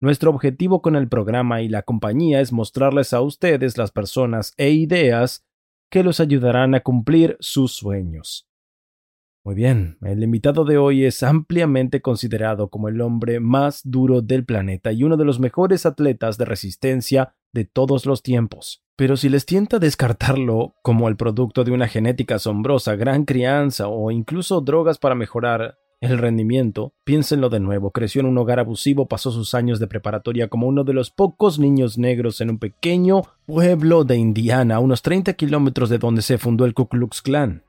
Nuestro 0.00 0.30
objetivo 0.30 0.80
con 0.80 0.94
el 0.94 1.08
programa 1.08 1.60
y 1.60 1.68
la 1.68 1.82
compañía 1.82 2.40
es 2.40 2.52
mostrarles 2.52 3.12
a 3.12 3.20
ustedes 3.20 3.76
las 3.76 3.90
personas 3.90 4.54
e 4.56 4.70
ideas 4.70 5.44
que 5.90 6.04
los 6.04 6.20
ayudarán 6.20 6.76
a 6.76 6.80
cumplir 6.80 7.36
sus 7.40 7.72
sueños. 7.72 8.48
Muy 9.44 9.56
bien, 9.56 9.96
el 10.02 10.22
invitado 10.22 10.64
de 10.64 10.78
hoy 10.78 11.04
es 11.04 11.22
ampliamente 11.22 12.00
considerado 12.00 12.68
como 12.68 12.88
el 12.88 13.00
hombre 13.00 13.40
más 13.40 13.80
duro 13.82 14.20
del 14.20 14.44
planeta 14.44 14.92
y 14.92 15.02
uno 15.02 15.16
de 15.16 15.24
los 15.24 15.40
mejores 15.40 15.86
atletas 15.86 16.38
de 16.38 16.44
resistencia 16.44 17.34
de 17.52 17.64
todos 17.64 18.06
los 18.06 18.22
tiempos. 18.22 18.84
Pero 18.94 19.16
si 19.16 19.28
les 19.28 19.46
tienta 19.46 19.78
descartarlo 19.78 20.74
como 20.82 21.08
el 21.08 21.16
producto 21.16 21.64
de 21.64 21.72
una 21.72 21.88
genética 21.88 22.36
asombrosa, 22.36 22.94
gran 22.94 23.24
crianza 23.24 23.88
o 23.88 24.10
incluso 24.10 24.60
drogas 24.60 24.98
para 24.98 25.14
mejorar 25.14 25.78
el 26.00 26.18
rendimiento, 26.18 26.92
piénsenlo 27.04 27.48
de 27.48 27.60
nuevo, 27.60 27.90
creció 27.90 28.20
en 28.20 28.26
un 28.26 28.38
hogar 28.38 28.58
abusivo, 28.58 29.06
pasó 29.06 29.30
sus 29.30 29.54
años 29.54 29.80
de 29.80 29.86
preparatoria 29.86 30.48
como 30.48 30.66
uno 30.66 30.84
de 30.84 30.92
los 30.92 31.10
pocos 31.10 31.58
niños 31.58 31.98
negros 31.98 32.40
en 32.40 32.50
un 32.50 32.58
pequeño 32.58 33.22
pueblo 33.46 34.04
de 34.04 34.16
Indiana, 34.16 34.76
a 34.76 34.80
unos 34.80 35.02
30 35.02 35.32
kilómetros 35.34 35.88
de 35.90 35.98
donde 35.98 36.22
se 36.22 36.38
fundó 36.38 36.64
el 36.64 36.74
Ku 36.74 36.86
Klux 36.86 37.22
Klan 37.22 37.62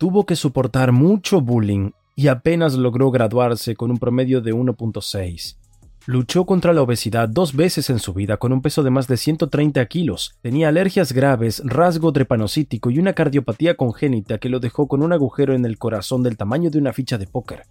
tuvo 0.00 0.24
que 0.24 0.34
soportar 0.34 0.92
mucho 0.92 1.42
bullying 1.42 1.90
y 2.16 2.28
apenas 2.28 2.72
logró 2.72 3.10
graduarse 3.10 3.76
con 3.76 3.90
un 3.90 3.98
promedio 3.98 4.40
de 4.40 4.54
1.6. 4.54 5.58
Luchó 6.06 6.46
contra 6.46 6.72
la 6.72 6.80
obesidad 6.80 7.28
dos 7.28 7.54
veces 7.54 7.90
en 7.90 7.98
su 7.98 8.14
vida 8.14 8.38
con 8.38 8.52
un 8.54 8.62
peso 8.62 8.82
de 8.82 8.90
más 8.90 9.06
de 9.06 9.18
130 9.18 9.84
kilos. 9.86 10.34
Tenía 10.40 10.68
alergias 10.68 11.12
graves, 11.12 11.62
rasgo 11.64 12.10
trepanocítico 12.12 12.90
y 12.90 12.98
una 12.98 13.12
cardiopatía 13.12 13.76
congénita 13.76 14.38
que 14.38 14.48
lo 14.48 14.60
dejó 14.60 14.88
con 14.88 15.02
un 15.02 15.12
agujero 15.12 15.54
en 15.54 15.66
el 15.66 15.76
corazón 15.76 16.22
del 16.22 16.38
tamaño 16.38 16.70
de 16.70 16.78
una 16.78 16.94
ficha 16.94 17.18
de 17.18 17.26
póker. 17.26 17.64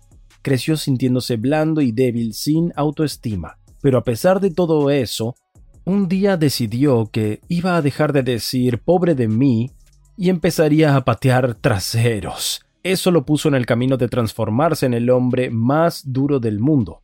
Creció 0.44 0.78
sintiéndose 0.78 1.38
blando 1.38 1.82
y 1.82 1.92
débil, 1.92 2.34
sin 2.34 2.72
autoestima. 2.76 3.58
Pero 3.82 3.98
a 3.98 4.04
pesar 4.04 4.40
de 4.40 4.52
todo 4.52 4.92
eso, 4.92 5.36
un 5.84 6.08
día 6.08 6.38
decidió 6.38 7.10
que 7.12 7.42
iba 7.48 7.78
a 7.78 7.82
dejar 7.82 8.14
de 8.14 8.22
decir 8.22 8.80
pobre 8.80 9.16
de 9.16 9.28
mí 9.28 9.72
y 10.16 10.30
empezaría 10.30 10.96
a 10.96 11.04
patear 11.04 11.56
traseros. 11.56 12.62
Eso 12.84 13.10
lo 13.10 13.26
puso 13.26 13.50
en 13.50 13.56
el 13.56 13.66
camino 13.66 13.98
de 13.98 14.08
transformarse 14.08 14.86
en 14.86 14.94
el 14.94 15.10
hombre 15.10 15.50
más 15.50 16.04
duro 16.06 16.40
del 16.40 16.60
mundo. 16.60 17.02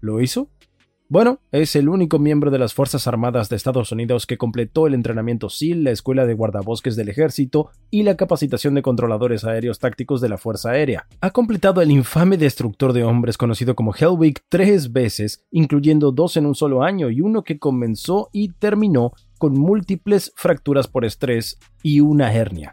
¿Lo 0.00 0.20
hizo? 0.20 0.50
Bueno, 1.12 1.40
es 1.50 1.74
el 1.74 1.88
único 1.88 2.20
miembro 2.20 2.52
de 2.52 2.60
las 2.60 2.72
Fuerzas 2.72 3.08
Armadas 3.08 3.48
de 3.48 3.56
Estados 3.56 3.90
Unidos 3.90 4.26
que 4.26 4.38
completó 4.38 4.86
el 4.86 4.94
entrenamiento 4.94 5.50
SEAL, 5.50 5.82
la 5.82 5.90
Escuela 5.90 6.24
de 6.24 6.34
Guardabosques 6.34 6.94
del 6.94 7.08
Ejército 7.08 7.70
y 7.90 8.04
la 8.04 8.16
capacitación 8.16 8.76
de 8.76 8.82
controladores 8.82 9.44
aéreos 9.44 9.80
tácticos 9.80 10.20
de 10.20 10.28
la 10.28 10.38
Fuerza 10.38 10.70
Aérea. 10.70 11.08
Ha 11.20 11.32
completado 11.32 11.82
el 11.82 11.90
infame 11.90 12.36
destructor 12.36 12.92
de 12.92 13.02
hombres 13.02 13.36
conocido 13.36 13.74
como 13.74 13.92
Hellwig 13.92 14.38
tres 14.48 14.92
veces, 14.92 15.44
incluyendo 15.50 16.12
dos 16.12 16.36
en 16.36 16.46
un 16.46 16.54
solo 16.54 16.84
año 16.84 17.10
y 17.10 17.22
uno 17.22 17.42
que 17.42 17.58
comenzó 17.58 18.28
y 18.32 18.52
terminó 18.52 19.10
con 19.36 19.54
múltiples 19.54 20.32
fracturas 20.36 20.86
por 20.86 21.04
estrés 21.04 21.58
y 21.82 21.98
una 21.98 22.32
hernia. 22.32 22.70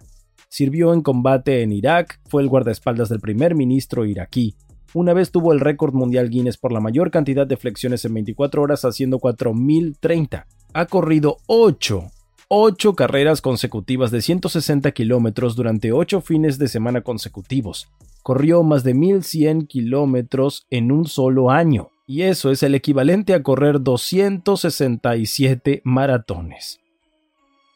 Sirvió 0.48 0.94
en 0.94 1.02
combate 1.02 1.64
en 1.64 1.72
Irak, 1.72 2.22
fue 2.30 2.44
el 2.44 2.50
guardaespaldas 2.50 3.10
del 3.10 3.20
primer 3.20 3.56
ministro 3.56 4.06
iraquí, 4.06 4.56
una 4.98 5.14
vez 5.14 5.32
tuvo 5.32 5.54
el 5.54 5.60
récord 5.60 5.94
mundial 5.94 6.30
Guinness 6.30 6.58
por 6.58 6.72
la 6.72 6.80
mayor 6.80 7.12
cantidad 7.12 7.46
de 7.46 7.56
flexiones 7.56 8.04
en 8.06 8.16
24 8.16 8.64
horas 8.64 8.84
haciendo 8.84 9.20
4030. 9.20 10.48
Ha 10.74 10.86
corrido 10.88 11.38
8, 11.46 12.06
8 12.48 12.96
carreras 12.96 13.42
consecutivas 13.42 14.10
de 14.10 14.24
160 14.24 14.92
kilómetros 14.94 15.56
durante 15.56 15.92
8 15.92 16.22
fines 16.22 16.58
de 16.58 16.68
semana 16.68 17.02
consecutivos. 17.02 17.90
Corrió 18.24 18.64
más 18.64 18.84
de 18.84 18.96
1100 18.96 19.68
kilómetros 19.68 20.66
en 20.72 20.92
un 20.92 21.06
solo 21.06 21.52
año. 21.52 21.90
Y 22.08 22.24
eso 22.24 22.50
es 22.50 22.64
el 22.64 22.74
equivalente 22.74 23.36
a 23.36 23.44
correr 23.44 23.82
267 23.84 25.82
maratones. 25.84 26.80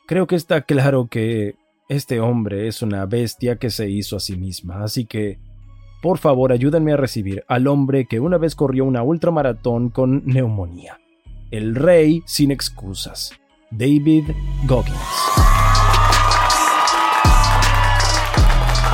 Creo 0.07 0.25
que 0.25 0.35
está 0.35 0.61
claro 0.61 1.07
que 1.07 1.53
este 1.87 2.19
hombre 2.19 2.67
es 2.67 2.81
una 2.81 3.05
bestia 3.05 3.57
que 3.57 3.69
se 3.69 3.89
hizo 3.89 4.15
a 4.15 4.19
sí 4.19 4.37
misma, 4.37 4.83
así 4.83 5.05
que 5.05 5.39
por 6.01 6.17
favor, 6.17 6.51
ayúdenme 6.51 6.93
a 6.93 6.97
recibir 6.97 7.43
al 7.47 7.67
hombre 7.67 8.05
que 8.05 8.19
una 8.19 8.37
vez 8.37 8.55
corrió 8.55 8.85
una 8.85 9.03
ultramaratón 9.03 9.89
con 9.89 10.23
neumonía. 10.25 10.99
El 11.51 11.75
rey 11.75 12.23
sin 12.25 12.49
excusas. 12.49 13.33
David 13.69 14.23
Goggins. 14.65 14.97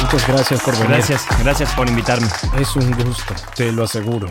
Muchas 0.01 0.27
gracias 0.27 0.63
por 0.63 0.73
venir. 0.73 0.89
Gracias, 0.89 1.27
gracias 1.43 1.73
por 1.75 1.87
invitarme. 1.89 2.27
Es 2.59 2.75
un 2.75 2.91
gusto, 2.91 3.33
te 3.55 3.71
lo 3.71 3.83
aseguro. 3.83 4.27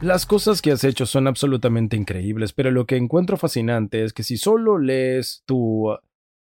Las 0.00 0.24
cosas 0.24 0.62
que 0.62 0.72
has 0.72 0.84
hecho 0.84 1.04
son 1.04 1.26
absolutamente 1.26 1.96
increíbles, 1.96 2.52
pero 2.52 2.70
lo 2.70 2.86
que 2.86 2.96
encuentro 2.96 3.36
fascinante 3.36 4.02
es 4.04 4.12
que 4.12 4.22
si 4.22 4.36
solo 4.36 4.78
lees 4.78 5.42
tu 5.44 5.94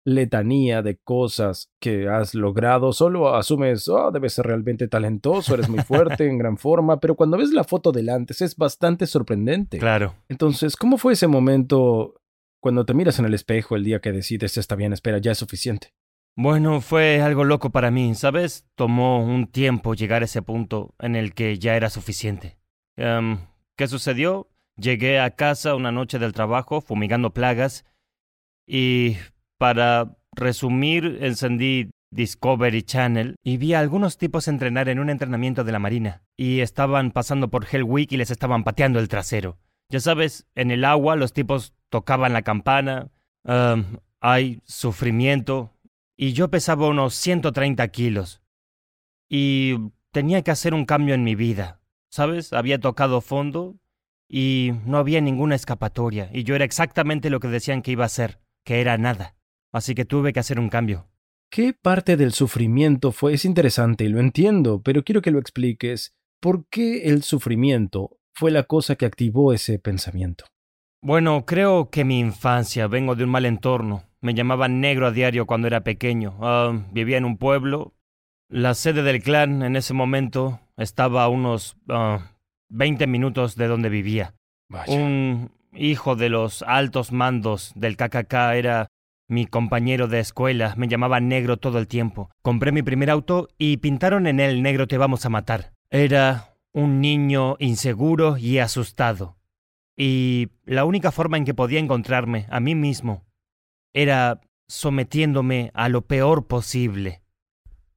letanía 0.07 0.81
de 0.81 0.95
cosas 0.95 1.69
que 1.81 2.07
has 2.07 2.33
logrado, 2.33 2.93
solo 2.93 3.35
asumes, 3.35 3.89
oh, 3.89 4.09
debes 4.09 4.31
ser 4.31 4.45
realmente 4.45 4.87
talentoso, 4.87 5.53
eres 5.53 5.67
muy 5.67 5.83
fuerte, 5.83 6.29
en 6.29 6.37
gran 6.37 6.57
forma, 6.57 7.01
pero 7.01 7.15
cuando 7.15 7.37
ves 7.37 7.51
la 7.51 7.65
foto 7.65 7.91
delante 7.91 8.33
es 8.39 8.55
bastante 8.55 9.05
sorprendente. 9.05 9.79
Claro. 9.79 10.15
Entonces, 10.29 10.77
¿cómo 10.77 10.97
fue 10.97 11.11
ese 11.11 11.27
momento 11.27 12.21
cuando 12.61 12.85
te 12.85 12.93
miras 12.93 13.19
en 13.19 13.25
el 13.25 13.33
espejo 13.33 13.75
el 13.75 13.83
día 13.83 13.99
que 13.99 14.13
decides, 14.13 14.57
está 14.57 14.75
bien, 14.75 14.93
espera, 14.93 15.17
ya 15.17 15.33
es 15.33 15.39
suficiente? 15.39 15.93
Bueno, 16.37 16.79
fue 16.79 17.19
algo 17.19 17.43
loco 17.43 17.71
para 17.71 17.91
mí, 17.91 18.15
¿sabes? 18.15 18.65
Tomó 18.75 19.21
un 19.21 19.47
tiempo 19.47 19.93
llegar 19.93 20.21
a 20.21 20.25
ese 20.25 20.41
punto 20.41 20.95
en 20.99 21.17
el 21.17 21.33
que 21.33 21.59
ya 21.59 21.75
era 21.75 21.89
suficiente. 21.89 22.57
Em, 22.95 23.39
¿Qué 23.75 23.89
sucedió? 23.89 24.47
Llegué 24.77 25.19
a 25.19 25.31
casa 25.31 25.75
una 25.75 25.91
noche 25.91 26.17
del 26.17 26.31
trabajo 26.31 26.79
fumigando 26.79 27.33
plagas 27.33 27.83
y 28.65 29.17
para 29.57 30.17
resumir, 30.33 31.19
encendí 31.21 31.89
Discovery 32.11 32.83
Channel 32.83 33.35
y 33.43 33.57
vi 33.57 33.73
a 33.73 33.79
algunos 33.79 34.17
tipos 34.17 34.47
entrenar 34.47 34.87
en 34.89 34.99
un 34.99 35.09
entrenamiento 35.09 35.63
de 35.63 35.71
la 35.71 35.79
Marina 35.79 36.23
y 36.37 36.61
estaban 36.61 37.11
pasando 37.11 37.49
por 37.49 37.67
Hell 37.69 37.83
Week 37.83 38.11
y 38.11 38.17
les 38.17 38.31
estaban 38.31 38.63
pateando 38.63 38.99
el 38.99 39.09
trasero. 39.09 39.57
Ya 39.89 39.99
sabes, 39.99 40.47
en 40.55 40.71
el 40.71 40.85
agua 40.85 41.15
los 41.15 41.33
tipos 41.33 41.73
tocaban 41.89 42.33
la 42.33 42.41
campana, 42.41 43.09
hay 44.19 44.61
sufrimiento 44.65 45.73
y 46.17 46.33
yo 46.33 46.49
pesaba 46.49 46.87
unos 46.87 47.13
130 47.15 47.87
kilos 47.89 48.41
y 49.29 49.75
tenía 50.11 50.41
que 50.41 50.51
hacer 50.51 50.73
un 50.73 50.85
cambio 50.85 51.13
en 51.13 51.23
mi 51.23 51.35
vida. 51.35 51.81
¿Sabes? 52.09 52.53
Había 52.53 52.79
tocado 52.79 53.19
fondo 53.19 53.75
y 54.29 54.71
no 54.85 54.97
había 54.97 55.19
ninguna 55.19 55.55
escapatoria 55.55 56.29
y 56.33 56.43
yo 56.43 56.55
era 56.55 56.63
exactamente 56.63 57.29
lo 57.29 57.41
que 57.41 57.49
decían 57.49 57.81
que 57.81 57.91
iba 57.91 58.05
a 58.05 58.09
ser, 58.09 58.39
que 58.63 58.79
era 58.79 58.97
nada 58.97 59.36
así 59.77 59.95
que 59.95 60.05
tuve 60.05 60.33
que 60.33 60.39
hacer 60.39 60.59
un 60.59 60.69
cambio. 60.69 61.07
¿Qué 61.49 61.73
parte 61.73 62.17
del 62.17 62.33
sufrimiento 62.33 63.11
fue? 63.11 63.33
Es 63.33 63.45
interesante 63.45 64.03
y 64.03 64.09
lo 64.09 64.19
entiendo, 64.19 64.81
pero 64.81 65.03
quiero 65.03 65.21
que 65.21 65.31
lo 65.31 65.39
expliques. 65.39 66.13
¿Por 66.41 66.67
qué 66.69 67.09
el 67.09 67.23
sufrimiento 67.23 68.17
fue 68.33 68.51
la 68.51 68.63
cosa 68.63 68.95
que 68.95 69.05
activó 69.05 69.53
ese 69.53 69.79
pensamiento? 69.79 70.45
Bueno, 71.01 71.45
creo 71.45 71.89
que 71.89 72.03
mi 72.03 72.19
infancia 72.19 72.87
vengo 72.87 73.15
de 73.15 73.23
un 73.23 73.29
mal 73.29 73.45
entorno. 73.45 74.03
Me 74.19 74.33
llamaban 74.33 74.81
negro 74.81 75.07
a 75.07 75.11
diario 75.11 75.45
cuando 75.45 75.67
era 75.67 75.83
pequeño. 75.83 76.37
Ah, 76.41 76.85
vivía 76.91 77.17
en 77.17 77.25
un 77.25 77.37
pueblo. 77.37 77.93
La 78.49 78.73
sede 78.73 79.03
del 79.03 79.21
clan 79.21 79.61
en 79.63 79.75
ese 79.75 79.93
momento 79.93 80.59
estaba 80.75 81.23
a 81.23 81.29
unos 81.29 81.77
20 82.69 83.03
ah, 83.03 83.07
minutos 83.07 83.55
de 83.55 83.67
donde 83.67 83.89
vivía. 83.89 84.35
Un 84.87 85.51
hijo 85.73 86.15
de 86.15 86.29
los 86.29 86.61
altos 86.63 87.11
mandos 87.11 87.71
del 87.75 87.95
KKK 87.95 88.33
era 88.55 88.87
mi 89.27 89.45
compañero 89.45 90.07
de 90.07 90.19
escuela 90.19 90.73
me 90.77 90.87
llamaba 90.87 91.19
negro 91.19 91.57
todo 91.57 91.79
el 91.79 91.87
tiempo. 91.87 92.29
Compré 92.41 92.71
mi 92.71 92.81
primer 92.81 93.09
auto 93.09 93.49
y 93.57 93.77
pintaron 93.77 94.27
en 94.27 94.39
él 94.39 94.61
negro 94.61 94.87
te 94.87 94.97
vamos 94.97 95.25
a 95.25 95.29
matar. 95.29 95.73
Era 95.89 96.55
un 96.73 97.01
niño 97.01 97.55
inseguro 97.59 98.37
y 98.37 98.59
asustado. 98.59 99.37
Y 99.95 100.49
la 100.65 100.85
única 100.85 101.11
forma 101.11 101.37
en 101.37 101.45
que 101.45 101.53
podía 101.53 101.79
encontrarme 101.79 102.45
a 102.49 102.59
mí 102.59 102.75
mismo 102.75 103.25
era 103.93 104.41
sometiéndome 104.67 105.71
a 105.73 105.89
lo 105.89 106.03
peor 106.03 106.47
posible. 106.47 107.21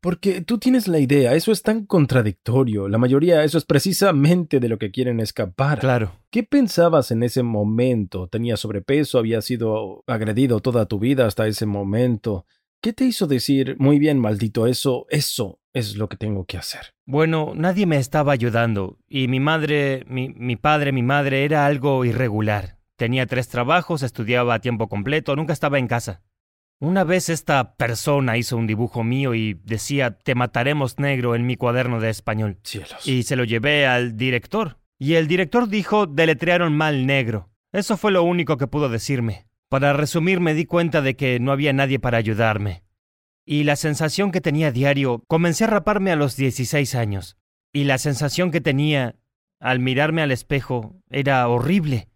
Porque 0.00 0.40
tú 0.40 0.58
tienes 0.58 0.88
la 0.88 0.98
idea, 0.98 1.34
eso 1.34 1.52
es 1.52 1.62
tan 1.62 1.84
contradictorio. 1.84 2.88
La 2.88 2.96
mayoría, 2.96 3.44
eso 3.44 3.58
es 3.58 3.66
precisamente 3.66 4.58
de 4.58 4.68
lo 4.68 4.78
que 4.78 4.90
quieren 4.90 5.20
escapar. 5.20 5.78
Claro. 5.80 6.12
¿Qué 6.30 6.42
pensabas 6.42 7.10
en 7.10 7.22
ese 7.22 7.42
momento? 7.42 8.26
¿Tenías 8.28 8.60
sobrepeso? 8.60 9.18
¿Habías 9.18 9.44
sido 9.44 10.02
agredido 10.06 10.60
toda 10.60 10.86
tu 10.86 10.98
vida 10.98 11.26
hasta 11.26 11.46
ese 11.46 11.66
momento? 11.66 12.46
¿Qué 12.82 12.94
te 12.94 13.04
hizo 13.04 13.26
decir, 13.26 13.76
muy 13.78 13.98
bien, 13.98 14.18
maldito, 14.18 14.66
eso, 14.66 15.06
eso 15.10 15.60
es 15.74 15.96
lo 15.96 16.08
que 16.08 16.16
tengo 16.16 16.46
que 16.46 16.56
hacer? 16.56 16.94
Bueno, 17.04 17.52
nadie 17.54 17.84
me 17.84 17.98
estaba 17.98 18.32
ayudando. 18.32 18.96
Y 19.06 19.28
mi 19.28 19.38
madre, 19.38 20.04
mi, 20.08 20.30
mi 20.30 20.56
padre, 20.56 20.92
mi 20.92 21.02
madre 21.02 21.44
era 21.44 21.66
algo 21.66 22.06
irregular. 22.06 22.78
Tenía 22.96 23.26
tres 23.26 23.48
trabajos, 23.48 24.02
estudiaba 24.02 24.54
a 24.54 24.60
tiempo 24.60 24.88
completo, 24.88 25.36
nunca 25.36 25.52
estaba 25.52 25.78
en 25.78 25.88
casa. 25.88 26.22
Una 26.82 27.04
vez 27.04 27.28
esta 27.28 27.74
persona 27.76 28.38
hizo 28.38 28.56
un 28.56 28.66
dibujo 28.66 29.04
mío 29.04 29.34
y 29.34 29.60
decía 29.64 30.16
Te 30.18 30.34
mataremos 30.34 30.98
negro 30.98 31.34
en 31.34 31.44
mi 31.44 31.56
cuaderno 31.56 32.00
de 32.00 32.08
español. 32.08 32.58
Cielos. 32.62 33.06
Y 33.06 33.24
se 33.24 33.36
lo 33.36 33.44
llevé 33.44 33.86
al 33.86 34.16
director. 34.16 34.78
Y 34.98 35.14
el 35.14 35.28
director 35.28 35.68
dijo 35.68 36.06
deletrearon 36.06 36.74
mal 36.74 37.04
negro. 37.04 37.50
Eso 37.72 37.98
fue 37.98 38.12
lo 38.12 38.22
único 38.22 38.56
que 38.56 38.66
pudo 38.66 38.88
decirme. 38.88 39.46
Para 39.68 39.92
resumir, 39.92 40.40
me 40.40 40.54
di 40.54 40.64
cuenta 40.64 41.02
de 41.02 41.16
que 41.16 41.38
no 41.38 41.52
había 41.52 41.74
nadie 41.74 41.98
para 41.98 42.16
ayudarme. 42.16 42.82
Y 43.44 43.64
la 43.64 43.76
sensación 43.76 44.32
que 44.32 44.40
tenía 44.40 44.72
diario, 44.72 45.22
comencé 45.28 45.64
a 45.64 45.68
raparme 45.68 46.12
a 46.12 46.16
los 46.16 46.34
16 46.36 46.94
años. 46.94 47.36
Y 47.72 47.84
la 47.84 47.98
sensación 47.98 48.50
que 48.50 48.60
tenía 48.62 49.16
al 49.60 49.80
mirarme 49.80 50.22
al 50.22 50.32
espejo 50.32 50.96
era 51.10 51.46
horrible. 51.46 52.08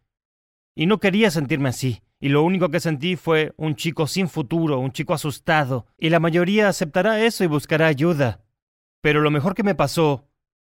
Y 0.75 0.87
no 0.87 1.01
quería 1.01 1.31
sentirme 1.31 1.69
así. 1.69 2.04
Y 2.21 2.29
lo 2.29 2.43
único 2.43 2.71
que 2.71 2.81
sentí 2.81 3.17
fue 3.17 3.53
un 3.57 3.77
chico 3.77 4.07
sin 4.07 4.29
futuro, 4.29 4.79
un 4.79 4.93
chico 4.93 5.15
asustado. 5.15 5.87
Y 5.99 6.11
la 6.11 6.21
mayoría 6.21 6.69
aceptará 6.69 7.23
eso 7.25 7.45
y 7.45 7.49
buscará 7.49 7.87
ayuda. 7.87 8.45
Pero 9.01 9.21
lo 9.21 9.31
mejor 9.31 9.55
que 9.55 9.63
me 9.63 9.75
pasó, 9.75 10.29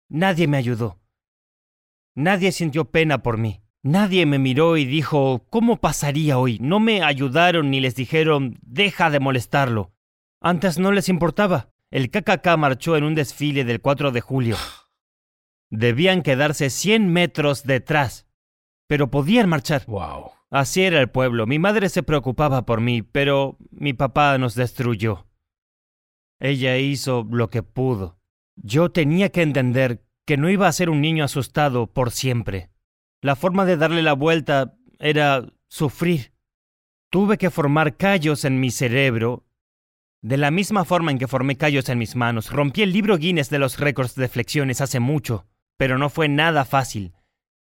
nadie 0.07 0.47
me 0.47 0.57
ayudó. 0.57 0.99
Nadie 2.15 2.51
sintió 2.51 2.91
pena 2.91 3.23
por 3.23 3.37
mí. 3.37 3.61
Nadie 3.83 4.25
me 4.25 4.37
miró 4.37 4.77
y 4.77 4.85
dijo, 4.85 5.47
¿cómo 5.49 5.77
pasaría 5.77 6.37
hoy? 6.37 6.59
No 6.59 6.79
me 6.79 7.01
ayudaron 7.01 7.71
ni 7.71 7.79
les 7.79 7.95
dijeron, 7.95 8.59
deja 8.61 9.09
de 9.09 9.19
molestarlo. 9.19 9.91
Antes 10.39 10.77
no 10.77 10.91
les 10.91 11.09
importaba. 11.09 11.71
El 11.89 12.09
KKK 12.09 12.57
marchó 12.57 12.95
en 12.95 13.03
un 13.03 13.15
desfile 13.15 13.65
del 13.65 13.81
4 13.81 14.11
de 14.11 14.21
julio. 14.21 14.55
Debían 15.69 16.21
quedarse 16.21 16.69
100 16.69 17.11
metros 17.11 17.63
detrás, 17.63 18.27
pero 18.87 19.09
podían 19.09 19.49
marchar. 19.49 19.83
Wow. 19.87 20.31
Así 20.51 20.83
era 20.83 20.99
el 20.99 21.09
pueblo. 21.09 21.47
Mi 21.47 21.59
madre 21.59 21.87
se 21.87 22.03
preocupaba 22.03 22.65
por 22.65 22.81
mí, 22.81 23.01
pero 23.01 23.57
mi 23.71 23.93
papá 23.93 24.37
nos 24.37 24.53
destruyó. 24.53 25.25
Ella 26.39 26.77
hizo 26.77 27.25
lo 27.31 27.49
que 27.49 27.63
pudo. 27.63 28.19
Yo 28.57 28.91
tenía 28.91 29.29
que 29.29 29.43
entender 29.43 30.03
que 30.25 30.35
no 30.35 30.49
iba 30.49 30.67
a 30.67 30.71
ser 30.73 30.89
un 30.89 30.99
niño 30.99 31.23
asustado 31.23 31.87
por 31.87 32.11
siempre. 32.11 32.69
La 33.21 33.37
forma 33.37 33.65
de 33.65 33.77
darle 33.77 34.01
la 34.01 34.13
vuelta 34.13 34.75
era 34.99 35.45
sufrir. 35.69 36.33
Tuve 37.09 37.37
que 37.37 37.49
formar 37.49 37.95
callos 37.95 38.43
en 38.43 38.59
mi 38.59 38.71
cerebro, 38.71 39.45
de 40.21 40.37
la 40.37 40.51
misma 40.51 40.83
forma 40.83 41.11
en 41.11 41.17
que 41.17 41.27
formé 41.27 41.57
callos 41.57 41.87
en 41.87 41.97
mis 41.97 42.15
manos. 42.15 42.51
Rompí 42.51 42.81
el 42.81 42.91
libro 42.91 43.17
Guinness 43.17 43.49
de 43.49 43.59
los 43.59 43.79
récords 43.79 44.15
de 44.15 44.27
flexiones 44.27 44.81
hace 44.81 44.99
mucho, 44.99 45.45
pero 45.77 45.97
no 45.97 46.09
fue 46.09 46.27
nada 46.27 46.65
fácil. 46.65 47.13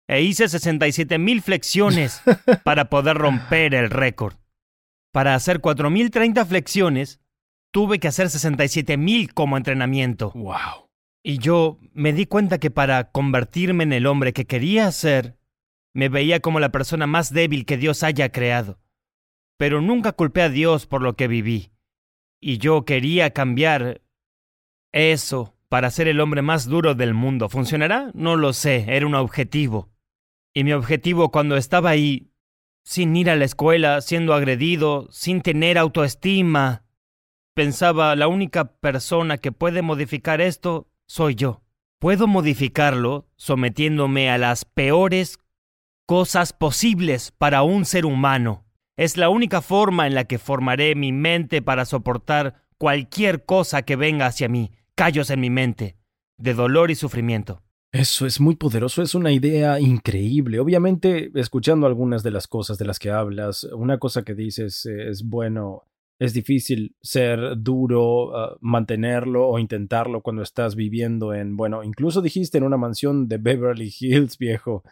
E 0.09 0.23
hice 0.23 0.49
67 0.49 1.19
mil 1.19 1.43
flexiones 1.43 2.23
para 2.63 2.89
poder 2.89 3.15
romper 3.15 3.75
el 3.75 3.91
récord. 3.91 4.33
Para 5.11 5.35
hacer 5.35 5.61
4.030 5.61 6.47
flexiones, 6.47 7.21
tuve 7.71 7.99
que 7.99 8.07
hacer 8.07 8.31
67 8.31 8.97
mil 8.97 9.35
como 9.35 9.55
entrenamiento. 9.55 10.31
Wow. 10.31 10.89
Y 11.21 11.37
yo 11.37 11.77
me 11.93 12.11
di 12.11 12.25
cuenta 12.25 12.57
que 12.57 12.71
para 12.71 13.11
convertirme 13.11 13.83
en 13.83 13.93
el 13.93 14.07
hombre 14.07 14.33
que 14.33 14.47
quería 14.47 14.91
ser, 14.91 15.37
me 15.93 16.09
veía 16.09 16.39
como 16.39 16.59
la 16.59 16.71
persona 16.71 17.05
más 17.05 17.31
débil 17.31 17.67
que 17.67 17.77
Dios 17.77 18.01
haya 18.01 18.31
creado. 18.31 18.79
Pero 19.59 19.79
nunca 19.79 20.13
culpé 20.13 20.41
a 20.41 20.49
Dios 20.49 20.87
por 20.87 21.03
lo 21.03 21.15
que 21.15 21.27
viví. 21.27 21.71
Y 22.41 22.57
yo 22.57 22.83
quería 22.83 23.29
cambiar 23.29 24.01
eso 24.91 25.53
para 25.67 25.91
ser 25.91 26.07
el 26.07 26.19
hombre 26.19 26.41
más 26.41 26.65
duro 26.65 26.95
del 26.95 27.13
mundo. 27.13 27.47
¿Funcionará? 27.47 28.09
No 28.15 28.37
lo 28.37 28.53
sé, 28.53 28.85
era 28.87 29.05
un 29.05 29.13
objetivo. 29.13 29.89
Y 30.53 30.63
mi 30.63 30.73
objetivo 30.73 31.31
cuando 31.31 31.57
estaba 31.57 31.91
ahí, 31.91 32.31
sin 32.83 33.15
ir 33.15 33.29
a 33.29 33.35
la 33.35 33.45
escuela, 33.45 34.01
siendo 34.01 34.33
agredido, 34.33 35.07
sin 35.11 35.41
tener 35.41 35.77
autoestima, 35.77 36.83
pensaba, 37.53 38.15
la 38.15 38.27
única 38.27 38.73
persona 38.77 39.37
que 39.37 39.51
puede 39.51 39.81
modificar 39.81 40.41
esto 40.41 40.87
soy 41.07 41.35
yo. 41.35 41.61
Puedo 41.99 42.27
modificarlo 42.27 43.27
sometiéndome 43.35 44.29
a 44.29 44.37
las 44.37 44.63
peores 44.63 45.39
cosas 46.05 46.53
posibles 46.53 47.31
para 47.37 47.61
un 47.61 47.85
ser 47.85 48.05
humano. 48.05 48.65
Es 48.95 49.17
la 49.17 49.29
única 49.29 49.61
forma 49.61 50.07
en 50.07 50.15
la 50.15 50.23
que 50.23 50.39
formaré 50.39 50.95
mi 50.95 51.11
mente 51.11 51.61
para 51.61 51.85
soportar 51.85 52.63
cualquier 52.77 53.45
cosa 53.45 53.81
que 53.81 53.95
venga 53.95 54.25
hacia 54.25 54.49
mí, 54.49 54.71
callos 54.95 55.29
en 55.29 55.41
mi 55.41 55.49
mente, 55.49 55.97
de 56.37 56.53
dolor 56.53 56.91
y 56.91 56.95
sufrimiento. 56.95 57.61
Eso 57.91 58.27
es 58.27 58.39
muy 58.39 58.55
poderoso, 58.55 59.01
es 59.01 59.15
una 59.15 59.31
idea 59.31 59.79
increíble. 59.79 60.59
Obviamente, 60.59 61.31
escuchando 61.33 61.87
algunas 61.87 62.21
de 62.21 62.29
las 62.29 62.47
cosas 62.47 62.77
de 62.77 62.85
las 62.85 62.99
que 62.99 63.09
hablas, 63.09 63.63
una 63.63 63.97
cosa 63.97 64.23
que 64.23 64.35
dices 64.35 64.85
es, 64.85 65.23
bueno, 65.23 65.85
es 66.19 66.33
difícil 66.33 66.95
ser 67.01 67.39
duro, 67.57 68.35
ah, 68.37 68.57
mantenerlo 68.61 69.47
o 69.47 69.57
intentarlo 69.57 70.21
cuando 70.21 70.43
estás 70.43 70.75
viviendo 70.75 71.33
en, 71.33 71.57
bueno, 71.57 71.83
incluso 71.83 72.21
dijiste 72.21 72.59
en 72.59 72.65
una 72.65 72.77
mansión 72.77 73.27
de 73.27 73.37
Beverly 73.37 73.91
Hills, 73.99 74.37
viejo. 74.37 74.83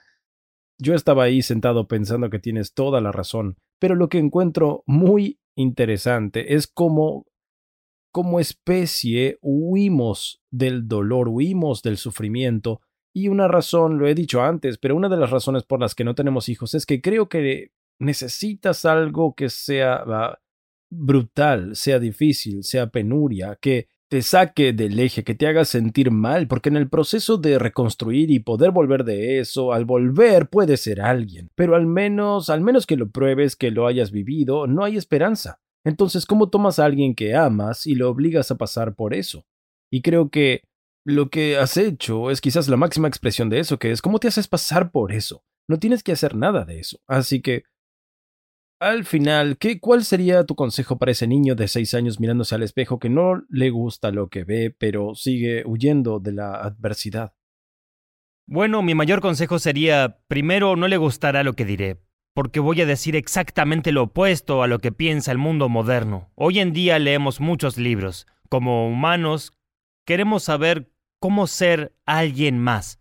Yo 0.79 0.95
estaba 0.95 1.23
ahí 1.23 1.43
sentado 1.43 1.87
pensando 1.87 2.31
que 2.31 2.39
tienes 2.39 2.73
toda 2.73 2.99
la 2.99 3.11
razón, 3.11 3.57
pero 3.79 3.93
lo 3.93 4.09
que 4.09 4.17
encuentro 4.17 4.83
muy 4.87 5.39
interesante 5.55 6.55
es 6.55 6.65
cómo 6.65 7.27
como 8.11 8.39
especie 8.39 9.37
huimos 9.41 10.41
del 10.49 10.87
dolor, 10.87 11.27
huimos 11.29 11.83
del 11.83 11.97
sufrimiento, 11.97 12.81
y 13.17 13.29
una 13.29 13.47
razón, 13.47 13.97
lo 13.97 14.07
he 14.07 14.13
dicho 14.13 14.43
antes, 14.43 14.77
pero 14.77 14.95
una 14.95 15.09
de 15.09 15.17
las 15.17 15.31
razones 15.31 15.63
por 15.63 15.79
las 15.79 15.95
que 15.95 16.03
no 16.03 16.13
tenemos 16.13 16.49
hijos 16.49 16.75
es 16.75 16.85
que 16.85 17.01
creo 17.01 17.27
que 17.27 17.71
necesitas 17.99 18.85
algo 18.85 19.33
que 19.33 19.49
sea 19.49 20.03
ah, 20.05 20.39
brutal, 20.91 21.75
sea 21.75 21.97
difícil, 21.97 22.63
sea 22.63 22.91
penuria, 22.91 23.57
que 23.59 23.87
te 24.07 24.21
saque 24.21 24.71
del 24.71 24.99
eje, 24.99 25.23
que 25.23 25.33
te 25.33 25.47
haga 25.47 25.65
sentir 25.65 26.11
mal, 26.11 26.47
porque 26.47 26.69
en 26.69 26.77
el 26.77 26.89
proceso 26.89 27.37
de 27.37 27.57
reconstruir 27.57 28.29
y 28.29 28.37
poder 28.37 28.69
volver 28.69 29.03
de 29.03 29.39
eso, 29.39 29.73
al 29.73 29.85
volver 29.85 30.47
puede 30.47 30.77
ser 30.77 31.01
alguien, 31.01 31.49
pero 31.55 31.75
al 31.75 31.87
menos, 31.87 32.51
al 32.51 32.61
menos 32.61 32.85
que 32.85 32.97
lo 32.97 33.09
pruebes, 33.09 33.55
que 33.55 33.71
lo 33.71 33.87
hayas 33.87 34.11
vivido, 34.11 34.67
no 34.67 34.83
hay 34.83 34.95
esperanza. 34.95 35.59
Entonces, 35.83 36.27
¿cómo 36.27 36.51
tomas 36.51 36.77
a 36.77 36.85
alguien 36.85 37.15
que 37.15 37.33
amas 37.33 37.87
y 37.87 37.95
lo 37.95 38.11
obligas 38.11 38.51
a 38.51 38.57
pasar 38.57 38.93
por 38.93 39.15
eso? 39.15 39.43
Y 39.91 40.03
creo 40.03 40.29
que 40.29 40.61
lo 41.07 41.29
que 41.29 41.57
has 41.57 41.77
hecho 41.77 42.31
es 42.31 42.41
quizás 42.41 42.67
la 42.67 42.75
máxima 42.75 43.07
expresión 43.07 43.49
de 43.49 43.59
eso, 43.59 43.79
que 43.79 43.91
es 43.91 44.01
cómo 44.01 44.19
te 44.19 44.27
haces 44.27 44.49
pasar 44.49 44.91
por 44.91 45.13
eso. 45.13 45.41
No 45.69 45.79
tienes 45.79 46.03
que 46.03 46.11
hacer 46.11 46.35
nada 46.35 46.65
de 46.65 46.81
eso. 46.81 46.99
Así 47.07 47.41
que 47.41 47.63
al 48.81 49.05
final, 49.05 49.57
¿qué, 49.57 49.79
¿cuál 49.79 50.03
sería 50.03 50.45
tu 50.45 50.55
consejo 50.55 50.97
para 50.97 51.13
ese 51.13 51.25
niño 51.25 51.55
de 51.55 51.69
seis 51.69 51.93
años 51.93 52.19
mirándose 52.19 52.55
al 52.55 52.61
espejo 52.61 52.99
que 52.99 53.09
no 53.09 53.41
le 53.47 53.69
gusta 53.69 54.11
lo 54.11 54.27
que 54.27 54.43
ve, 54.43 54.75
pero 54.77 55.15
sigue 55.15 55.63
huyendo 55.65 56.19
de 56.19 56.33
la 56.33 56.55
adversidad? 56.55 57.33
Bueno, 58.45 58.81
mi 58.81 58.93
mayor 58.93 59.21
consejo 59.21 59.59
sería, 59.59 60.19
primero, 60.27 60.75
no 60.75 60.89
le 60.89 60.97
gustará 60.97 61.43
lo 61.43 61.53
que 61.53 61.63
diré, 61.63 62.01
porque 62.33 62.59
voy 62.59 62.81
a 62.81 62.85
decir 62.85 63.15
exactamente 63.15 63.93
lo 63.93 64.03
opuesto 64.03 64.61
a 64.61 64.67
lo 64.67 64.79
que 64.79 64.91
piensa 64.91 65.31
el 65.31 65.37
mundo 65.37 65.69
moderno. 65.69 66.31
Hoy 66.35 66.59
en 66.59 66.73
día 66.73 66.99
leemos 66.99 67.39
muchos 67.39 67.77
libros. 67.77 68.27
Como 68.49 68.89
humanos, 68.89 69.53
queremos 70.05 70.43
saber 70.43 70.91
cómo 71.19 71.47
ser 71.47 71.93
alguien 72.05 72.59
más. 72.59 72.99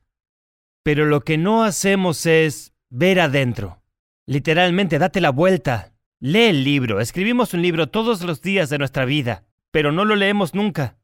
Pero 0.82 1.06
lo 1.06 1.22
que 1.22 1.38
no 1.38 1.64
hacemos 1.64 2.26
es 2.26 2.72
ver 2.90 3.20
adentro. 3.20 3.82
Literalmente, 4.26 4.98
date 4.98 5.20
la 5.20 5.30
vuelta. 5.30 5.92
Lee 6.18 6.44
el 6.44 6.64
libro. 6.64 7.00
Escribimos 7.00 7.54
un 7.54 7.62
libro 7.62 7.88
todos 7.88 8.22
los 8.22 8.40
días 8.40 8.70
de 8.70 8.78
nuestra 8.78 9.04
vida, 9.04 9.44
pero 9.70 9.92
no 9.92 10.04
lo 10.04 10.16
leemos 10.16 10.54
nunca. 10.54 10.96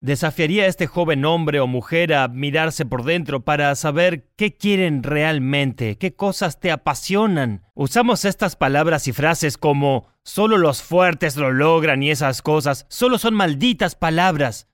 Desafiaría 0.00 0.64
a 0.64 0.66
este 0.66 0.86
joven 0.86 1.24
hombre 1.24 1.60
o 1.60 1.66
mujer 1.66 2.12
a 2.12 2.28
mirarse 2.28 2.84
por 2.84 3.04
dentro 3.04 3.44
para 3.44 3.74
saber 3.74 4.28
qué 4.36 4.54
quieren 4.54 5.02
realmente, 5.02 5.96
qué 5.96 6.14
cosas 6.14 6.60
te 6.60 6.70
apasionan. 6.70 7.62
Usamos 7.72 8.26
estas 8.26 8.54
palabras 8.54 9.08
y 9.08 9.12
frases 9.12 9.56
como 9.56 10.08
solo 10.22 10.58
los 10.58 10.82
fuertes 10.82 11.36
lo 11.36 11.52
logran 11.52 12.02
y 12.02 12.10
esas 12.10 12.42
cosas, 12.42 12.84
solo 12.90 13.16
son 13.16 13.34
malditas 13.34 13.94
palabras. 13.94 14.68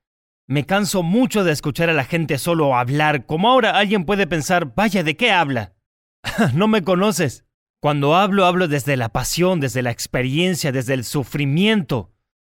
Me 0.50 0.66
canso 0.66 1.04
mucho 1.04 1.45
de 1.45 1.52
escuchar 1.52 1.90
a 1.90 1.92
la 1.92 2.02
gente 2.02 2.37
solo 2.37 2.75
hablar, 2.75 3.25
como 3.25 3.49
ahora 3.49 3.78
alguien 3.78 4.04
puede 4.04 4.26
pensar, 4.26 4.75
vaya, 4.75 5.04
¿de 5.04 5.16
qué 5.16 5.30
habla? 5.30 5.76
no 6.54 6.66
me 6.66 6.83
conoces. 6.83 7.45
Cuando 7.80 8.16
hablo, 8.16 8.45
hablo 8.45 8.66
desde 8.66 8.97
la 8.97 9.11
pasión, 9.11 9.61
desde 9.61 9.83
la 9.83 9.92
experiencia, 9.92 10.73
desde 10.73 10.95
el 10.95 11.04
sufrimiento. 11.04 12.11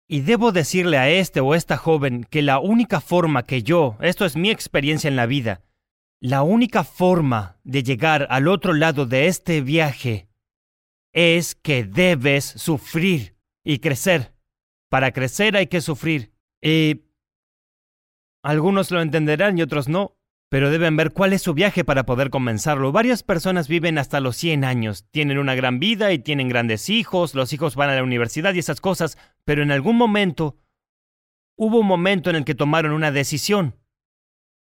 Y 0.09 0.23
debo 0.23 0.51
decirle 0.51 0.99
a 0.99 1.09
este 1.09 1.39
o 1.39 1.55
esta 1.55 1.77
joven 1.77 2.27
que 2.29 2.43
la 2.43 2.59
única 2.59 3.01
forma 3.01 3.45
que 3.45 3.63
yo, 3.63 3.97
esto 4.01 4.25
es 4.25 4.35
mi 4.35 4.51
experiencia 4.51 5.07
en 5.07 5.15
la 5.15 5.27
vida, 5.27 5.63
la 6.21 6.43
única 6.43 6.83
forma 6.83 7.61
de 7.63 7.85
llegar 7.85 8.27
al 8.29 8.49
otro 8.49 8.73
lado 8.73 9.07
de 9.07 9.29
este 9.29 9.61
viaje 9.61 10.27
es 11.13 11.55
que 11.55 11.85
debes 11.85 12.45
sufrir 12.45 13.37
y 13.63 13.79
crecer. 13.79 14.35
Para 14.91 15.13
crecer 15.13 15.57
hay 15.57 15.69
que 15.69 15.81
sufrir. 15.81 16.33
Y 16.61 17.05
algunos 18.45 18.93
lo 18.93 19.03
entenderán 19.03 19.59
y 19.59 19.63
otros 19.63 19.89
no 19.89 20.17
pero 20.55 20.71
deben 20.71 20.97
ver 20.97 21.13
cuál 21.13 21.33
es 21.33 21.43
su 21.43 21.53
viaje 21.53 21.83
para 21.83 22.07
poder 22.07 22.31
comenzarlo. 22.31 22.93
Varias 22.93 23.25
personas 23.25 23.67
viven 23.67 23.99
hasta 23.99 24.21
los 24.21 24.37
100 24.37 24.63
años, 24.63 25.05
tienen 25.11 25.39
una 25.39 25.57
gran 25.57 25.81
vida 25.81 26.13
y 26.13 26.21
tienen 26.21 26.49
grandes 26.49 26.91
hijos, 26.91 27.35
los 27.35 27.53
hijos 27.53 27.75
van 27.75 27.91
a 27.91 27.97
la 27.97 28.05
universidad 28.05 28.55
y 28.55 28.61
esas 28.61 28.81
cosas, 28.81 29.19
pero 29.45 29.65
en 29.65 29.73
algún 29.73 29.97
momento 29.97 30.57
hubo 31.59 31.81
un 31.81 31.89
momento 31.89 32.31
en 32.31 32.37
el 32.37 32.45
que 32.45 32.55
tomaron 32.55 32.93
una 32.93 33.11
decisión. 33.11 33.81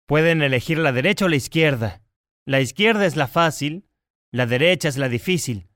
Pueden 0.07 0.43
elegir 0.43 0.77
la 0.77 0.93
derecha 0.93 1.25
o 1.25 1.29
la 1.29 1.37
izquierda. 1.37 2.03
La 2.47 2.61
izquierda 2.61 3.07
es 3.07 3.17
la 3.17 3.27
fácil, 3.27 3.89
la 4.31 4.45
derecha 4.45 4.89
es 4.89 4.99
la 4.99 5.09
difícil. 5.09 5.71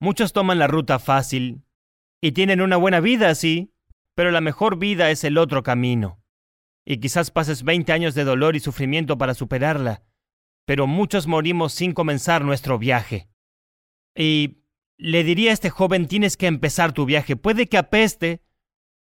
Muchos 0.00 0.32
toman 0.32 0.58
la 0.58 0.66
ruta 0.66 0.98
fácil 0.98 1.62
y 2.20 2.32
tienen 2.32 2.60
una 2.60 2.76
buena 2.76 2.98
vida 2.98 3.30
así, 3.30 3.72
pero 4.16 4.32
la 4.32 4.40
mejor 4.40 4.80
vida 4.80 5.12
es 5.12 5.22
el 5.22 5.38
otro 5.38 5.62
camino. 5.62 6.20
Y 6.90 7.00
quizás 7.00 7.30
pases 7.30 7.64
20 7.64 7.92
años 7.92 8.14
de 8.14 8.24
dolor 8.24 8.56
y 8.56 8.60
sufrimiento 8.60 9.18
para 9.18 9.34
superarla, 9.34 10.04
pero 10.64 10.86
muchos 10.86 11.26
morimos 11.26 11.74
sin 11.74 11.92
comenzar 11.92 12.46
nuestro 12.46 12.78
viaje. 12.78 13.28
Y 14.16 14.62
le 14.96 15.22
diría 15.22 15.50
a 15.50 15.52
este 15.52 15.68
joven, 15.68 16.08
tienes 16.08 16.38
que 16.38 16.46
empezar 16.46 16.94
tu 16.94 17.04
viaje. 17.04 17.36
Puede 17.36 17.66
que 17.66 17.76
apeste, 17.76 18.42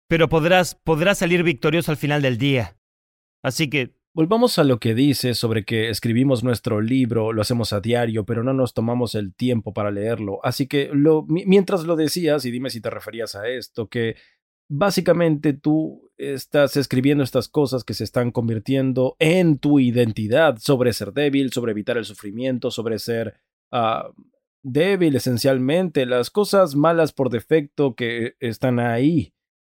pero 0.09 0.31
podrás, 0.31 0.77
podrás 0.77 1.19
salir 1.19 1.43
victorioso 1.43 1.91
al 1.91 1.99
final 1.99 2.23
del 2.23 2.39
día. 2.39 2.79
Así 3.43 3.69
que 3.69 3.99
Volvamos 4.15 4.59
a 4.59 4.65
lo 4.65 4.81
que 4.81 4.97
dice 4.97 5.35
sobre 5.35 5.65
que 5.65 5.91
escribimos 5.91 6.43
nuestro 6.43 6.81
libro, 6.81 7.33
lo 7.33 7.41
hacemos 7.41 7.73
a 7.73 7.81
diario, 7.81 8.25
pero 8.25 8.43
no 8.43 8.53
nos 8.53 8.75
tomamos 8.75 9.15
el 9.15 9.33
tiempo 9.33 9.73
para 9.73 9.93
leerlo. 9.93 10.41
Así 10.43 10.67
que 10.67 10.91
mientras 11.29 11.85
lo 11.85 11.95
decías, 11.95 12.45
y 12.45 12.51
dime 12.51 12.71
si 12.71 12.81
te 12.81 12.91
referías 12.91 13.37
a 13.37 13.47
esto, 13.47 13.89
que 13.89 14.17
básicamente 14.69 15.53
tú 15.53 16.08
estás 16.19 16.77
escribiendo 16.77 17.25
estas 17.25 17.49
cosas 17.49 17.85
que 17.85 17.95
se 17.95 18.05
están 18.05 18.31
convirtiendo 18.33 19.17
en 19.19 19.59
tu 19.59 19.81
identidad 19.81 20.59
sobre 20.59 20.93
ser 20.93 21.13
débil, 21.13 21.53
sobre 21.53 21.73
evitar 21.73 21.97
el 21.97 22.05
sufrimiento, 22.05 22.71
sobre 22.71 22.99
ser 22.99 23.35
ah, 23.73 24.11
débil 24.63 25.17
esencialmente, 25.17 26.05
las 26.07 26.31
cosas 26.31 26.75
malas 26.75 27.13
por 27.13 27.31
defecto 27.31 27.95
que 27.95 28.35
están 28.41 28.81
ahí. 28.81 29.33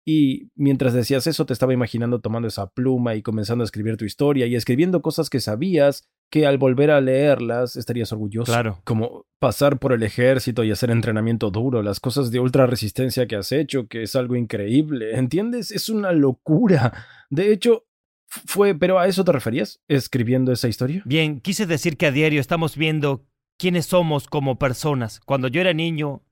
Y 0.06 0.50
mientras 0.56 0.94
decías 0.94 1.28
eso, 1.28 1.46
te 1.46 1.54
estaba 1.54 1.74
imaginando 1.74 2.20
tomando 2.22 2.48
esa 2.48 2.72
pluma 2.72 3.16
y 3.16 3.22
comenzando 3.22 3.64
a 3.64 3.66
escribir 3.66 3.98
tu 3.98 4.06
historia 4.06 4.48
y 4.48 4.56
escribiendo 4.56 5.02
cosas 5.02 5.30
que 5.30 5.40
sabías 5.40 6.10
que 6.30 6.46
al 6.46 6.58
volver 6.58 6.92
a 6.92 7.02
leerlas 7.02 7.76
estarías 7.76 8.12
orgulloso. 8.12 8.52
Claro. 8.52 8.82
Como 8.84 9.26
pasar 9.40 9.80
por 9.80 9.94
el 9.94 10.04
ejército 10.04 10.64
y 10.64 10.72
hacer 10.72 10.92
entrenamiento 10.92 11.50
duro, 11.50 11.82
las 11.82 12.00
cosas 12.00 12.32
de 12.32 12.40
ultra 12.40 12.68
resistencia 12.68 13.28
que 13.28 13.36
has 13.36 13.52
hecho, 13.52 13.88
que 13.88 14.04
es 14.04 14.16
algo 14.16 14.36
increíble. 14.36 15.16
¿Entiendes? 15.16 15.72
Es 15.72 15.90
una 15.90 16.12
locura. 16.12 17.06
De 17.30 17.52
hecho, 17.52 17.86
fue, 18.28 18.76
pero 18.76 19.00
a 19.00 19.08
eso 19.08 19.24
te 19.24 19.32
referías, 19.32 19.82
escribiendo 19.88 20.52
esa 20.52 20.68
historia. 20.68 21.02
Bien, 21.06 21.40
quise 21.42 21.66
decir 21.66 21.98
que 21.98 22.06
a 22.06 22.12
diario 22.12 22.42
estamos 22.42 22.78
viendo 22.78 23.26
quiénes 23.58 23.88
somos 23.88 24.28
como 24.28 24.60
personas. 24.60 25.20
Cuando 25.20 25.48
yo 25.48 25.62
era 25.62 25.74
niño, 25.74 26.24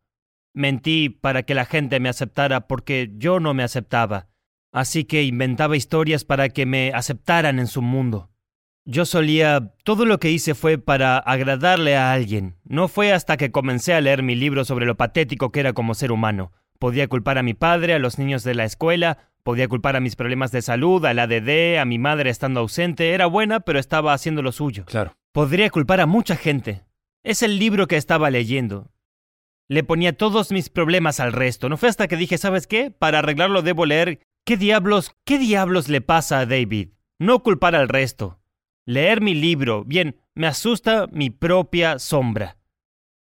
Mentí 0.57 1.09
para 1.09 1.43
que 1.43 1.53
la 1.53 1.65
gente 1.65 1.99
me 1.99 2.09
aceptara 2.09 2.67
porque 2.67 3.11
yo 3.15 3.39
no 3.39 3.53
me 3.53 3.61
aceptaba, 3.61 4.27
así 4.73 5.05
que 5.05 5.21
inventaba 5.21 5.77
historias 5.77 6.25
para 6.25 6.49
que 6.49 6.65
me 6.65 6.91
aceptaran 6.93 7.59
en 7.59 7.67
su 7.67 7.83
mundo. 7.83 8.31
Yo 8.89 9.05
solía... 9.05 9.73
Todo 9.83 10.05
lo 10.05 10.17
que 10.17 10.31
hice 10.31 10.55
fue 10.55 10.77
para 10.77 11.17
agradarle 11.17 11.97
a 11.97 12.13
alguien. 12.13 12.55
No 12.63 12.87
fue 12.87 13.11
hasta 13.11 13.35
que 13.35 13.51
comencé 13.51 13.93
a 13.93 13.99
leer 13.99 14.23
mi 14.23 14.33
libro 14.33 14.63
sobre 14.63 14.85
lo 14.85 14.95
patético 14.95 15.51
que 15.51 15.59
era 15.59 15.73
como 15.73 15.93
ser 15.93 16.13
humano. 16.13 16.53
Podía 16.79 17.09
culpar 17.09 17.37
a 17.37 17.43
mi 17.43 17.53
padre, 17.53 17.93
a 17.93 17.99
los 17.99 18.17
niños 18.17 18.43
de 18.45 18.55
la 18.55 18.63
escuela, 18.63 19.17
podía 19.43 19.67
culpar 19.67 19.97
a 19.97 19.99
mis 19.99 20.15
problemas 20.15 20.51
de 20.51 20.61
salud, 20.61 21.05
al 21.05 21.19
ADD, 21.19 21.77
a 21.77 21.85
mi 21.85 21.99
madre 21.99 22.29
estando 22.29 22.61
ausente. 22.61 23.11
Era 23.11 23.25
buena, 23.25 23.59
pero 23.59 23.77
estaba 23.77 24.13
haciendo 24.13 24.41
lo 24.41 24.53
suyo. 24.53 24.85
Claro. 24.85 25.17
Podría 25.33 25.69
culpar 25.69 25.99
a 25.99 26.05
mucha 26.05 26.37
gente. 26.37 26.85
Es 27.23 27.43
el 27.43 27.59
libro 27.59 27.87
que 27.87 27.97
estaba 27.97 28.29
leyendo. 28.29 28.89
Le 29.67 29.83
ponía 29.83 30.15
todos 30.15 30.51
mis 30.53 30.69
problemas 30.69 31.19
al 31.19 31.33
resto. 31.33 31.67
No 31.67 31.75
fue 31.75 31.89
hasta 31.89 32.07
que 32.07 32.15
dije, 32.15 32.37
¿sabes 32.37 32.67
qué? 32.67 32.89
Para 32.89 33.19
arreglarlo 33.19 33.63
debo 33.63 33.85
leer 33.85 34.21
¿Qué 34.47 34.55
diablos, 34.55 35.13
qué 35.25 35.37
diablos 35.39 35.89
le 35.89 35.99
pasa 35.99 36.39
a 36.39 36.45
David? 36.45 36.91
No 37.19 37.43
culpar 37.43 37.75
al 37.75 37.89
resto. 37.89 38.39
Leer 38.87 39.19
mi 39.19 39.35
libro. 39.35 39.83
Bien, 39.83 40.15
me 40.33 40.47
asusta 40.47 41.07
mi 41.11 41.29
propia 41.29 41.99
sombra. 41.99 42.57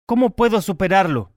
¿Cómo 0.05 0.35
puedo 0.35 0.61
superarlo? 0.61 1.31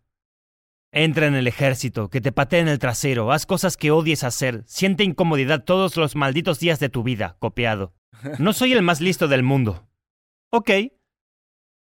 Entra 0.90 1.28
en 1.28 1.36
el 1.36 1.46
ejército, 1.46 2.10
que 2.10 2.20
te 2.20 2.32
en 2.58 2.66
el 2.66 2.80
trasero, 2.80 3.30
haz 3.30 3.46
cosas 3.46 3.76
que 3.76 3.92
odies 3.92 4.24
hacer, 4.24 4.64
siente 4.66 5.04
incomodidad 5.04 5.62
todos 5.62 5.96
los 5.96 6.16
malditos 6.16 6.58
días 6.58 6.80
de 6.80 6.88
tu 6.88 7.04
vida, 7.04 7.36
copiado. 7.38 7.94
No 8.40 8.52
soy 8.52 8.72
el 8.72 8.82
más 8.82 9.00
listo 9.00 9.28
del 9.28 9.44
mundo. 9.44 9.86
Ok, 10.50 10.70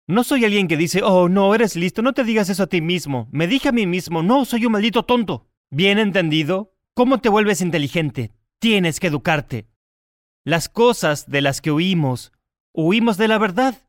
no 0.05 0.25
soy 0.25 0.43
alguien 0.43 0.67
que 0.67 0.75
dice, 0.75 1.01
oh, 1.01 1.29
no, 1.29 1.55
eres 1.55 1.77
listo, 1.77 2.01
no 2.01 2.11
te 2.11 2.25
digas 2.25 2.49
eso 2.49 2.63
a 2.63 2.67
ti 2.67 2.81
mismo. 2.81 3.29
Me 3.31 3.47
dije 3.47 3.69
a 3.69 3.71
mí 3.71 3.87
mismo, 3.87 4.21
no, 4.21 4.43
soy 4.43 4.65
un 4.65 4.73
maldito 4.73 5.03
tonto. 5.03 5.47
Bien 5.69 5.97
entendido, 5.97 6.73
¿cómo 6.93 7.19
te 7.19 7.29
vuelves 7.29 7.61
inteligente? 7.61 8.33
Tienes 8.59 8.99
que 8.99 9.07
educarte. 9.07 9.69
Las 10.45 10.67
cosas 10.67 11.29
de 11.29 11.41
las 11.41 11.61
que 11.61 11.71
huimos, 11.71 12.33
huimos 12.73 13.17
de 13.17 13.27
la 13.27 13.37
verdad. 13.37 13.87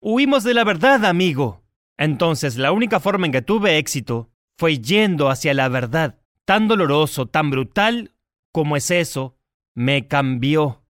Huimos 0.00 0.44
de 0.44 0.54
la 0.54 0.64
verdad, 0.64 1.04
amigo. 1.04 1.62
Entonces, 1.98 2.56
la 2.56 2.72
única 2.72 3.00
forma 3.00 3.26
en 3.26 3.32
que 3.32 3.42
tuve 3.42 3.78
éxito 3.78 4.30
fue 4.58 4.78
yendo 4.78 5.28
hacia 5.28 5.52
la 5.54 5.68
verdad. 5.68 6.18
Tan 6.44 6.68
doloroso, 6.68 7.26
tan 7.26 7.50
brutal 7.50 8.14
como 8.50 8.76
es 8.76 8.90
eso, 8.90 9.36
me 9.74 10.08
cambió. 10.08 10.84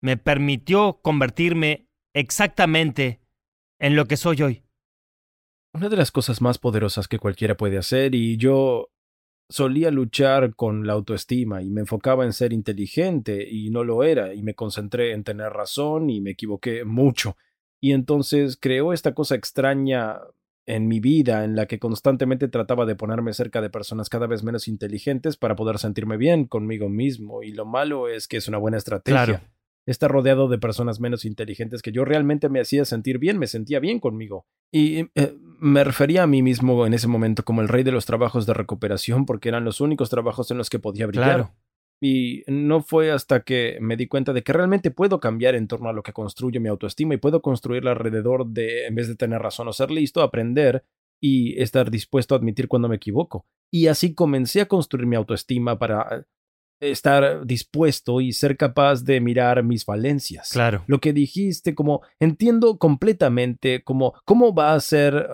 Me 0.00 0.16
permitió 0.16 1.00
convertirme 1.02 1.88
exactamente 2.14 3.20
en 3.78 3.96
lo 3.96 4.06
que 4.06 4.16
soy 4.16 4.42
hoy. 4.42 4.62
Una 5.72 5.88
de 5.88 5.96
las 5.96 6.10
cosas 6.10 6.40
más 6.40 6.58
poderosas 6.58 7.08
que 7.08 7.18
cualquiera 7.18 7.56
puede 7.56 7.78
hacer 7.78 8.14
y 8.14 8.36
yo 8.36 8.88
solía 9.50 9.90
luchar 9.90 10.54
con 10.54 10.86
la 10.86 10.94
autoestima 10.94 11.60
y 11.60 11.70
me 11.70 11.82
enfocaba 11.82 12.24
en 12.24 12.32
ser 12.32 12.52
inteligente 12.52 13.46
y 13.48 13.70
no 13.70 13.84
lo 13.84 14.04
era 14.04 14.32
y 14.32 14.42
me 14.42 14.54
concentré 14.54 15.12
en 15.12 15.24
tener 15.24 15.52
razón 15.52 16.08
y 16.08 16.20
me 16.20 16.30
equivoqué 16.30 16.84
mucho. 16.84 17.36
Y 17.80 17.92
entonces 17.92 18.56
creó 18.58 18.92
esta 18.92 19.12
cosa 19.12 19.34
extraña 19.34 20.18
en 20.66 20.86
mi 20.86 21.00
vida 21.00 21.44
en 21.44 21.56
la 21.56 21.66
que 21.66 21.80
constantemente 21.80 22.46
trataba 22.46 22.86
de 22.86 22.94
ponerme 22.94 23.32
cerca 23.32 23.60
de 23.60 23.70
personas 23.70 24.08
cada 24.08 24.28
vez 24.28 24.44
menos 24.44 24.68
inteligentes 24.68 25.36
para 25.36 25.56
poder 25.56 25.78
sentirme 25.78 26.16
bien 26.16 26.46
conmigo 26.46 26.88
mismo 26.88 27.42
y 27.42 27.52
lo 27.52 27.66
malo 27.66 28.08
es 28.08 28.28
que 28.28 28.36
es 28.36 28.46
una 28.46 28.58
buena 28.58 28.76
estrategia. 28.76 29.50
Estar 29.86 30.10
rodeado 30.10 30.46
de 30.46 30.58
personas 30.58 31.00
menos 31.00 31.24
inteligentes 31.24 31.82
que 31.82 31.90
yo 31.90 32.04
realmente 32.04 32.48
me 32.48 32.60
hacía 32.60 32.84
sentir 32.84 33.18
bien, 33.18 33.38
me 33.38 33.48
sentía 33.48 33.80
bien 33.80 33.98
conmigo. 33.98 34.46
Y 34.70 35.08
eh, 35.16 35.34
me 35.60 35.84
refería 35.84 36.22
a 36.22 36.26
mí 36.26 36.42
mismo 36.42 36.86
en 36.86 36.94
ese 36.94 37.06
momento 37.06 37.44
como 37.44 37.60
el 37.60 37.68
rey 37.68 37.82
de 37.82 37.92
los 37.92 38.06
trabajos 38.06 38.46
de 38.46 38.54
recuperación 38.54 39.26
porque 39.26 39.48
eran 39.48 39.64
los 39.64 39.80
únicos 39.80 40.10
trabajos 40.10 40.50
en 40.50 40.58
los 40.58 40.70
que 40.70 40.78
podía 40.78 41.06
brillar. 41.06 41.52
Y 42.02 42.44
no 42.46 42.80
fue 42.80 43.12
hasta 43.12 43.42
que 43.42 43.76
me 43.80 43.98
di 43.98 44.06
cuenta 44.06 44.32
de 44.32 44.42
que 44.42 44.54
realmente 44.54 44.90
puedo 44.90 45.20
cambiar 45.20 45.54
en 45.54 45.68
torno 45.68 45.90
a 45.90 45.92
lo 45.92 46.02
que 46.02 46.14
construyo 46.14 46.58
mi 46.58 46.68
autoestima 46.68 47.12
y 47.12 47.18
puedo 47.18 47.42
construirla 47.42 47.90
alrededor 47.90 48.46
de, 48.46 48.86
en 48.86 48.94
vez 48.94 49.06
de 49.06 49.16
tener 49.16 49.42
razón 49.42 49.68
o 49.68 49.72
ser 49.74 49.90
listo, 49.90 50.22
aprender 50.22 50.82
y 51.22 51.60
estar 51.60 51.90
dispuesto 51.90 52.34
a 52.34 52.38
admitir 52.38 52.68
cuando 52.68 52.88
me 52.88 52.96
equivoco. 52.96 53.44
Y 53.70 53.88
así 53.88 54.14
comencé 54.14 54.62
a 54.62 54.66
construir 54.66 55.06
mi 55.06 55.16
autoestima 55.16 55.78
para 55.78 56.26
estar 56.80 57.46
dispuesto 57.46 58.22
y 58.22 58.32
ser 58.32 58.56
capaz 58.56 59.04
de 59.04 59.20
mirar 59.20 59.62
mis 59.62 59.84
valencias. 59.84 60.48
Claro. 60.52 60.82
Lo 60.86 60.98
que 60.98 61.12
dijiste, 61.12 61.74
como 61.74 62.00
entiendo 62.18 62.78
completamente 62.78 63.84
como 63.84 64.14
cómo 64.24 64.54
va 64.54 64.72
a 64.72 64.80
ser 64.80 65.28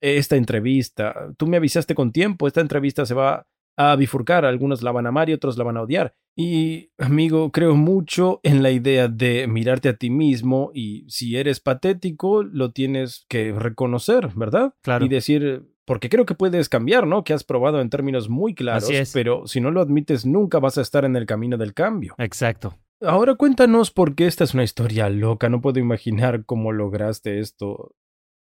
esta 0.00 0.36
entrevista. 0.36 1.32
Tú 1.36 1.46
me 1.46 1.56
avisaste 1.56 1.94
con 1.94 2.12
tiempo, 2.12 2.46
esta 2.46 2.60
entrevista 2.60 3.06
se 3.06 3.14
va 3.14 3.46
a 3.76 3.96
bifurcar, 3.96 4.44
algunos 4.44 4.82
la 4.82 4.92
van 4.92 5.06
a 5.06 5.08
amar 5.08 5.30
y 5.30 5.32
otros 5.32 5.56
la 5.56 5.64
van 5.64 5.76
a 5.76 5.82
odiar. 5.82 6.14
Y, 6.36 6.90
amigo, 6.98 7.50
creo 7.50 7.74
mucho 7.74 8.40
en 8.42 8.62
la 8.62 8.70
idea 8.70 9.08
de 9.08 9.46
mirarte 9.46 9.88
a 9.88 9.96
ti 9.96 10.10
mismo 10.10 10.70
y 10.74 11.04
si 11.08 11.36
eres 11.36 11.60
patético, 11.60 12.42
lo 12.42 12.72
tienes 12.72 13.24
que 13.28 13.52
reconocer, 13.52 14.30
¿verdad? 14.34 14.74
Claro. 14.82 15.04
Y 15.04 15.08
decir, 15.08 15.66
porque 15.84 16.08
creo 16.08 16.26
que 16.26 16.34
puedes 16.34 16.68
cambiar, 16.68 17.06
¿no? 17.06 17.24
Que 17.24 17.32
has 17.32 17.44
probado 17.44 17.80
en 17.80 17.90
términos 17.90 18.28
muy 18.28 18.54
claros, 18.54 18.90
pero 19.12 19.46
si 19.46 19.60
no 19.60 19.70
lo 19.70 19.80
admites 19.80 20.24
nunca 20.24 20.58
vas 20.58 20.78
a 20.78 20.82
estar 20.82 21.04
en 21.04 21.16
el 21.16 21.26
camino 21.26 21.56
del 21.56 21.74
cambio. 21.74 22.14
Exacto. 22.18 22.78
Ahora 23.02 23.34
cuéntanos 23.34 23.90
por 23.90 24.14
qué 24.14 24.26
esta 24.26 24.44
es 24.44 24.52
una 24.52 24.62
historia 24.62 25.08
loca, 25.08 25.48
no 25.48 25.62
puedo 25.62 25.80
imaginar 25.80 26.44
cómo 26.44 26.70
lograste 26.70 27.38
esto. 27.38 27.94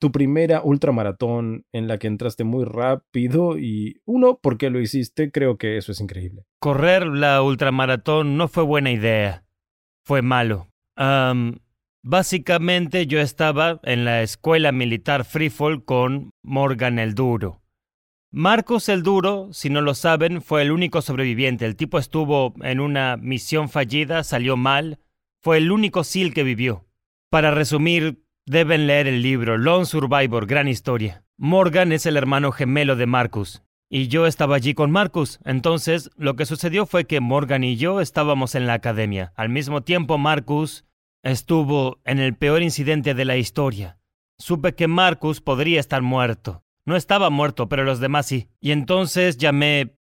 Tu 0.00 0.12
primera 0.12 0.60
ultramaratón 0.62 1.64
en 1.72 1.88
la 1.88 1.98
que 1.98 2.08
entraste 2.08 2.44
muy 2.44 2.64
rápido 2.64 3.58
y 3.58 4.00
uno, 4.04 4.38
¿por 4.42 4.58
qué 4.58 4.70
lo 4.70 4.80
hiciste? 4.80 5.30
Creo 5.30 5.56
que 5.56 5.76
eso 5.78 5.92
es 5.92 6.00
increíble. 6.00 6.44
Correr 6.58 7.06
la 7.06 7.40
ultramaratón 7.42 8.36
no 8.36 8.48
fue 8.48 8.64
buena 8.64 8.90
idea. 8.90 9.44
Fue 10.04 10.20
malo. 10.20 10.68
Básicamente 12.02 13.06
yo 13.06 13.18
estaba 13.20 13.80
en 13.84 14.04
la 14.04 14.22
escuela 14.22 14.72
militar 14.72 15.24
Freefall 15.24 15.84
con 15.84 16.32
Morgan 16.42 16.98
el 16.98 17.14
Duro. 17.14 17.62
Marcus 18.30 18.88
el 18.88 19.04
Duro, 19.04 19.50
si 19.52 19.70
no 19.70 19.80
lo 19.80 19.94
saben, 19.94 20.42
fue 20.42 20.62
el 20.62 20.72
único 20.72 21.00
sobreviviente. 21.02 21.64
El 21.66 21.76
tipo 21.76 21.98
estuvo 21.98 22.52
en 22.62 22.80
una 22.80 23.16
misión 23.16 23.68
fallida, 23.68 24.24
salió 24.24 24.56
mal, 24.56 24.98
fue 25.40 25.58
el 25.58 25.70
único 25.70 26.02
SEAL 26.02 26.34
que 26.34 26.42
vivió. 26.42 26.84
Para 27.30 27.52
resumir, 27.52 28.23
deben 28.46 28.86
leer 28.86 29.06
el 29.06 29.22
libro 29.22 29.56
Lone 29.56 29.86
Survivor, 29.86 30.46
gran 30.46 30.68
historia. 30.68 31.24
Morgan 31.36 31.92
es 31.92 32.06
el 32.06 32.16
hermano 32.16 32.52
gemelo 32.52 32.96
de 32.96 33.06
Marcus. 33.06 33.62
Y 33.88 34.08
yo 34.08 34.26
estaba 34.26 34.56
allí 34.56 34.74
con 34.74 34.90
Marcus. 34.90 35.38
Entonces, 35.44 36.10
lo 36.16 36.36
que 36.36 36.46
sucedió 36.46 36.86
fue 36.86 37.06
que 37.06 37.20
Morgan 37.20 37.64
y 37.64 37.76
yo 37.76 38.00
estábamos 38.00 38.54
en 38.54 38.66
la 38.66 38.74
academia. 38.74 39.32
Al 39.36 39.48
mismo 39.48 39.82
tiempo, 39.82 40.18
Marcus 40.18 40.84
estuvo 41.22 42.00
en 42.04 42.18
el 42.18 42.36
peor 42.36 42.62
incidente 42.62 43.14
de 43.14 43.24
la 43.24 43.36
historia. 43.36 43.98
Supe 44.38 44.74
que 44.74 44.88
Marcus 44.88 45.40
podría 45.40 45.80
estar 45.80 46.02
muerto. 46.02 46.64
No 46.86 46.96
estaba 46.96 47.30
muerto, 47.30 47.68
pero 47.68 47.84
los 47.84 48.00
demás 48.00 48.26
sí. 48.26 48.48
Y 48.60 48.72
entonces 48.72 49.38
llamé 49.38 49.96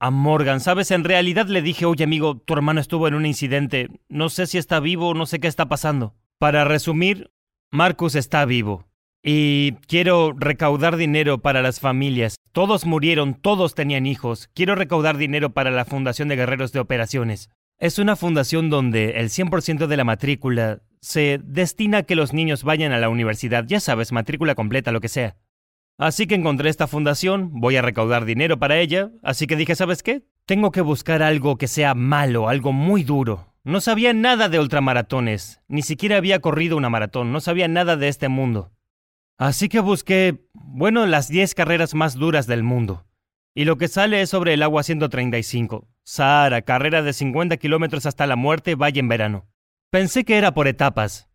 a 0.00 0.10
Morgan. 0.10 0.60
Sabes, 0.60 0.90
en 0.90 1.04
realidad 1.04 1.48
le 1.48 1.60
dije, 1.60 1.86
oye 1.86 2.04
amigo, 2.04 2.38
tu 2.38 2.54
hermano 2.54 2.80
estuvo 2.80 3.08
en 3.08 3.14
un 3.14 3.26
incidente. 3.26 3.88
No 4.08 4.28
sé 4.28 4.46
si 4.46 4.58
está 4.58 4.80
vivo, 4.80 5.12
no 5.12 5.26
sé 5.26 5.40
qué 5.40 5.48
está 5.48 5.68
pasando. 5.68 6.14
Para 6.38 6.64
resumir, 6.64 7.30
Marcus 7.70 8.14
está 8.14 8.44
vivo. 8.44 8.86
Y 9.22 9.72
quiero 9.88 10.34
recaudar 10.36 10.96
dinero 10.96 11.38
para 11.38 11.62
las 11.62 11.80
familias. 11.80 12.36
Todos 12.52 12.84
murieron, 12.84 13.34
todos 13.34 13.74
tenían 13.74 14.06
hijos. 14.06 14.48
Quiero 14.54 14.74
recaudar 14.74 15.16
dinero 15.16 15.54
para 15.54 15.70
la 15.70 15.84
Fundación 15.84 16.28
de 16.28 16.36
Guerreros 16.36 16.72
de 16.72 16.80
Operaciones. 16.80 17.50
Es 17.78 17.98
una 17.98 18.16
fundación 18.16 18.70
donde 18.70 19.18
el 19.20 19.30
100% 19.30 19.86
de 19.86 19.96
la 19.96 20.04
matrícula 20.04 20.82
se 21.00 21.40
destina 21.42 21.98
a 21.98 22.02
que 22.04 22.16
los 22.16 22.32
niños 22.32 22.64
vayan 22.64 22.92
a 22.92 22.98
la 22.98 23.08
universidad, 23.08 23.64
ya 23.66 23.80
sabes, 23.80 24.12
matrícula 24.12 24.54
completa, 24.54 24.92
lo 24.92 25.00
que 25.00 25.08
sea. 25.08 25.36
Así 25.98 26.26
que 26.26 26.34
encontré 26.34 26.70
esta 26.70 26.86
fundación, 26.86 27.50
voy 27.52 27.76
a 27.76 27.82
recaudar 27.82 28.24
dinero 28.24 28.58
para 28.58 28.78
ella, 28.78 29.10
así 29.22 29.46
que 29.46 29.56
dije, 29.56 29.74
¿sabes 29.74 30.02
qué? 30.02 30.22
Tengo 30.46 30.70
que 30.70 30.80
buscar 30.80 31.22
algo 31.22 31.56
que 31.56 31.68
sea 31.68 31.94
malo, 31.94 32.48
algo 32.48 32.72
muy 32.72 33.04
duro. 33.04 33.53
No 33.64 33.80
sabía 33.80 34.12
nada 34.12 34.48
de 34.48 34.60
ultramaratones, 34.60 35.60
ni 35.68 35.82
siquiera 35.82 36.18
había 36.18 36.40
corrido 36.40 36.76
una 36.76 36.90
maratón, 36.90 37.32
no 37.32 37.40
sabía 37.40 37.66
nada 37.66 37.96
de 37.96 38.08
este 38.08 38.28
mundo. 38.28 38.72
Así 39.38 39.68
que 39.68 39.80
busqué, 39.80 40.46
bueno, 40.52 41.06
las 41.06 41.28
10 41.28 41.54
carreras 41.54 41.94
más 41.94 42.14
duras 42.14 42.46
del 42.46 42.62
mundo. 42.62 43.06
Y 43.54 43.64
lo 43.64 43.78
que 43.78 43.88
sale 43.88 44.20
es 44.20 44.30
sobre 44.30 44.54
el 44.54 44.62
agua 44.62 44.82
135. 44.82 45.88
Sahara, 46.04 46.62
carrera 46.62 47.02
de 47.02 47.12
50 47.12 47.56
kilómetros 47.56 48.06
hasta 48.06 48.26
la 48.26 48.36
muerte, 48.36 48.74
vaya 48.74 49.00
en 49.00 49.08
verano. 49.08 49.46
Pensé 49.90 50.24
que 50.24 50.36
era 50.36 50.52
por 50.52 50.68
etapas, 50.68 51.28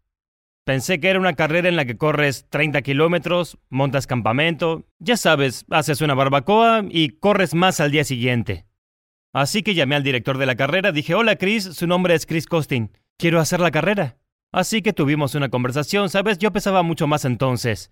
Pensé 0.70 1.00
que 1.00 1.10
era 1.10 1.20
una 1.20 1.34
carrera 1.34 1.68
en 1.68 1.76
la 1.76 1.86
que 1.86 1.98
corres 1.98 2.46
30 2.52 2.84
kilómetros, 2.84 3.58
montas 3.70 4.06
campamento, 4.06 4.86
ya 5.00 5.18
sabes, 5.18 5.66
haces 5.72 6.02
una 6.02 6.14
barbacoa 6.14 6.84
y 6.88 7.18
corres 7.18 7.56
más 7.56 7.80
al 7.80 7.90
día 7.90 8.04
siguiente. 8.04 8.68
Así 9.34 9.62
que 9.62 9.76
llamé 9.76 9.96
al 9.96 10.04
director 10.04 10.38
de 10.38 10.46
la 10.46 10.56
carrera, 10.56 10.92
dije, 10.92 11.14
hola 11.14 11.36
Chris, 11.36 11.64
su 11.64 11.86
nombre 11.86 12.16
es 12.16 12.26
Chris 12.26 12.48
Costin, 12.48 12.92
quiero 13.18 13.40
hacer 13.40 13.60
la 13.60 13.72
carrera. 13.72 14.18
Así 14.52 14.82
que 14.82 14.94
tuvimos 14.94 15.36
una 15.36 15.50
conversación, 15.50 16.10
sabes, 16.10 16.40
yo 16.40 16.52
pesaba 16.52 16.82
mucho 16.82 17.06
más 17.08 17.26
entonces. 17.26 17.92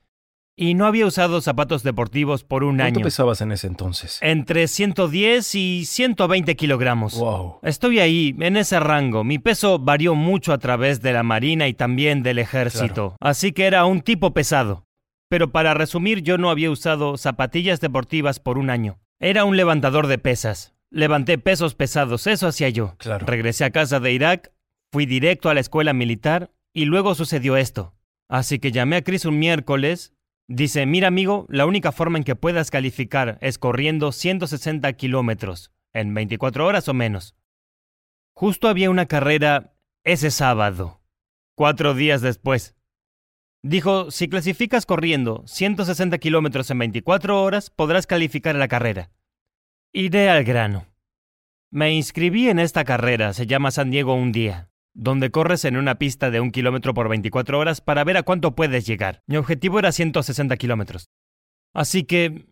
Y 0.59 0.73
no 0.73 0.87
había 0.87 1.05
usado 1.05 1.39
zapatos 1.39 1.83
deportivos 1.83 2.43
por 2.43 2.63
un 2.63 2.77
¿Cuánto 2.77 2.97
año. 2.97 3.03
pesabas 3.03 3.41
en 3.41 3.51
ese 3.51 3.67
entonces? 3.67 4.17
Entre 4.23 4.67
110 4.67 5.53
y 5.53 5.85
120 5.85 6.55
kilogramos. 6.55 7.19
Wow. 7.19 7.59
Estoy 7.61 7.99
ahí, 7.99 8.35
en 8.39 8.57
ese 8.57 8.79
rango. 8.79 9.23
Mi 9.23 9.37
peso 9.37 9.77
varió 9.77 10.15
mucho 10.15 10.53
a 10.53 10.57
través 10.57 10.99
de 11.03 11.13
la 11.13 11.21
Marina 11.21 11.67
y 11.67 11.75
también 11.75 12.23
del 12.23 12.39
ejército. 12.39 13.15
Así 13.19 13.51
que 13.51 13.65
era 13.67 13.85
un 13.85 14.01
tipo 14.01 14.33
pesado. 14.33 14.87
Pero 15.29 15.51
para 15.51 15.75
resumir, 15.75 16.23
yo 16.23 16.39
no 16.39 16.49
había 16.49 16.71
usado 16.71 17.17
zapatillas 17.17 17.79
deportivas 17.79 18.39
por 18.39 18.57
un 18.57 18.71
año. 18.71 18.97
Era 19.19 19.45
un 19.45 19.57
levantador 19.57 20.07
de 20.07 20.17
pesas. 20.17 20.73
Levanté 20.89 21.37
pesos 21.37 21.75
pesados, 21.75 22.27
eso 22.27 22.47
hacía 22.47 22.69
yo. 22.69 22.95
Claro. 22.97 23.25
Regresé 23.25 23.65
a 23.65 23.71
casa 23.71 23.99
de 23.99 24.13
Irak, 24.13 24.51
fui 24.91 25.05
directo 25.05 25.49
a 25.49 25.53
la 25.53 25.59
escuela 25.59 25.93
militar 25.93 26.51
y 26.73 26.85
luego 26.85 27.15
sucedió 27.15 27.57
esto. 27.57 27.93
Así 28.29 28.59
que 28.59 28.71
llamé 28.71 28.97
a 28.97 29.03
Chris 29.03 29.25
un 29.25 29.39
miércoles. 29.39 30.13
Dice, 30.47 30.85
mira 30.85 31.09
amigo, 31.09 31.45
la 31.49 31.65
única 31.65 31.91
forma 31.91 32.17
en 32.17 32.23
que 32.23 32.35
puedas 32.35 32.71
calificar 32.71 33.37
es 33.41 33.57
corriendo 33.57 34.11
160 34.11 34.91
kilómetros 34.93 35.71
en 35.93 36.13
24 36.13 36.65
horas 36.65 36.87
o 36.87 36.93
menos. 36.93 37.35
Justo 38.33 38.69
había 38.69 38.89
una 38.89 39.07
carrera 39.07 39.73
ese 40.05 40.31
sábado, 40.31 41.01
cuatro 41.55 41.95
días 41.95 42.21
después. 42.21 42.75
Dijo, 43.63 44.11
si 44.11 44.29
clasificas 44.29 44.85
corriendo 44.85 45.43
160 45.47 46.17
kilómetros 46.19 46.69
en 46.69 46.79
24 46.79 47.41
horas, 47.41 47.69
podrás 47.69 48.07
calificar 48.07 48.55
a 48.55 48.59
la 48.59 48.67
carrera. 48.67 49.09
Iré 49.93 50.29
al 50.29 50.43
grano. 50.43 50.85
Me 51.71 51.93
inscribí 51.93 52.49
en 52.49 52.59
esta 52.59 52.83
carrera, 52.83 53.33
se 53.33 53.47
llama 53.47 53.71
San 53.71 53.91
Diego 53.91 54.13
un 54.13 54.31
día, 54.31 54.69
donde 54.93 55.31
corres 55.31 55.65
en 55.65 55.77
una 55.77 55.95
pista 55.95 56.29
de 56.29 56.39
un 56.39 56.51
kilómetro 56.51 56.93
por 56.93 57.09
24 57.09 57.59
horas 57.59 57.81
para 57.81 58.03
ver 58.03 58.17
a 58.17 58.23
cuánto 58.23 58.55
puedes 58.55 58.85
llegar. 58.85 59.21
Mi 59.27 59.37
objetivo 59.37 59.79
era 59.79 59.91
160 59.91 60.55
kilómetros. 60.57 61.09
Así 61.73 62.03
que 62.03 62.45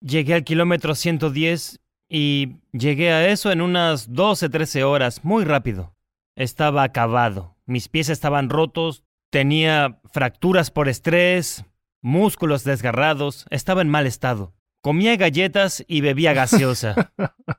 llegué 0.00 0.34
al 0.34 0.44
kilómetro 0.44 0.94
110 0.94 1.80
y 2.08 2.56
llegué 2.72 3.12
a 3.12 3.28
eso 3.28 3.50
en 3.50 3.60
unas 3.60 4.10
12-13 4.10 4.82
horas, 4.82 5.24
muy 5.24 5.44
rápido. 5.44 5.94
Estaba 6.36 6.82
acabado, 6.82 7.56
mis 7.64 7.88
pies 7.88 8.08
estaban 8.08 8.50
rotos, 8.50 9.04
tenía 9.30 10.00
fracturas 10.12 10.70
por 10.70 10.88
estrés, 10.88 11.64
músculos 12.02 12.64
desgarrados, 12.64 13.46
estaba 13.50 13.82
en 13.82 13.88
mal 13.88 14.06
estado. 14.06 14.54
Comía 14.86 15.16
galletas 15.16 15.84
y 15.88 16.00
bebía 16.00 16.32
gaseosa. 16.32 17.12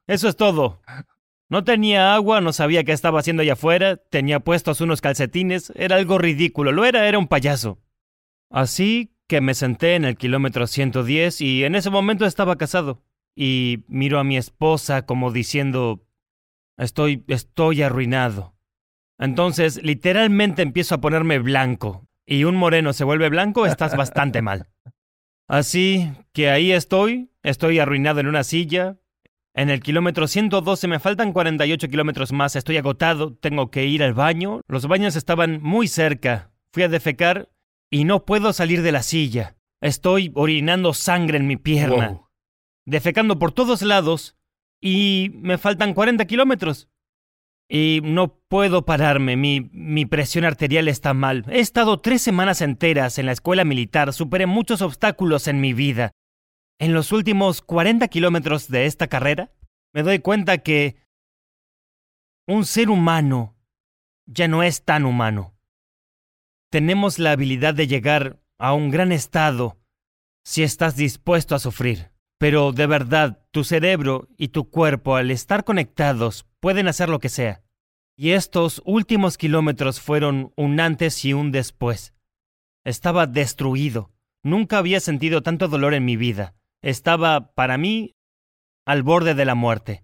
Eso 0.08 0.30
es 0.30 0.38
todo. 0.38 0.80
No 1.50 1.66
tenía 1.66 2.14
agua, 2.14 2.40
no 2.40 2.54
sabía 2.54 2.86
qué 2.86 2.94
estaba 2.94 3.20
haciendo 3.20 3.42
allá 3.42 3.52
afuera, 3.52 3.98
tenía 3.98 4.40
puestos 4.40 4.80
unos 4.80 5.02
calcetines, 5.02 5.74
era 5.76 5.98
algo 5.98 6.20
ridículo, 6.20 6.72
lo 6.72 6.86
era, 6.86 7.06
era 7.06 7.20
un 7.20 7.28
payaso. 7.28 7.80
Así 8.50 9.12
que 9.28 9.42
me 9.42 9.56
senté 9.56 9.96
en 9.96 10.06
el 10.06 10.16
kilómetro 10.16 10.68
110 10.68 11.42
y 11.42 11.66
en 11.66 11.76
ese 11.76 11.90
momento 11.90 12.26
estaba 12.26 12.56
casado. 12.58 13.04
Y 13.36 13.84
miro 13.90 14.20
a 14.20 14.24
mi 14.24 14.38
esposa 14.38 15.06
como 15.06 15.34
diciendo, 15.34 16.08
estoy, 16.78 17.26
estoy 17.28 17.82
arruinado. 17.82 18.56
Entonces, 19.20 19.84
literalmente 19.84 20.62
empiezo 20.62 20.96
a 20.96 21.02
ponerme 21.02 21.40
blanco. 21.40 22.08
Y 22.26 22.46
un 22.46 22.56
moreno 22.56 22.94
se 22.94 23.04
vuelve 23.04 23.28
blanco, 23.28 23.66
estás 23.66 23.98
bastante 23.98 24.42
mal. 24.42 24.70
Así 25.48 26.12
que 26.34 26.50
ahí 26.50 26.72
estoy, 26.72 27.30
estoy 27.44 27.80
arruinado 27.80 28.20
en 28.20 28.28
una 28.28 28.44
silla. 28.44 28.98
En 29.54 29.70
el 29.70 29.80
kilómetro 29.82 30.28
112 30.28 30.88
me 30.88 31.00
faltan 31.00 31.34
48 31.34 31.88
kilómetros 31.88 32.32
más, 32.32 32.56
estoy 32.56 32.78
agotado, 32.78 33.34
tengo 33.34 33.72
que 33.72 33.86
ir 33.86 34.04
al 34.04 34.14
baño. 34.14 34.62
Los 34.68 34.88
baños 34.88 35.16
estaban 35.16 35.62
muy 35.64 35.88
cerca. 35.88 36.52
Fui 36.72 36.84
a 36.84 36.90
defecar 36.90 37.50
y 37.90 38.04
no 38.04 38.26
puedo 38.26 38.54
salir 38.54 38.82
de 38.82 38.92
la 38.92 39.02
silla. 39.02 39.56
Estoy 39.82 40.32
orinando 40.36 40.94
sangre 40.94 41.38
en 41.38 41.48
mi 41.48 41.56
pierna, 41.58 42.10
Wow. 42.10 42.28
defecando 42.86 43.40
por 43.40 43.52
todos 43.52 43.82
lados 43.82 44.36
y 44.82 45.32
me 45.36 45.58
faltan 45.58 45.94
40 45.94 46.26
kilómetros. 46.26 46.90
Y 47.70 48.00
no 48.04 48.40
puedo 48.48 48.86
pararme, 48.86 49.36
mi, 49.36 49.70
mi 49.74 50.06
presión 50.06 50.46
arterial 50.46 50.88
está 50.88 51.14
mal. 51.14 51.44
He 51.50 51.60
estado 51.60 52.00
tres 52.00 52.22
semanas 52.22 52.62
enteras 52.62 53.18
en 53.20 53.26
la 53.26 53.34
escuela 53.34 53.66
militar, 53.66 54.14
superé 54.14 54.46
muchos 54.46 54.82
obstáculos 54.82 55.48
en 55.48 55.60
mi 55.60 55.74
vida. 55.74 56.12
En 56.80 56.94
los 56.94 57.12
últimos 57.12 57.62
40 57.62 58.08
kilómetros 58.08 58.70
de 58.70 58.86
esta 58.86 59.08
carrera, 59.08 59.52
me 59.94 60.04
doy 60.04 60.20
cuenta 60.20 60.60
que 60.60 60.96
un 62.48 62.66
ser 62.66 62.90
humano 62.90 63.58
ya 64.26 64.48
no 64.48 64.64
es 64.64 64.84
tan 64.84 65.06
humano. 65.06 65.54
Tenemos 66.72 67.20
la 67.20 67.32
habilidad 67.32 67.74
de 67.74 67.88
llegar 67.88 68.40
a 68.58 68.74
un 68.74 68.92
gran 68.92 69.12
estado 69.12 69.78
si 70.46 70.64
estás 70.64 70.96
dispuesto 70.96 71.56
a 71.56 71.60
sufrir. 71.60 72.12
Pero 72.40 72.72
de 72.72 72.88
verdad, 72.88 73.46
tu 73.52 73.64
cerebro 73.64 74.28
y 74.38 74.50
tu 74.50 74.70
cuerpo, 74.70 75.16
al 75.16 75.32
estar 75.32 75.64
conectados, 75.64 76.47
pueden 76.68 76.90
hacer 76.90 77.08
lo 77.08 77.20
que 77.20 77.30
sea. 77.30 77.64
Y 78.18 78.32
estos 78.32 78.82
últimos 78.84 79.38
kilómetros 79.38 80.02
fueron 80.02 80.52
un 80.58 80.82
antes 80.82 81.24
y 81.24 81.32
un 81.32 81.54
después. 81.54 82.14
Estaba 82.84 83.26
destruido. 83.26 84.12
Nunca 84.44 84.78
había 84.78 85.00
sentido 85.00 85.42
tanto 85.42 85.70
dolor 85.70 85.94
en 85.94 86.04
mi 86.04 86.18
vida. 86.18 86.56
Estaba, 86.82 87.54
para 87.54 87.78
mí, 87.78 88.18
al 88.86 89.02
borde 89.02 89.34
de 89.34 89.46
la 89.46 89.56
muerte. 89.56 90.04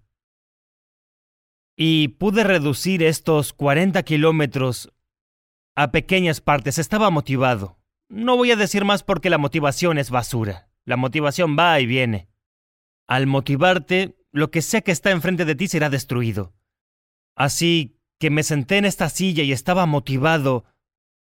Y 1.76 2.08
pude 2.16 2.44
reducir 2.44 3.02
estos 3.02 3.52
40 3.52 4.02
kilómetros 4.02 4.90
a 5.76 5.92
pequeñas 5.92 6.40
partes. 6.40 6.78
Estaba 6.78 7.10
motivado. 7.10 7.78
No 8.08 8.38
voy 8.38 8.52
a 8.52 8.56
decir 8.56 8.86
más 8.86 9.02
porque 9.02 9.28
la 9.28 9.36
motivación 9.36 9.98
es 9.98 10.08
basura. 10.08 10.70
La 10.86 10.96
motivación 10.96 11.58
va 11.58 11.78
y 11.78 11.84
viene. 11.84 12.30
Al 13.06 13.26
motivarte, 13.26 14.16
lo 14.34 14.50
que 14.50 14.62
sea 14.62 14.80
que 14.80 14.90
está 14.90 15.12
enfrente 15.12 15.44
de 15.44 15.54
ti 15.54 15.68
será 15.68 15.88
destruido. 15.88 16.52
Así 17.36 18.00
que 18.18 18.30
me 18.30 18.42
senté 18.42 18.78
en 18.78 18.84
esta 18.84 19.08
silla 19.08 19.44
y 19.44 19.52
estaba 19.52 19.86
motivado 19.86 20.64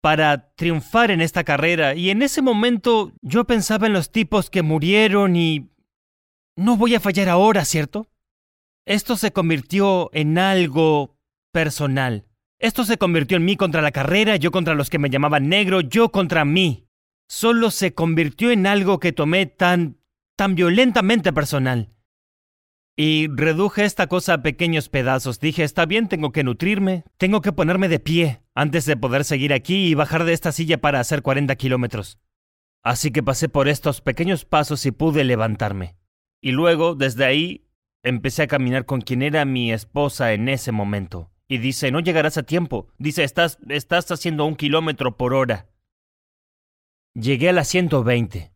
para 0.01 0.53
triunfar 0.55 1.09
en 1.09 1.19
esta 1.19 1.43
carrera 1.43 1.95
y 1.95 2.11
en 2.11 2.21
ese 2.21 2.41
momento 2.41 3.11
yo 3.21 3.45
pensaba 3.45 3.87
en 3.87 3.93
los 3.93 4.11
tipos 4.11 4.49
que 4.49 4.61
murieron 4.61 5.35
y... 5.35 5.71
No 6.55 6.77
voy 6.77 6.93
a 6.93 6.99
fallar 6.99 7.29
ahora, 7.29 7.65
¿cierto? 7.65 8.07
Esto 8.85 9.17
se 9.17 9.31
convirtió 9.31 10.09
en 10.13 10.37
algo 10.37 11.17
personal. 11.51 12.25
Esto 12.59 12.83
se 12.83 12.97
convirtió 12.97 13.37
en 13.37 13.45
mí 13.45 13.55
contra 13.55 13.81
la 13.81 13.91
carrera, 13.91 14.35
yo 14.35 14.51
contra 14.51 14.75
los 14.75 14.89
que 14.89 14.99
me 14.99 15.09
llamaban 15.09 15.47
negro, 15.49 15.81
yo 15.81 16.11
contra 16.11 16.45
mí. 16.45 16.85
Solo 17.27 17.71
se 17.71 17.93
convirtió 17.93 18.51
en 18.51 18.67
algo 18.67 18.99
que 18.99 19.13
tomé 19.13 19.45
tan 19.45 19.97
tan 20.35 20.55
violentamente 20.55 21.33
personal. 21.33 21.89
Y 23.01 23.29
reduje 23.29 23.85
esta 23.85 24.07
cosa 24.07 24.33
a 24.33 24.41
pequeños 24.41 24.89
pedazos. 24.89 25.39
Dije, 25.39 25.63
está 25.63 25.85
bien, 25.85 26.09
tengo 26.09 26.33
que 26.33 26.43
nutrirme, 26.43 27.05
tengo 27.17 27.39
que 27.39 27.53
ponerme 27.53 27.87
de 27.87 28.01
pie 28.01 28.41
antes 28.53 28.85
de 28.85 28.97
poder 28.97 29.23
seguir 29.23 29.53
aquí 29.53 29.87
y 29.87 29.93
bajar 29.93 30.25
de 30.25 30.33
esta 30.33 30.51
silla 30.51 30.81
para 30.81 30.99
hacer 30.99 31.21
40 31.21 31.55
kilómetros. 31.55 32.19
Así 32.83 33.11
que 33.11 33.23
pasé 33.23 33.47
por 33.47 33.69
estos 33.69 34.01
pequeños 34.01 34.43
pasos 34.43 34.85
y 34.85 34.91
pude 34.91 35.23
levantarme. 35.23 35.95
Y 36.41 36.51
luego, 36.51 36.93
desde 36.93 37.23
ahí, 37.23 37.69
empecé 38.03 38.43
a 38.43 38.47
caminar 38.47 38.85
con 38.85 38.99
quien 38.99 39.21
era 39.21 39.45
mi 39.45 39.71
esposa 39.71 40.33
en 40.33 40.49
ese 40.49 40.73
momento. 40.73 41.31
Y 41.47 41.59
dice, 41.59 41.91
no 41.91 42.01
llegarás 42.01 42.37
a 42.37 42.43
tiempo. 42.43 42.89
Dice, 42.97 43.23
estás, 43.23 43.59
estás 43.69 44.11
haciendo 44.11 44.43
un 44.43 44.57
kilómetro 44.57 45.15
por 45.15 45.33
hora. 45.33 45.69
Llegué 47.13 47.47
a 47.47 47.53
las 47.53 47.69
120. 47.69 48.51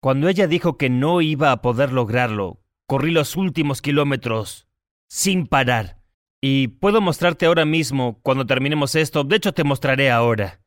Cuando 0.00 0.28
ella 0.28 0.48
dijo 0.48 0.78
que 0.78 0.90
no 0.90 1.20
iba 1.20 1.52
a 1.52 1.62
poder 1.62 1.92
lograrlo, 1.92 2.63
corrí 2.86 3.10
los 3.10 3.36
últimos 3.36 3.82
kilómetros 3.82 4.68
sin 5.08 5.46
parar. 5.46 6.00
Y 6.40 6.68
puedo 6.68 7.00
mostrarte 7.00 7.46
ahora 7.46 7.64
mismo, 7.64 8.20
cuando 8.22 8.44
terminemos 8.46 8.94
esto, 8.94 9.24
de 9.24 9.36
hecho 9.36 9.54
te 9.54 9.64
mostraré 9.64 10.10
ahora. 10.10 10.60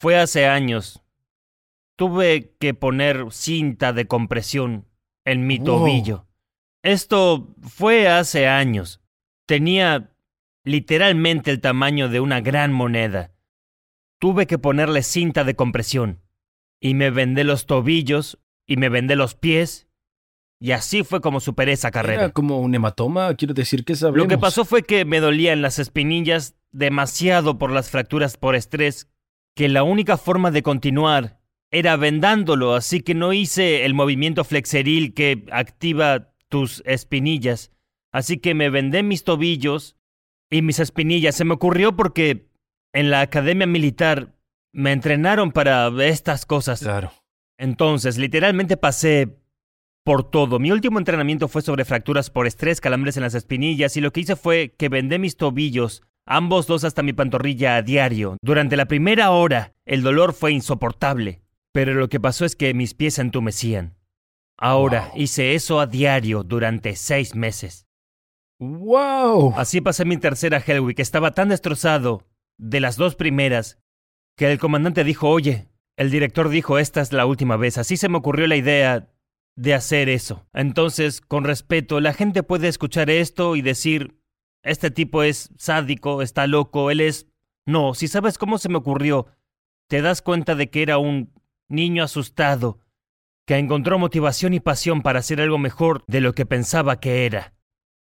Fue 0.00 0.18
hace 0.18 0.46
años. 0.46 1.02
Tuve 1.96 2.54
que 2.58 2.74
poner 2.74 3.26
cinta 3.30 3.92
de 3.92 4.06
compresión 4.06 4.88
en 5.24 5.46
mi 5.46 5.58
tobillo. 5.58 6.26
Esto 6.82 7.54
fue 7.60 8.08
hace 8.08 8.48
años. 8.48 9.00
Tenía 9.46 10.14
literalmente 10.64 11.50
el 11.50 11.60
tamaño 11.60 12.08
de 12.08 12.20
una 12.20 12.40
gran 12.40 12.72
moneda. 12.72 13.32
Tuve 14.18 14.46
que 14.46 14.58
ponerle 14.58 15.02
cinta 15.02 15.44
de 15.44 15.54
compresión. 15.54 16.22
Y 16.80 16.94
me 16.94 17.10
vendé 17.10 17.44
los 17.44 17.66
tobillos, 17.66 18.38
y 18.66 18.76
me 18.76 18.88
vendé 18.88 19.16
los 19.16 19.34
pies, 19.34 19.88
y 20.64 20.72
así 20.72 21.04
fue 21.04 21.20
como 21.20 21.40
superé 21.40 21.72
esa 21.72 21.90
carrera. 21.90 22.22
Era 22.22 22.32
como 22.32 22.58
un 22.58 22.74
hematoma, 22.74 23.34
quiero 23.34 23.52
decir 23.52 23.84
que 23.84 23.94
sabemos. 23.94 24.16
Lo 24.16 24.28
que 24.28 24.38
pasó 24.38 24.64
fue 24.64 24.82
que 24.82 25.04
me 25.04 25.20
dolían 25.20 25.60
las 25.60 25.78
espinillas 25.78 26.54
demasiado 26.72 27.58
por 27.58 27.70
las 27.70 27.90
fracturas 27.90 28.38
por 28.38 28.54
estrés, 28.54 29.10
que 29.54 29.68
la 29.68 29.82
única 29.82 30.16
forma 30.16 30.50
de 30.50 30.62
continuar 30.62 31.38
era 31.70 31.98
vendándolo, 31.98 32.74
así 32.74 33.02
que 33.02 33.12
no 33.12 33.34
hice 33.34 33.84
el 33.84 33.92
movimiento 33.92 34.42
flexeril 34.42 35.12
que 35.12 35.44
activa 35.52 36.32
tus 36.48 36.82
espinillas. 36.86 37.70
Así 38.10 38.38
que 38.38 38.54
me 38.54 38.70
vendé 38.70 39.02
mis 39.02 39.22
tobillos 39.22 39.98
y 40.48 40.62
mis 40.62 40.78
espinillas. 40.78 41.34
Se 41.34 41.44
me 41.44 41.52
ocurrió 41.52 41.94
porque 41.94 42.48
en 42.94 43.10
la 43.10 43.20
academia 43.20 43.66
militar 43.66 44.34
me 44.72 44.92
entrenaron 44.92 45.52
para 45.52 45.90
estas 46.06 46.46
cosas. 46.46 46.80
Claro. 46.80 47.12
Entonces, 47.58 48.16
literalmente 48.16 48.78
pasé 48.78 49.43
por 50.04 50.30
todo. 50.30 50.58
Mi 50.58 50.70
último 50.70 50.98
entrenamiento 50.98 51.48
fue 51.48 51.62
sobre 51.62 51.84
fracturas 51.84 52.30
por 52.30 52.46
estrés, 52.46 52.80
calambres 52.80 53.16
en 53.16 53.22
las 53.22 53.34
espinillas, 53.34 53.96
y 53.96 54.00
lo 54.00 54.12
que 54.12 54.20
hice 54.20 54.36
fue 54.36 54.74
que 54.76 54.90
vendé 54.90 55.18
mis 55.18 55.36
tobillos, 55.36 56.02
ambos 56.26 56.66
dos 56.66 56.84
hasta 56.84 57.02
mi 57.02 57.14
pantorrilla 57.14 57.76
a 57.76 57.82
diario. 57.82 58.36
Durante 58.42 58.76
la 58.76 58.84
primera 58.84 59.30
hora, 59.30 59.72
el 59.86 60.02
dolor 60.02 60.34
fue 60.34 60.52
insoportable, 60.52 61.42
pero 61.72 61.94
lo 61.94 62.08
que 62.08 62.20
pasó 62.20 62.44
es 62.44 62.54
que 62.54 62.74
mis 62.74 62.94
pies 62.94 63.14
se 63.14 63.22
entumecían. 63.22 63.96
Ahora 64.58 65.10
hice 65.16 65.54
eso 65.54 65.80
a 65.80 65.86
diario 65.86 66.44
durante 66.44 66.94
seis 66.94 67.34
meses. 67.34 67.86
¡Wow! 68.60 69.54
Así 69.56 69.80
pasé 69.80 70.04
mi 70.04 70.16
tercera 70.16 70.62
Hellweek. 70.64 71.00
Estaba 71.00 71.32
tan 71.32 71.48
destrozado 71.48 72.22
de 72.56 72.80
las 72.80 72.96
dos 72.96 73.16
primeras 73.16 73.78
que 74.36 74.50
el 74.50 74.58
comandante 74.58 75.02
dijo, 75.02 75.28
oye, 75.28 75.68
el 75.96 76.10
director 76.10 76.48
dijo, 76.48 76.78
esta 76.78 77.00
es 77.00 77.12
la 77.12 77.26
última 77.26 77.56
vez. 77.56 77.78
Así 77.78 77.96
se 77.96 78.08
me 78.08 78.18
ocurrió 78.18 78.46
la 78.46 78.56
idea 78.56 79.08
de 79.56 79.74
hacer 79.74 80.08
eso. 80.08 80.46
Entonces, 80.52 81.20
con 81.20 81.44
respeto, 81.44 82.00
la 82.00 82.12
gente 82.12 82.42
puede 82.42 82.68
escuchar 82.68 83.10
esto 83.10 83.56
y 83.56 83.62
decir, 83.62 84.18
este 84.62 84.90
tipo 84.90 85.22
es 85.22 85.50
sádico, 85.56 86.22
está 86.22 86.46
loco, 86.46 86.90
él 86.90 87.00
es... 87.00 87.28
No, 87.66 87.94
si 87.94 88.08
sabes 88.08 88.36
cómo 88.38 88.58
se 88.58 88.68
me 88.68 88.78
ocurrió, 88.78 89.26
te 89.88 90.02
das 90.02 90.22
cuenta 90.22 90.54
de 90.54 90.70
que 90.70 90.82
era 90.82 90.98
un 90.98 91.32
niño 91.68 92.02
asustado, 92.02 92.80
que 93.46 93.56
encontró 93.56 93.98
motivación 93.98 94.54
y 94.54 94.60
pasión 94.60 95.02
para 95.02 95.20
hacer 95.20 95.40
algo 95.40 95.58
mejor 95.58 96.04
de 96.06 96.20
lo 96.20 96.34
que 96.34 96.46
pensaba 96.46 97.00
que 97.00 97.26
era. 97.26 97.54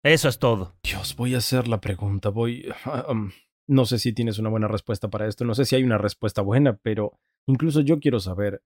Eso 0.03 0.29
es 0.29 0.39
todo. 0.39 0.75
Dios, 0.83 1.15
voy 1.15 1.36
a 1.36 1.39
hacer 1.39 1.67
la 1.67 1.79
pregunta, 1.79 2.29
voy... 2.29 2.71
Um, 3.10 3.31
no 3.67 3.86
sé 3.86 3.99
si 3.99 4.13
tienes 4.13 4.39
una 4.39 4.49
buena 4.49 4.69
respuesta 4.69 5.10
para 5.10 5.27
esto, 5.27 5.43
no 5.43 5.53
sé 5.53 5.65
si 5.65 5.75
hay 5.75 5.83
una 5.83 5.97
respuesta 5.97 6.41
buena, 6.41 6.77
pero 6.77 7.19
incluso 7.47 7.81
yo 7.81 7.99
quiero 7.99 8.19
saber, 8.19 8.63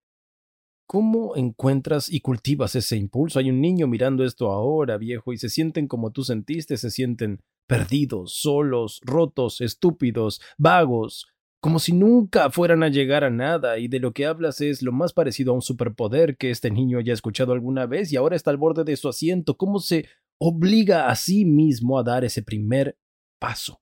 ¿Cómo 0.91 1.37
encuentras 1.37 2.11
y 2.11 2.19
cultivas 2.19 2.75
ese 2.75 2.97
impulso? 2.97 3.39
Hay 3.39 3.49
un 3.49 3.61
niño 3.61 3.87
mirando 3.87 4.25
esto 4.25 4.51
ahora, 4.51 4.97
viejo, 4.97 5.31
y 5.31 5.37
se 5.37 5.47
sienten 5.47 5.87
como 5.87 6.11
tú 6.11 6.25
sentiste, 6.25 6.75
se 6.75 6.91
sienten 6.91 7.39
perdidos, 7.65 8.33
solos, 8.33 8.99
rotos, 9.05 9.61
estúpidos, 9.61 10.41
vagos, 10.57 11.27
como 11.61 11.79
si 11.79 11.93
nunca 11.93 12.49
fueran 12.49 12.83
a 12.83 12.89
llegar 12.89 13.23
a 13.23 13.29
nada, 13.29 13.79
y 13.79 13.87
de 13.87 14.01
lo 14.01 14.11
que 14.11 14.25
hablas 14.25 14.59
es 14.59 14.81
lo 14.81 14.91
más 14.91 15.13
parecido 15.13 15.53
a 15.53 15.55
un 15.55 15.61
superpoder 15.61 16.35
que 16.35 16.51
este 16.51 16.69
niño 16.71 16.97
haya 16.97 17.13
escuchado 17.13 17.53
alguna 17.53 17.85
vez 17.85 18.11
y 18.11 18.17
ahora 18.17 18.35
está 18.35 18.51
al 18.51 18.57
borde 18.57 18.83
de 18.83 18.97
su 18.97 19.07
asiento. 19.07 19.55
¿Cómo 19.55 19.79
se 19.79 20.09
obliga 20.39 21.07
a 21.07 21.15
sí 21.15 21.45
mismo 21.45 21.99
a 21.99 22.03
dar 22.03 22.25
ese 22.25 22.43
primer 22.43 22.97
paso? 23.39 23.81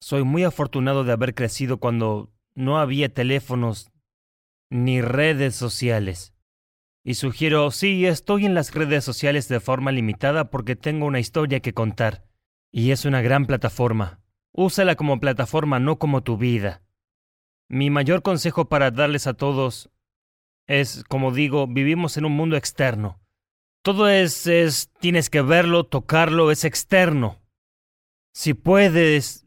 Soy 0.00 0.24
muy 0.24 0.42
afortunado 0.42 1.04
de 1.04 1.12
haber 1.12 1.36
crecido 1.36 1.78
cuando 1.78 2.32
no 2.56 2.80
había 2.80 3.14
teléfonos 3.14 3.92
ni 4.70 5.00
redes 5.02 5.54
sociales. 5.54 6.34
Y 7.08 7.14
sugiero, 7.14 7.70
sí, 7.70 8.04
estoy 8.04 8.44
en 8.44 8.52
las 8.52 8.74
redes 8.74 9.02
sociales 9.02 9.48
de 9.48 9.60
forma 9.60 9.92
limitada 9.92 10.50
porque 10.50 10.76
tengo 10.76 11.06
una 11.06 11.20
historia 11.20 11.60
que 11.60 11.72
contar. 11.72 12.26
Y 12.70 12.90
es 12.90 13.06
una 13.06 13.22
gran 13.22 13.46
plataforma. 13.46 14.20
Úsala 14.52 14.94
como 14.94 15.18
plataforma, 15.18 15.78
no 15.78 15.98
como 15.98 16.22
tu 16.22 16.36
vida. 16.36 16.82
Mi 17.66 17.88
mayor 17.88 18.20
consejo 18.20 18.68
para 18.68 18.90
darles 18.90 19.26
a 19.26 19.32
todos 19.32 19.88
es, 20.66 21.02
como 21.08 21.32
digo, 21.32 21.66
vivimos 21.66 22.18
en 22.18 22.26
un 22.26 22.32
mundo 22.32 22.58
externo. 22.58 23.18
Todo 23.82 24.10
es, 24.10 24.46
es, 24.46 24.90
tienes 25.00 25.30
que 25.30 25.40
verlo, 25.40 25.84
tocarlo, 25.84 26.50
es 26.50 26.66
externo. 26.66 27.40
Si 28.34 28.52
puedes, 28.52 29.46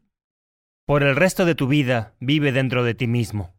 por 0.84 1.04
el 1.04 1.14
resto 1.14 1.44
de 1.44 1.54
tu 1.54 1.68
vida, 1.68 2.16
vive 2.18 2.50
dentro 2.50 2.82
de 2.82 2.94
ti 2.96 3.06
mismo. 3.06 3.51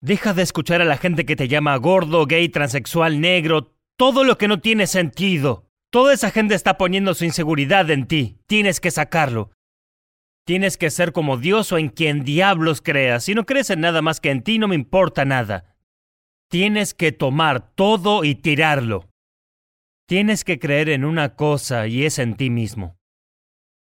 Deja 0.00 0.34
de 0.34 0.42
escuchar 0.42 0.82
a 0.82 0.84
la 0.84 0.98
gente 0.98 1.24
que 1.24 1.36
te 1.36 1.48
llama 1.48 1.76
gordo, 1.76 2.26
gay, 2.26 2.48
transexual, 2.48 3.20
negro, 3.20 3.74
todo 3.96 4.24
lo 4.24 4.38
que 4.38 4.48
no 4.48 4.60
tiene 4.60 4.86
sentido. 4.86 5.66
Toda 5.90 6.12
esa 6.12 6.30
gente 6.30 6.54
está 6.54 6.76
poniendo 6.76 7.14
su 7.14 7.24
inseguridad 7.24 7.90
en 7.90 8.06
ti. 8.06 8.38
Tienes 8.46 8.80
que 8.80 8.90
sacarlo. 8.90 9.50
Tienes 10.44 10.76
que 10.76 10.90
ser 10.90 11.12
como 11.12 11.38
Dios 11.38 11.72
o 11.72 11.78
en 11.78 11.88
quien 11.88 12.22
diablos 12.22 12.82
creas. 12.82 13.24
Si 13.24 13.34
no 13.34 13.46
crees 13.46 13.70
en 13.70 13.80
nada 13.80 14.02
más 14.02 14.20
que 14.20 14.30
en 14.30 14.42
ti, 14.42 14.58
no 14.58 14.68
me 14.68 14.74
importa 14.74 15.24
nada. 15.24 15.76
Tienes 16.48 16.94
que 16.94 17.10
tomar 17.12 17.74
todo 17.74 18.22
y 18.22 18.34
tirarlo. 18.34 19.08
Tienes 20.06 20.44
que 20.44 20.60
creer 20.60 20.88
en 20.88 21.04
una 21.04 21.34
cosa 21.34 21.88
y 21.88 22.04
es 22.04 22.20
en 22.20 22.36
ti 22.36 22.50
mismo. 22.50 22.96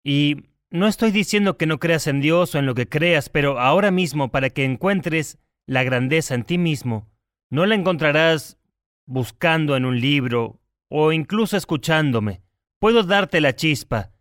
Y 0.03 0.47
no 0.69 0.87
estoy 0.87 1.11
diciendo 1.11 1.57
que 1.57 1.65
no 1.65 1.79
creas 1.79 2.07
en 2.07 2.19
Dios 2.19 2.55
o 2.55 2.59
en 2.59 2.65
lo 2.65 2.75
que 2.75 2.89
creas, 2.89 3.29
pero 3.29 3.59
ahora 3.59 3.91
mismo 3.91 4.29
para 4.29 4.49
que 4.49 4.65
encuentres 4.65 5.37
la 5.69 5.83
grandeza 5.83 6.33
en 6.33 6.45
ti 6.45 6.57
mismo, 6.57 7.07
no 7.51 7.67
la 7.67 7.75
encontrarás 7.75 8.57
buscando 9.05 9.77
en 9.77 9.85
un 9.85 10.01
libro 10.01 10.59
o 10.87 11.11
incluso 11.11 11.57
escuchándome. 11.57 12.41
Puedo 12.79 13.03
darte 13.03 13.39
la 13.39 13.55
chispa, 13.55 14.11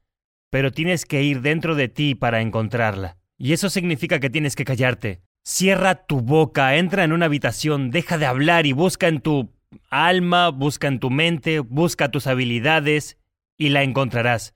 pero 0.50 0.72
tienes 0.72 1.06
que 1.06 1.22
ir 1.22 1.40
dentro 1.40 1.74
de 1.74 1.88
ti 1.88 2.14
para 2.14 2.42
encontrarla. 2.42 3.16
Y 3.38 3.54
eso 3.54 3.70
significa 3.70 4.20
que 4.20 4.28
tienes 4.28 4.56
que 4.56 4.66
callarte. 4.66 5.22
Cierra 5.42 5.94
tu 6.06 6.20
boca, 6.20 6.76
entra 6.76 7.02
en 7.02 7.12
una 7.12 7.24
habitación, 7.24 7.90
deja 7.90 8.18
de 8.18 8.26
hablar 8.26 8.66
y 8.66 8.72
busca 8.72 9.08
en 9.08 9.22
tu 9.22 9.50
alma, 9.88 10.50
busca 10.50 10.86
en 10.86 11.00
tu 11.00 11.08
mente, 11.08 11.60
busca 11.60 12.10
tus 12.10 12.26
habilidades 12.26 13.16
y 13.56 13.70
la 13.70 13.82
encontrarás. 13.84 14.54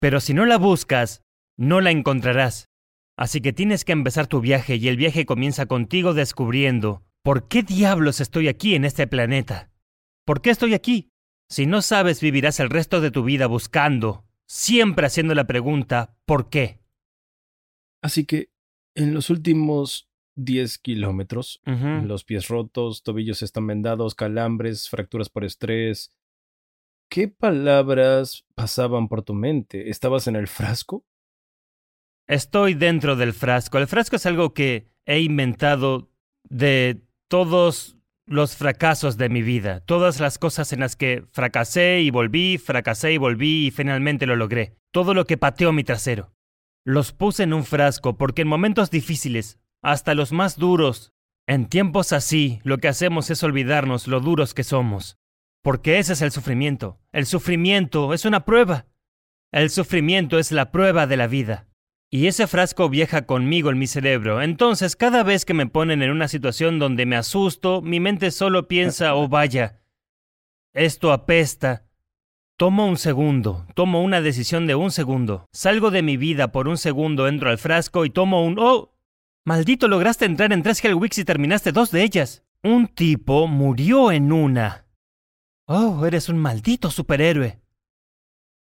Pero 0.00 0.18
si 0.18 0.34
no 0.34 0.44
la 0.44 0.58
buscas, 0.58 1.22
no 1.56 1.80
la 1.80 1.92
encontrarás. 1.92 2.68
Así 3.16 3.40
que 3.40 3.52
tienes 3.52 3.84
que 3.84 3.92
empezar 3.92 4.26
tu 4.26 4.40
viaje 4.40 4.76
y 4.76 4.88
el 4.88 4.96
viaje 4.96 5.24
comienza 5.24 5.66
contigo 5.66 6.12
descubriendo 6.12 7.02
¿por 7.22 7.48
qué 7.48 7.62
diablos 7.62 8.20
estoy 8.20 8.48
aquí 8.48 8.74
en 8.74 8.84
este 8.84 9.06
planeta? 9.06 9.70
¿Por 10.24 10.42
qué 10.42 10.50
estoy 10.50 10.74
aquí? 10.74 11.10
Si 11.48 11.66
no 11.66 11.80
sabes, 11.80 12.20
vivirás 12.20 12.60
el 12.60 12.70
resto 12.70 13.00
de 13.00 13.10
tu 13.10 13.24
vida 13.24 13.46
buscando, 13.46 14.26
siempre 14.46 15.06
haciendo 15.06 15.34
la 15.34 15.46
pregunta 15.46 16.16
¿por 16.26 16.50
qué? 16.50 16.80
Así 18.02 18.26
que, 18.26 18.50
en 18.94 19.14
los 19.14 19.30
últimos 19.30 20.10
10 20.36 20.78
kilómetros, 20.78 21.62
los 21.64 22.24
pies 22.24 22.48
rotos, 22.48 23.02
tobillos 23.02 23.42
están 23.42 23.66
vendados, 23.66 24.14
calambres, 24.14 24.88
fracturas 24.88 25.30
por 25.30 25.44
estrés. 25.44 26.12
¿Qué 27.08 27.28
palabras 27.28 28.44
pasaban 28.54 29.08
por 29.08 29.22
tu 29.22 29.32
mente? 29.32 29.88
¿Estabas 29.90 30.26
en 30.26 30.36
el 30.36 30.46
frasco? 30.46 31.04
Estoy 32.28 32.74
dentro 32.74 33.14
del 33.14 33.32
frasco. 33.32 33.78
El 33.78 33.86
frasco 33.86 34.16
es 34.16 34.26
algo 34.26 34.52
que 34.52 34.88
he 35.04 35.20
inventado 35.20 36.10
de 36.48 37.02
todos 37.28 37.96
los 38.26 38.56
fracasos 38.56 39.16
de 39.16 39.28
mi 39.28 39.42
vida, 39.42 39.80
todas 39.80 40.18
las 40.18 40.38
cosas 40.38 40.72
en 40.72 40.80
las 40.80 40.96
que 40.96 41.24
fracasé 41.30 42.00
y 42.00 42.10
volví, 42.10 42.58
fracasé 42.58 43.12
y 43.12 43.18
volví 43.18 43.68
y 43.68 43.70
finalmente 43.70 44.26
lo 44.26 44.34
logré, 44.34 44.76
todo 44.90 45.14
lo 45.14 45.24
que 45.24 45.36
pateó 45.36 45.72
mi 45.72 45.84
trasero. 45.84 46.32
Los 46.84 47.12
puse 47.12 47.44
en 47.44 47.52
un 47.52 47.64
frasco 47.64 48.16
porque 48.16 48.42
en 48.42 48.48
momentos 48.48 48.90
difíciles, 48.90 49.60
hasta 49.80 50.14
los 50.14 50.32
más 50.32 50.56
duros, 50.56 51.12
en 51.46 51.66
tiempos 51.66 52.12
así, 52.12 52.60
lo 52.64 52.78
que 52.78 52.88
hacemos 52.88 53.30
es 53.30 53.44
olvidarnos 53.44 54.08
lo 54.08 54.18
duros 54.18 54.52
que 54.52 54.64
somos. 54.64 55.18
Porque 55.62 55.98
ese 55.98 56.14
es 56.14 56.22
el 56.22 56.32
sufrimiento. 56.32 56.98
El 57.12 57.26
sufrimiento 57.26 58.12
es 58.12 58.24
una 58.24 58.44
prueba. 58.44 58.86
El 59.52 59.70
sufrimiento 59.70 60.40
es 60.40 60.50
la 60.50 60.72
prueba 60.72 61.06
de 61.06 61.16
la 61.16 61.28
vida. 61.28 61.68
Y 62.10 62.28
ese 62.28 62.46
frasco 62.46 62.88
viaja 62.88 63.26
conmigo 63.26 63.70
en 63.70 63.78
mi 63.78 63.86
cerebro. 63.86 64.40
Entonces, 64.40 64.94
cada 64.94 65.22
vez 65.24 65.44
que 65.44 65.54
me 65.54 65.66
ponen 65.66 66.02
en 66.02 66.10
una 66.10 66.28
situación 66.28 66.78
donde 66.78 67.04
me 67.04 67.16
asusto, 67.16 67.82
mi 67.82 67.98
mente 67.98 68.30
solo 68.30 68.68
piensa, 68.68 69.14
oh 69.14 69.28
vaya, 69.28 69.80
esto 70.72 71.12
apesta. 71.12 71.84
Tomo 72.58 72.86
un 72.86 72.96
segundo, 72.96 73.66
tomo 73.74 74.02
una 74.02 74.20
decisión 74.20 74.66
de 74.66 74.74
un 74.74 74.90
segundo. 74.90 75.46
Salgo 75.52 75.90
de 75.90 76.02
mi 76.02 76.16
vida 76.16 76.52
por 76.52 76.68
un 76.68 76.78
segundo, 76.78 77.28
entro 77.28 77.50
al 77.50 77.58
frasco 77.58 78.04
y 78.04 78.10
tomo 78.10 78.44
un, 78.44 78.58
oh, 78.58 78.94
maldito, 79.44 79.88
lograste 79.88 80.24
entrar 80.24 80.52
en 80.52 80.62
tres 80.62 80.82
Hellwicks 80.82 81.18
y 81.18 81.24
terminaste 81.24 81.72
dos 81.72 81.90
de 81.90 82.02
ellas. 82.02 82.44
Un 82.62 82.88
tipo 82.88 83.46
murió 83.46 84.10
en 84.10 84.32
una. 84.32 84.86
Oh, 85.66 86.06
eres 86.06 86.28
un 86.28 86.38
maldito 86.38 86.90
superhéroe. 86.90 87.60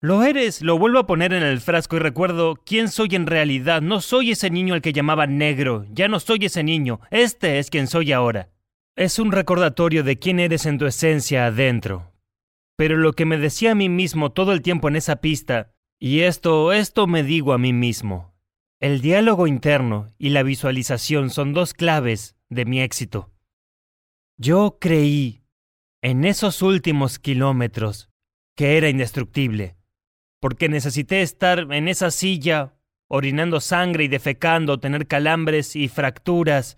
Lo 0.01 0.23
eres, 0.23 0.61
lo 0.61 0.79
vuelvo 0.79 0.99
a 0.99 1.07
poner 1.07 1.33
en 1.33 1.43
el 1.43 1.59
frasco 1.59 1.97
y 1.97 1.99
recuerdo 1.99 2.55
quién 2.65 2.87
soy 2.87 3.09
en 3.15 3.27
realidad. 3.27 3.81
No 3.81 3.99
soy 3.99 4.31
ese 4.31 4.49
niño 4.49 4.73
al 4.73 4.81
que 4.81 4.93
llamaba 4.93 5.27
negro, 5.27 5.85
ya 5.91 6.07
no 6.07 6.21
soy 6.21 6.45
ese 6.45 6.63
niño, 6.63 7.01
este 7.11 7.59
es 7.59 7.69
quien 7.69 7.87
soy 7.87 8.13
ahora. 8.13 8.49
Es 8.95 9.19
un 9.19 9.33
recordatorio 9.33 10.03
de 10.03 10.17
quién 10.17 10.39
eres 10.39 10.65
en 10.65 10.77
tu 10.77 10.85
esencia 10.85 11.47
adentro. 11.47 12.13
Pero 12.77 12.95
lo 12.95 13.11
que 13.11 13.25
me 13.25 13.37
decía 13.37 13.73
a 13.73 13.75
mí 13.75 13.89
mismo 13.89 14.31
todo 14.31 14.53
el 14.53 14.61
tiempo 14.61 14.87
en 14.87 14.95
esa 14.95 15.17
pista, 15.17 15.73
y 15.99 16.21
esto, 16.21 16.71
esto 16.71 17.05
me 17.05 17.21
digo 17.23 17.51
a 17.51 17.57
mí 17.57 17.73
mismo, 17.73 18.33
el 18.79 19.01
diálogo 19.01 19.47
interno 19.47 20.13
y 20.17 20.29
la 20.29 20.43
visualización 20.43 21.29
son 21.29 21.51
dos 21.51 21.73
claves 21.73 22.37
de 22.47 22.63
mi 22.63 22.79
éxito. 22.79 23.33
Yo 24.37 24.77
creí, 24.79 25.43
en 26.01 26.23
esos 26.23 26.61
últimos 26.61 27.19
kilómetros, 27.19 28.09
que 28.55 28.77
era 28.77 28.87
indestructible 28.87 29.78
porque 30.39 30.69
necesité 30.69 31.21
estar 31.21 31.71
en 31.71 31.87
esa 31.87 32.11
silla, 32.11 32.73
orinando 33.07 33.59
sangre 33.59 34.05
y 34.05 34.07
defecando, 34.07 34.79
tener 34.79 35.07
calambres 35.07 35.75
y 35.75 35.87
fracturas. 35.87 36.77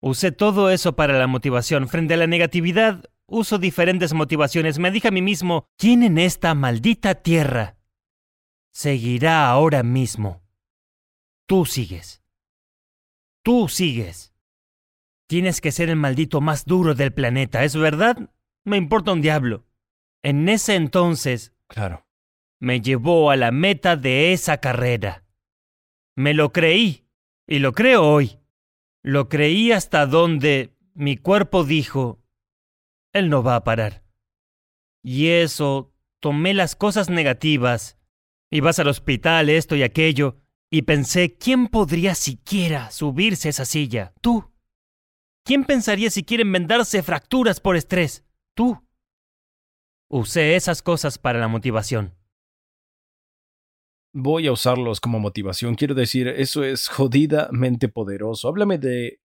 Usé 0.00 0.32
todo 0.32 0.70
eso 0.70 0.94
para 0.94 1.18
la 1.18 1.26
motivación. 1.26 1.88
Frente 1.88 2.14
a 2.14 2.16
la 2.16 2.26
negatividad, 2.26 3.04
uso 3.26 3.58
diferentes 3.58 4.12
motivaciones. 4.12 4.78
Me 4.78 4.90
dije 4.90 5.08
a 5.08 5.12
mí 5.12 5.22
mismo, 5.22 5.66
¿quién 5.76 6.02
en 6.02 6.18
esta 6.18 6.54
maldita 6.54 7.16
tierra 7.16 7.76
seguirá 8.72 9.48
ahora 9.48 9.82
mismo? 9.82 10.42
Tú 11.46 11.66
sigues. 11.66 12.22
Tú 13.42 13.68
sigues. 13.68 14.32
Tienes 15.26 15.60
que 15.60 15.72
ser 15.72 15.88
el 15.88 15.96
maldito 15.96 16.40
más 16.40 16.66
duro 16.66 16.94
del 16.94 17.12
planeta, 17.12 17.64
¿es 17.64 17.74
verdad? 17.74 18.30
Me 18.64 18.76
importa 18.76 19.12
un 19.12 19.22
diablo. 19.22 19.64
En 20.22 20.48
ese 20.48 20.76
entonces... 20.76 21.52
Claro 21.66 22.04
me 22.62 22.80
llevó 22.80 23.32
a 23.32 23.36
la 23.36 23.50
meta 23.50 23.96
de 23.96 24.32
esa 24.32 24.58
carrera. 24.58 25.24
Me 26.14 26.32
lo 26.32 26.52
creí, 26.52 27.08
y 27.44 27.58
lo 27.58 27.72
creo 27.72 28.08
hoy. 28.08 28.38
Lo 29.02 29.28
creí 29.28 29.72
hasta 29.72 30.06
donde 30.06 30.72
mi 30.94 31.16
cuerpo 31.16 31.64
dijo, 31.64 32.22
Él 33.12 33.30
no 33.30 33.42
va 33.42 33.56
a 33.56 33.64
parar. 33.64 34.04
Y 35.02 35.30
eso, 35.30 35.92
tomé 36.20 36.54
las 36.54 36.76
cosas 36.76 37.10
negativas, 37.10 37.98
ibas 38.48 38.78
al 38.78 38.86
hospital, 38.86 39.48
esto 39.48 39.74
y 39.74 39.82
aquello, 39.82 40.36
y 40.70 40.82
pensé, 40.82 41.36
¿quién 41.36 41.66
podría 41.66 42.14
siquiera 42.14 42.92
subirse 42.92 43.48
a 43.48 43.50
esa 43.50 43.64
silla? 43.64 44.14
Tú. 44.20 44.52
¿Quién 45.44 45.64
pensaría 45.64 46.10
siquiera 46.10 46.42
en 46.42 46.52
vendarse 46.52 47.02
fracturas 47.02 47.58
por 47.58 47.74
estrés? 47.74 48.24
Tú. 48.54 48.86
Usé 50.08 50.54
esas 50.54 50.80
cosas 50.80 51.18
para 51.18 51.40
la 51.40 51.48
motivación 51.48 52.21
voy 54.12 54.46
a 54.46 54.52
usarlos 54.52 55.00
como 55.00 55.18
motivación. 55.18 55.74
Quiero 55.74 55.94
decir, 55.94 56.28
eso 56.28 56.64
es 56.64 56.88
jodidamente 56.88 57.88
poderoso. 57.88 58.48
Háblame 58.48 58.78
de 58.78 59.20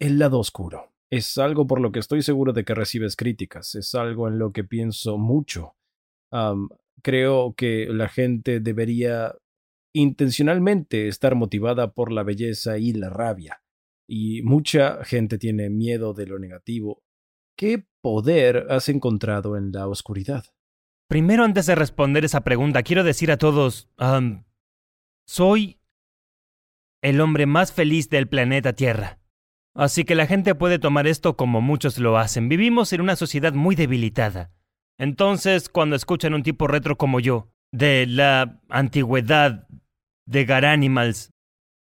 el 0.00 0.18
lado 0.18 0.38
oscuro. 0.38 0.92
Es 1.10 1.38
algo 1.38 1.66
por 1.66 1.80
lo 1.80 1.92
que 1.92 2.00
estoy 2.00 2.22
seguro 2.22 2.52
de 2.52 2.64
que 2.64 2.74
recibes 2.74 3.16
críticas. 3.16 3.74
Es 3.74 3.94
algo 3.94 4.28
en 4.28 4.38
lo 4.38 4.52
que 4.52 4.64
pienso 4.64 5.18
mucho. 5.18 5.74
creo 7.02 7.54
que 7.54 7.86
la 7.88 8.08
gente 8.08 8.60
debería 8.60 9.34
intencionalmente 9.94 11.08
estar 11.08 11.34
motivada 11.34 11.92
por 11.92 12.12
la 12.12 12.22
belleza 12.22 12.78
y 12.78 12.92
la 12.92 13.08
rabia. 13.10 13.62
Y 14.08 14.42
mucha 14.42 15.04
gente 15.04 15.38
tiene 15.38 15.70
miedo 15.70 16.12
de 16.14 16.26
lo 16.26 16.38
negativo. 16.38 17.02
¿Qué 17.56 17.86
poder 18.02 18.66
has 18.68 18.88
encontrado 18.88 19.56
en 19.56 19.72
la 19.72 19.88
oscuridad? 19.88 20.44
Primero, 21.08 21.44
antes 21.44 21.66
de 21.66 21.74
responder 21.74 22.24
esa 22.24 22.42
pregunta, 22.42 22.82
quiero 22.82 23.04
decir 23.04 23.30
a 23.30 23.36
todos, 23.36 23.88
soy 25.26 25.78
el 27.02 27.20
hombre 27.20 27.46
más 27.46 27.72
feliz 27.72 28.10
del 28.10 28.28
planeta 28.28 28.72
Tierra. 28.72 29.18
Así 29.74 30.04
que 30.04 30.14
la 30.14 30.26
gente 30.26 30.54
puede 30.54 30.78
tomar 30.78 31.06
esto 31.06 31.36
como 31.36 31.60
muchos 31.60 31.98
lo 31.98 32.16
hacen. 32.18 32.48
Vivimos 32.48 32.92
en 32.92 33.02
una 33.02 33.14
sociedad 33.14 33.52
muy 33.52 33.76
debilitada. 33.76 34.50
Entonces, 34.98 35.68
cuando 35.68 35.94
escuchan 35.96 36.32
un 36.34 36.42
tipo 36.42 36.66
retro 36.66 36.96
como 36.96 37.20
yo, 37.20 37.50
de 37.72 38.06
la 38.06 38.60
antigüedad 38.70 39.68
de 40.24 40.44
Garanimals, 40.46 41.30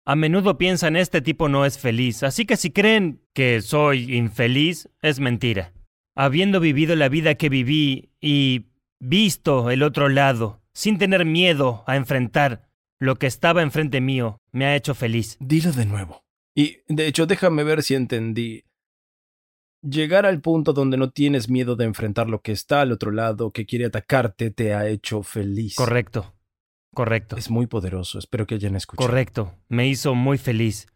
a 0.07 0.17
menudo 0.17 0.57
piensan 0.57 0.97
este 0.97 1.21
tipo 1.21 1.49
no 1.49 1.67
es 1.67 1.79
feliz. 1.79 2.23
Así 2.23 2.47
que 2.47 2.57
si 2.57 2.71
creen 2.71 3.21
que 3.35 3.61
soy 3.61 4.17
infeliz, 4.17 4.89
es 5.03 5.21
mentira. 5.21 5.73
Habiendo 6.17 6.61
vivido 6.61 6.97
la 6.97 7.09
vida 7.09 7.35
que 7.35 7.49
viví 7.49 8.11
y 8.21 8.70
visto 9.01 9.71
el 9.71 9.83
otro 9.83 10.09
lado, 10.09 10.61
sin 10.73 10.99
tener 10.99 11.25
miedo 11.25 11.83
a 11.87 11.97
enfrentar 11.97 12.69
lo 13.01 13.17
que 13.17 13.27
estaba 13.27 13.63
enfrente 13.63 14.01
mío, 14.01 14.39
me 14.53 14.67
ha 14.67 14.77
hecho 14.77 14.95
feliz. 14.95 15.37
Dilo 15.41 15.73
de 15.73 15.87
nuevo. 15.87 16.23
Y, 16.55 16.79
de 16.89 17.07
hecho, 17.07 17.27
déjame 17.27 17.65
ver 17.65 17.83
si 17.83 17.95
entendí. 17.95 18.65
Llegar 19.83 20.27
al 20.27 20.43
punto 20.43 20.75
donde 20.75 20.99
no 20.99 21.11
tienes 21.11 21.49
miedo 21.49 21.75
de 21.75 21.87
enfrentar 21.87 22.29
lo 22.29 22.43
que 22.43 22.53
está 22.53 22.83
al 22.83 22.93
otro 22.93 23.11
lado, 23.11 23.51
que 23.51 23.65
quiere 23.65 23.87
atacarte, 23.87 24.51
te 24.51 24.75
ha 24.75 24.87
hecho 24.87 25.23
feliz. 25.23 25.75
Correcto. 25.75 26.35
Correcto. 26.93 27.37
Es 27.37 27.51
muy 27.51 27.67
poderoso, 27.67 28.19
espero 28.19 28.47
que 28.47 28.57
hayan 28.57 28.77
escuchado. 28.77 29.09
Correcto, 29.09 29.55
me 29.69 29.89
hizo 29.89 30.15
muy 30.15 30.39
feliz. 30.39 30.87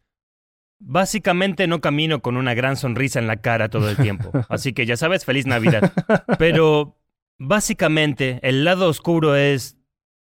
Básicamente 0.81 1.67
no 1.67 1.81
camino 1.81 2.21
con 2.21 2.37
una 2.37 2.53
gran 2.53 2.77
sonrisa 2.77 3.21
en 3.21 3.27
la 3.27 3.37
cara 3.37 3.71
todo 3.71 3.89
el 3.89 3.97
tiempo, 3.97 4.33
así 4.49 4.73
que 4.73 4.87
ya 4.87 4.97
sabes, 4.97 5.25
feliz 5.25 5.47
Navidad. 5.47 5.93
Pero 6.39 6.99
Básicamente, 7.39 8.39
el 8.43 8.65
lado 8.65 8.89
oscuro 8.89 9.35
es 9.37 9.77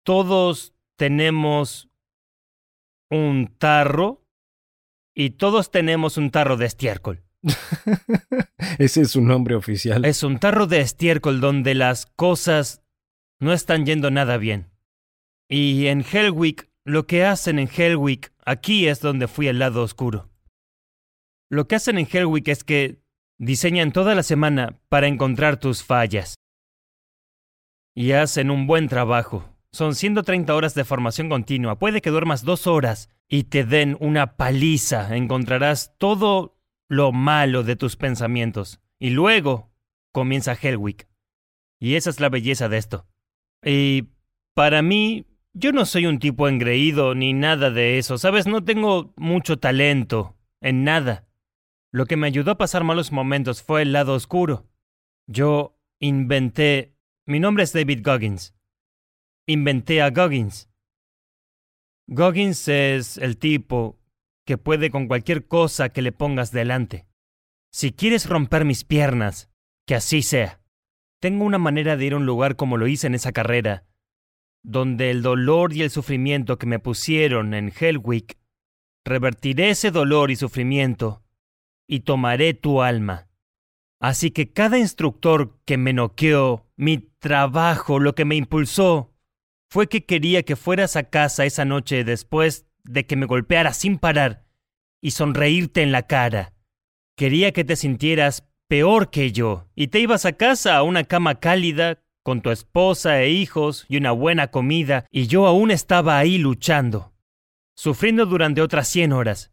todos 0.03 0.73
tenemos 0.97 1.89
un 3.09 3.55
tarro 3.57 4.25
y 5.15 5.31
todos 5.31 5.71
tenemos 5.71 6.17
un 6.17 6.29
tarro 6.31 6.57
de 6.57 6.65
estiércol. 6.65 7.23
Ese 8.79 9.01
es 9.01 9.11
su 9.11 9.21
nombre 9.21 9.55
oficial. 9.55 10.03
Es 10.03 10.23
un 10.23 10.39
tarro 10.39 10.67
de 10.67 10.81
estiércol 10.81 11.39
donde 11.39 11.73
las 11.73 12.05
cosas 12.05 12.83
no 13.39 13.53
están 13.53 13.85
yendo 13.85 14.11
nada 14.11 14.37
bien. 14.37 14.69
Y 15.47 15.87
en 15.87 16.03
Hellwick, 16.03 16.69
lo 16.83 17.07
que 17.07 17.23
hacen 17.23 17.59
en 17.59 17.69
Hellwick, 17.69 18.33
aquí 18.45 18.87
es 18.87 18.99
donde 18.99 19.27
fui 19.27 19.47
al 19.47 19.59
lado 19.59 19.83
oscuro. 19.83 20.29
Lo 21.49 21.67
que 21.67 21.75
hacen 21.75 21.97
en 21.97 22.07
Hellwick 22.11 22.49
es 22.49 22.63
que 22.63 23.01
diseñan 23.37 23.93
toda 23.93 24.15
la 24.15 24.23
semana 24.23 24.79
para 24.89 25.07
encontrar 25.07 25.59
tus 25.59 25.83
fallas 25.83 26.35
y 27.99 28.13
hacen 28.13 28.49
un 28.49 28.65
buen 28.65 28.87
trabajo. 28.87 29.43
Son 29.73 29.93
130 29.93 30.55
horas 30.55 30.73
de 30.73 30.85
formación 30.85 31.27
continua. 31.27 31.79
Puede 31.79 31.99
que 31.99 32.11
duermas 32.11 32.45
dos 32.45 32.65
horas 32.65 33.09
y 33.27 33.43
te 33.43 33.65
den 33.65 33.97
una 33.99 34.37
paliza. 34.37 35.17
Encontrarás 35.17 35.97
todo 35.97 36.57
lo 36.87 37.11
malo 37.11 37.63
de 37.63 37.75
tus 37.75 37.97
pensamientos. 37.97 38.79
Y 38.99 39.09
luego 39.09 39.73
comienza 40.13 40.53
Hellwick. 40.53 41.09
Y 41.77 41.95
esa 41.95 42.09
es 42.09 42.21
la 42.21 42.29
belleza 42.29 42.69
de 42.69 42.77
esto. 42.77 43.05
Y 43.65 44.07
para 44.53 44.81
mí, 44.81 45.25
yo 45.51 45.73
no 45.73 45.83
soy 45.83 46.05
un 46.05 46.19
tipo 46.19 46.47
engreído 46.47 47.15
ni 47.15 47.33
nada 47.33 47.69
de 47.69 47.97
eso. 47.97 48.17
Sabes, 48.17 48.47
no 48.47 48.63
tengo 48.63 49.13
mucho 49.17 49.59
talento 49.59 50.37
en 50.61 50.85
nada. 50.85 51.27
Lo 51.91 52.05
que 52.05 52.15
me 52.15 52.27
ayudó 52.27 52.51
a 52.51 52.57
pasar 52.57 52.85
malos 52.85 53.11
momentos 53.11 53.61
fue 53.61 53.81
el 53.81 53.91
lado 53.91 54.13
oscuro. 54.13 54.69
Yo 55.27 55.77
inventé 55.99 56.95
mi 57.29 57.39
nombre 57.39 57.63
es 57.63 57.73
David 57.73 58.01
Goggins. 58.03 58.55
Inventé 59.45 60.01
a 60.01 60.09
Goggins. 60.09 60.67
Goggins 62.07 62.67
es 62.67 63.19
el 63.19 63.37
tipo 63.37 63.99
que 64.47 64.57
puede 64.57 64.89
con 64.89 65.07
cualquier 65.07 65.45
cosa 65.45 65.89
que 65.89 66.01
le 66.01 66.11
pongas 66.11 66.51
delante. 66.51 67.05
Si 67.71 67.91
quieres 67.91 68.27
romper 68.27 68.65
mis 68.65 68.83
piernas, 68.83 69.51
que 69.85 69.93
así 69.93 70.23
sea. 70.23 70.59
Tengo 71.21 71.45
una 71.45 71.59
manera 71.59 71.97
de 71.97 72.05
ir 72.05 72.13
a 72.13 72.17
un 72.17 72.25
lugar 72.25 72.55
como 72.55 72.77
lo 72.77 72.87
hice 72.87 73.05
en 73.05 73.13
esa 73.13 73.31
carrera, 73.31 73.85
donde 74.63 75.11
el 75.11 75.21
dolor 75.21 75.71
y 75.73 75.83
el 75.83 75.91
sufrimiento 75.91 76.57
que 76.57 76.65
me 76.65 76.79
pusieron 76.79 77.53
en 77.53 77.71
Hellwick, 77.79 78.39
revertiré 79.05 79.69
ese 79.69 79.91
dolor 79.91 80.31
y 80.31 80.35
sufrimiento 80.35 81.23
y 81.87 81.99
tomaré 81.99 82.55
tu 82.55 82.81
alma. 82.81 83.28
Así 83.99 84.31
que 84.31 84.51
cada 84.51 84.77
instructor 84.77 85.59
que 85.65 85.77
me 85.77 85.93
noqueó, 85.93 86.65
mi 86.77 86.99
trabajo, 87.19 87.99
lo 87.99 88.15
que 88.15 88.25
me 88.25 88.35
impulsó, 88.35 89.13
fue 89.69 89.87
que 89.87 90.05
quería 90.05 90.43
que 90.43 90.55
fueras 90.55 90.95
a 90.95 91.03
casa 91.03 91.45
esa 91.45 91.65
noche 91.65 92.03
después 92.03 92.65
de 92.83 93.05
que 93.05 93.15
me 93.15 93.25
golpeara 93.25 93.73
sin 93.73 93.97
parar 93.97 94.45
y 95.01 95.11
sonreírte 95.11 95.81
en 95.81 95.91
la 95.91 96.03
cara. 96.03 96.53
Quería 97.17 97.51
que 97.51 97.65
te 97.65 97.75
sintieras 97.75 98.47
peor 98.67 99.09
que 99.09 99.31
yo 99.31 99.67
y 99.75 99.87
te 99.87 99.99
ibas 99.99 100.25
a 100.25 100.33
casa 100.33 100.77
a 100.77 100.83
una 100.83 101.03
cama 101.03 101.39
cálida 101.39 102.01
con 102.23 102.41
tu 102.41 102.51
esposa 102.51 103.21
e 103.21 103.29
hijos 103.29 103.85
y 103.89 103.97
una 103.97 104.11
buena 104.11 104.47
comida 104.47 105.05
y 105.11 105.27
yo 105.27 105.45
aún 105.45 105.71
estaba 105.71 106.17
ahí 106.17 106.37
luchando, 106.37 107.13
sufriendo 107.75 108.25
durante 108.25 108.61
otras 108.61 108.87
cien 108.87 109.11
horas. 109.11 109.51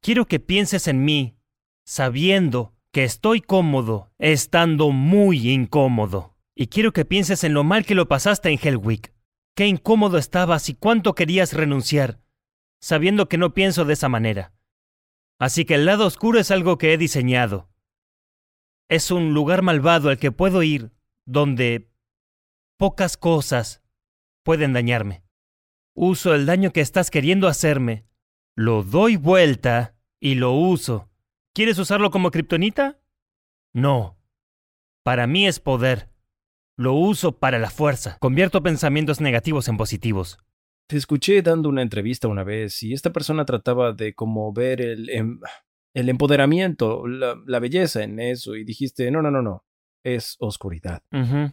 Quiero 0.00 0.26
que 0.26 0.38
pienses 0.38 0.86
en 0.86 1.04
mí, 1.04 1.38
sabiendo 1.84 2.77
estoy 3.04 3.40
cómodo, 3.40 4.10
estando 4.18 4.90
muy 4.90 5.50
incómodo. 5.50 6.36
Y 6.54 6.68
quiero 6.68 6.92
que 6.92 7.04
pienses 7.04 7.44
en 7.44 7.54
lo 7.54 7.64
mal 7.64 7.84
que 7.84 7.94
lo 7.94 8.08
pasaste 8.08 8.50
en 8.50 8.58
Hellwick. 8.60 9.12
Qué 9.54 9.66
incómodo 9.66 10.18
estabas 10.18 10.68
y 10.68 10.74
cuánto 10.74 11.14
querías 11.14 11.52
renunciar, 11.52 12.20
sabiendo 12.80 13.28
que 13.28 13.38
no 13.38 13.54
pienso 13.54 13.84
de 13.84 13.94
esa 13.94 14.08
manera. 14.08 14.52
Así 15.38 15.64
que 15.64 15.74
el 15.74 15.84
lado 15.84 16.06
oscuro 16.06 16.38
es 16.38 16.50
algo 16.50 16.78
que 16.78 16.92
he 16.92 16.98
diseñado. 16.98 17.68
Es 18.88 19.10
un 19.10 19.34
lugar 19.34 19.62
malvado 19.62 20.08
al 20.10 20.18
que 20.18 20.32
puedo 20.32 20.62
ir, 20.62 20.92
donde 21.26 21.90
pocas 22.78 23.16
cosas 23.16 23.82
pueden 24.42 24.72
dañarme. 24.72 25.24
Uso 25.94 26.34
el 26.34 26.46
daño 26.46 26.72
que 26.72 26.80
estás 26.80 27.10
queriendo 27.10 27.48
hacerme, 27.48 28.06
lo 28.56 28.82
doy 28.82 29.16
vuelta 29.16 29.96
y 30.20 30.36
lo 30.36 30.52
uso. 30.52 31.07
¿Quieres 31.58 31.76
usarlo 31.80 32.12
como 32.12 32.30
kriptonita? 32.30 33.00
No. 33.74 34.16
Para 35.02 35.26
mí 35.26 35.48
es 35.48 35.58
poder. 35.58 36.08
Lo 36.76 36.92
uso 36.92 37.36
para 37.40 37.58
la 37.58 37.68
fuerza. 37.68 38.16
Convierto 38.20 38.62
pensamientos 38.62 39.20
negativos 39.20 39.66
en 39.66 39.76
positivos. 39.76 40.38
Te 40.86 40.96
escuché 40.96 41.42
dando 41.42 41.68
una 41.68 41.82
entrevista 41.82 42.28
una 42.28 42.44
vez 42.44 42.80
y 42.84 42.92
esta 42.92 43.12
persona 43.12 43.44
trataba 43.44 43.92
de 43.92 44.14
como 44.14 44.52
ver 44.52 44.80
el, 44.80 45.10
em, 45.10 45.40
el 45.94 46.08
empoderamiento, 46.08 47.08
la, 47.08 47.58
belleza 47.58 48.04
en 48.04 48.20
eso 48.20 48.54
y 48.54 48.62
dijiste, 48.62 49.10
no, 49.10 49.20
no, 49.20 49.32
no, 49.32 49.42
no, 49.42 49.64
es 50.04 50.36
oscuridad. 50.38 51.02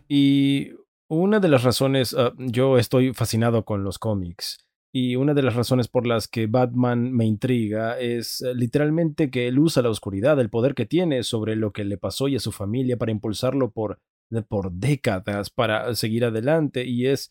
Y 0.07 0.69
una 1.07 1.39
de 1.39 1.47
las 1.47 1.63
razones, 1.63 2.13
ah, 2.13 2.31
yo 2.37 2.77
estoy 2.77 3.11
fascinado 3.15 3.65
con 3.65 3.83
los 3.83 3.97
cómics 3.97 4.67
y 4.97 5.17
una 5.17 5.33
de 5.33 5.41
las 5.41 5.55
razones 5.55 5.89
por 5.89 6.07
las 6.07 6.29
que 6.29 6.47
Batman 6.47 7.11
me 7.11 7.25
intriga 7.25 7.99
es 7.99 8.39
eh, 8.39 8.55
literalmente 8.55 9.29
que 9.29 9.49
él 9.49 9.59
usa 9.59 9.83
la 9.83 9.89
oscuridad, 9.89 10.39
el 10.39 10.49
poder 10.49 10.73
que 10.73 10.85
tiene 10.85 11.23
sobre 11.23 11.57
lo 11.57 11.73
que 11.73 11.83
le 11.83 11.97
pasó 11.97 12.29
y 12.29 12.37
a 12.37 12.39
su 12.39 12.53
familia 12.53 12.95
para 12.95 13.11
impulsarlo 13.11 13.71
por, 13.71 13.99
por 14.47 14.71
décadas 14.71 15.49
para 15.49 15.93
seguir 15.95 16.23
adelante 16.23 16.85
y 16.85 17.07
es 17.07 17.29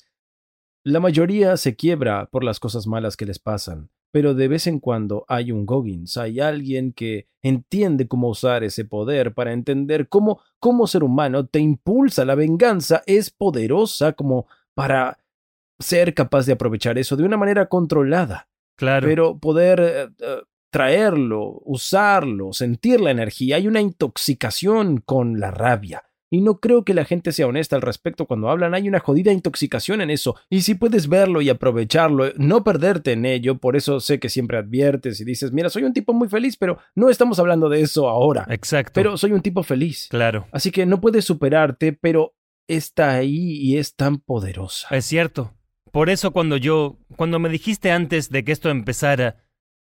la 0.85 1.00
mayoría 1.00 1.57
se 1.57 1.74
quiebra 1.74 2.27
por 2.27 2.44
las 2.44 2.61
cosas 2.61 2.87
malas 2.87 3.16
que 3.16 3.24
les 3.24 3.38
pasan, 3.38 3.88
pero 4.12 4.35
de 4.35 4.48
vez 4.48 4.66
en 4.66 4.79
cuando 4.79 5.24
hay 5.27 5.50
un 5.50 5.64
Goggins, 5.64 6.18
hay 6.18 6.40
alguien 6.40 6.92
que 6.92 7.29
entiende 7.42 8.09
cómo 8.09 8.29
usar 8.29 8.62
ese 8.62 8.85
poder 8.85 9.33
para 9.33 9.55
entender 9.55 10.11
cómo, 10.11 10.42
como 10.61 10.87
ser 10.87 11.03
humano, 11.03 11.46
te 11.46 11.61
impulsa. 11.61 12.27
La 12.27 12.35
venganza 12.35 13.03
es 13.07 13.31
poderosa 13.31 14.12
como 14.12 14.48
para 14.74 15.23
ser 15.78 16.14
capaz 16.14 16.46
de 16.46 16.52
aprovechar 16.52 16.98
eso 16.98 17.16
de 17.16 17.24
una 17.24 17.37
manera 17.37 17.66
controlada. 17.66 18.48
Claro. 18.76 19.06
Pero 19.06 19.38
poder 19.38 19.80
eh, 19.80 20.08
eh, 20.20 20.42
traerlo, 20.70 21.60
usarlo, 21.64 22.52
sentir 22.52 23.00
la 23.00 23.12
energía, 23.12 23.56
hay 23.56 23.68
una 23.68 23.80
intoxicación 23.80 24.98
con 24.98 25.38
la 25.38 25.50
rabia. 25.50 26.02
Y 26.34 26.40
no 26.40 26.58
creo 26.58 26.84
que 26.84 26.94
la 26.94 27.04
gente 27.04 27.30
sea 27.30 27.46
honesta 27.46 27.76
al 27.76 27.82
respecto 27.82 28.26
cuando 28.26 28.50
hablan. 28.50 28.74
Hay 28.74 28.88
una 28.88 28.98
jodida 28.98 29.30
intoxicación 29.30 30.00
en 30.00 30.10
eso. 30.10 30.34
Y 30.50 30.62
si 30.62 30.74
puedes 30.74 31.08
verlo 31.08 31.40
y 31.40 31.48
aprovecharlo, 31.48 32.32
no 32.37 32.64
perderte 32.64 33.12
en 33.12 33.24
ello, 33.24 33.58
por 33.58 33.76
eso 33.76 34.00
sé 34.00 34.18
que 34.18 34.28
siempre 34.28 34.58
adviertes 34.58 35.20
y 35.20 35.24
dices, 35.24 35.52
mira, 35.52 35.70
soy 35.70 35.84
un 35.84 35.92
tipo 35.92 36.12
muy 36.12 36.28
feliz, 36.28 36.56
pero 36.56 36.78
no 36.96 37.08
estamos 37.08 37.38
hablando 37.38 37.68
de 37.68 37.82
eso 37.82 38.08
ahora. 38.08 38.44
Exacto. 38.48 38.94
Pero 38.94 39.16
soy 39.16 39.30
un 39.30 39.42
tipo 39.42 39.62
feliz. 39.62 40.08
Claro. 40.10 40.48
Así 40.50 40.72
que 40.72 40.87
no 40.87 41.00
puedes 41.00 41.24
superarte, 41.24 41.92
pero 41.92 42.34
está 42.66 43.12
ahí 43.12 43.58
y 43.60 43.76
es 43.76 43.94
tan 43.94 44.18
poderosa. 44.18 44.88
Es 44.90 45.04
cierto. 45.04 45.52
Por 45.94 46.11
eso 46.11 46.33
cuando 46.33 46.57
yo, 46.57 46.98
cuando 47.14 47.38
me 47.38 47.48
dijiste 47.48 47.92
antes 47.92 48.28
de 48.28 48.42
que 48.42 48.50
esto 48.50 48.68
empezara, 48.68 49.37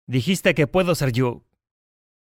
dijiste 0.06 0.54
que 0.54 0.68
puedo 0.68 0.94
ser 0.94 1.10
yo. 1.10 1.42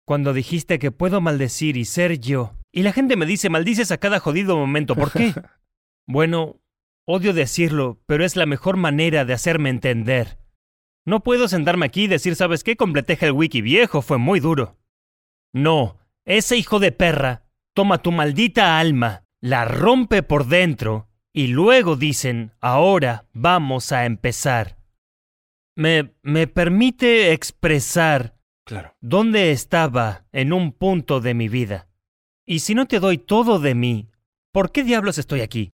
Cuando 0.06 0.32
dijiste 0.32 0.78
que 0.78 0.92
puedo 0.92 1.20
maldecir 1.20 1.76
y 1.76 1.84
ser 1.84 2.18
yo, 2.18 2.56
y 2.72 2.84
la 2.84 2.94
gente 2.94 3.16
me 3.16 3.26
dice, 3.26 3.50
maldices 3.50 3.92
a 3.92 3.98
cada 3.98 4.18
jodido 4.18 4.56
momento. 4.56 4.94
¿Por 4.96 5.12
qué? 5.12 5.34
bueno, 6.08 6.58
odio 7.06 7.34
decirlo, 7.34 8.00
pero 8.06 8.24
es 8.24 8.34
la 8.34 8.46
mejor 8.46 8.78
manera 8.78 9.26
de 9.26 9.34
hacerme 9.34 9.68
entender. 9.68 10.38
No 11.04 11.22
puedo 11.22 11.46
sentarme 11.46 11.84
aquí 11.84 12.04
y 12.04 12.08
decir, 12.08 12.34
¿sabes 12.34 12.64
qué? 12.64 12.78
Completé 12.78 13.18
el 13.20 13.32
wiki 13.32 13.60
viejo, 13.60 14.00
fue 14.00 14.16
muy 14.16 14.40
duro. 14.40 14.78
No, 15.52 15.98
ese 16.24 16.56
hijo 16.56 16.78
de 16.78 16.92
perra 16.92 17.44
toma 17.74 17.98
tu 17.98 18.10
maldita 18.10 18.78
alma, 18.78 19.26
la 19.42 19.66
rompe 19.66 20.22
por 20.22 20.46
dentro 20.46 21.05
y 21.36 21.48
luego 21.48 21.96
dicen, 21.96 22.52
ahora 22.62 23.26
vamos 23.34 23.92
a 23.92 24.06
empezar. 24.06 24.78
Me, 25.76 26.14
me 26.22 26.46
permite 26.46 27.32
expresar 27.32 28.38
claro. 28.64 28.96
dónde 29.02 29.50
estaba 29.50 30.24
en 30.32 30.54
un 30.54 30.72
punto 30.72 31.20
de 31.20 31.34
mi 31.34 31.50
vida. 31.50 31.88
Y 32.46 32.60
si 32.60 32.74
no 32.74 32.86
te 32.86 33.00
doy 33.00 33.18
todo 33.18 33.58
de 33.58 33.74
mí, 33.74 34.08
¿por 34.50 34.72
qué 34.72 34.82
diablos 34.82 35.18
estoy 35.18 35.42
aquí? 35.42 35.74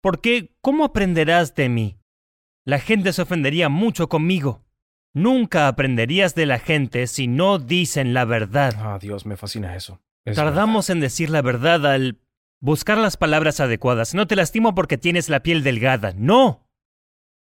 ¿Por 0.00 0.20
qué? 0.20 0.54
¿Cómo 0.60 0.84
aprenderás 0.84 1.56
de 1.56 1.68
mí? 1.68 1.98
La 2.64 2.78
gente 2.78 3.12
se 3.12 3.22
ofendería 3.22 3.68
mucho 3.68 4.08
conmigo. 4.08 4.62
Nunca 5.12 5.66
aprenderías 5.66 6.36
de 6.36 6.46
la 6.46 6.60
gente 6.60 7.08
si 7.08 7.26
no 7.26 7.58
dicen 7.58 8.14
la 8.14 8.26
verdad. 8.26 8.74
Ah, 8.78 9.00
Dios, 9.02 9.26
me 9.26 9.36
fascina 9.36 9.74
eso. 9.74 10.00
Tardamos 10.36 10.88
en 10.88 11.00
decir 11.00 11.30
la 11.30 11.42
verdad 11.42 11.84
al 11.84 12.20
buscar 12.64 12.96
las 12.96 13.18
palabras 13.18 13.60
adecuadas. 13.60 14.14
No 14.14 14.26
te 14.26 14.36
lastimo 14.36 14.74
porque 14.74 14.96
tienes 14.96 15.28
la 15.28 15.40
piel 15.40 15.62
delgada. 15.62 16.14
No. 16.16 16.66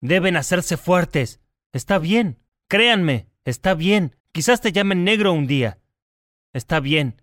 Deben 0.03 0.37
hacerse 0.37 0.77
fuertes. 0.77 1.41
Está 1.73 1.99
bien. 1.99 2.41
Créanme, 2.69 3.27
está 3.47 3.73
bien. 3.73 4.17
Quizás 4.33 4.61
te 4.61 4.71
llamen 4.71 5.05
negro 5.05 5.33
un 5.33 5.47
día. 5.47 5.79
Está 6.53 6.81
bien. 6.81 7.23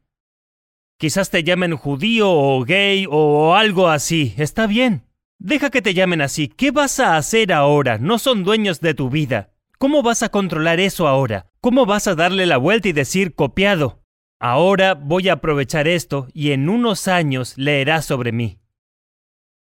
Quizás 0.98 1.30
te 1.30 1.44
llamen 1.44 1.78
judío 1.78 2.32
o 2.32 2.64
gay 2.64 3.06
o 3.08 3.54
algo 3.54 3.88
así. 3.88 4.34
Está 4.38 4.66
bien. 4.66 5.04
Deja 5.38 5.70
que 5.70 5.84
te 5.84 5.94
llamen 5.94 6.24
así. 6.24 6.48
¿Qué 6.48 6.72
vas 6.72 7.00
a 7.00 7.18
hacer 7.18 7.54
ahora? 7.54 8.00
No 8.00 8.18
son 8.18 8.44
dueños 8.44 8.82
de 8.82 8.96
tu 8.96 9.12
vida. 9.12 9.52
¿Cómo 9.78 10.02
vas 10.02 10.24
a 10.24 10.30
controlar 10.30 10.80
eso 10.80 11.08
ahora? 11.08 11.52
¿Cómo 11.62 11.86
vas 11.86 12.08
a 12.08 12.16
darle 12.16 12.48
la 12.48 12.58
vuelta 12.58 12.88
y 12.88 12.94
decir 12.94 13.36
copiado? 13.36 14.02
Ahora 14.40 14.94
voy 14.94 15.30
a 15.30 15.34
aprovechar 15.34 15.88
esto 15.88 16.28
y 16.34 16.52
en 16.52 16.70
unos 16.70 17.08
años 17.08 17.58
leerás 17.58 18.06
sobre 18.06 18.32
mí. 18.32 18.60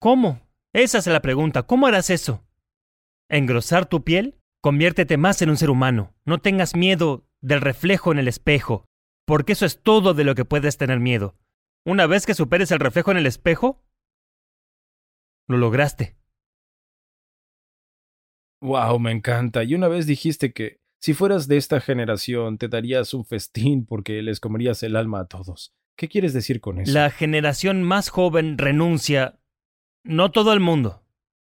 ¿Cómo? 0.00 0.40
Esa 0.72 0.98
es 0.98 1.06
la 1.06 1.20
pregunta. 1.20 1.64
¿Cómo 1.64 1.86
harás 1.86 2.10
eso? 2.10 2.44
¿Engrosar 3.30 3.86
tu 3.86 4.02
piel? 4.02 4.38
Conviértete 4.62 5.16
más 5.16 5.42
en 5.42 5.50
un 5.50 5.56
ser 5.56 5.70
humano. 5.70 6.14
No 6.24 6.38
tengas 6.38 6.74
miedo 6.74 7.26
del 7.40 7.60
reflejo 7.60 8.12
en 8.12 8.18
el 8.18 8.28
espejo 8.28 8.86
porque 9.26 9.52
eso 9.52 9.64
es 9.64 9.82
todo 9.82 10.14
de 10.14 10.24
lo 10.24 10.34
que 10.34 10.44
puedes 10.44 10.76
tener 10.76 11.00
miedo. 11.00 11.36
Una 11.86 12.06
vez 12.06 12.26
que 12.26 12.34
superes 12.34 12.70
el 12.70 12.80
reflejo 12.80 13.10
en 13.10 13.16
el 13.16 13.26
espejo, 13.26 13.82
lo 15.48 15.56
lograste. 15.56 16.16
Wow, 18.60 18.98
me 18.98 19.10
encanta. 19.10 19.64
Y 19.64 19.74
una 19.74 19.88
vez 19.88 20.06
dijiste 20.06 20.52
que 20.52 20.81
si 21.02 21.14
fueras 21.14 21.48
de 21.48 21.56
esta 21.56 21.80
generación 21.80 22.58
te 22.58 22.68
darías 22.68 23.12
un 23.12 23.24
festín 23.24 23.84
porque 23.84 24.22
les 24.22 24.38
comerías 24.38 24.84
el 24.84 24.94
alma 24.94 25.18
a 25.18 25.24
todos. 25.26 25.74
¿Qué 25.96 26.08
quieres 26.08 26.32
decir 26.32 26.60
con 26.60 26.78
eso? 26.78 26.92
La 26.92 27.10
generación 27.10 27.82
más 27.82 28.08
joven 28.08 28.56
renuncia. 28.56 29.40
No 30.04 30.30
todo 30.30 30.52
el 30.52 30.60
mundo. 30.60 31.02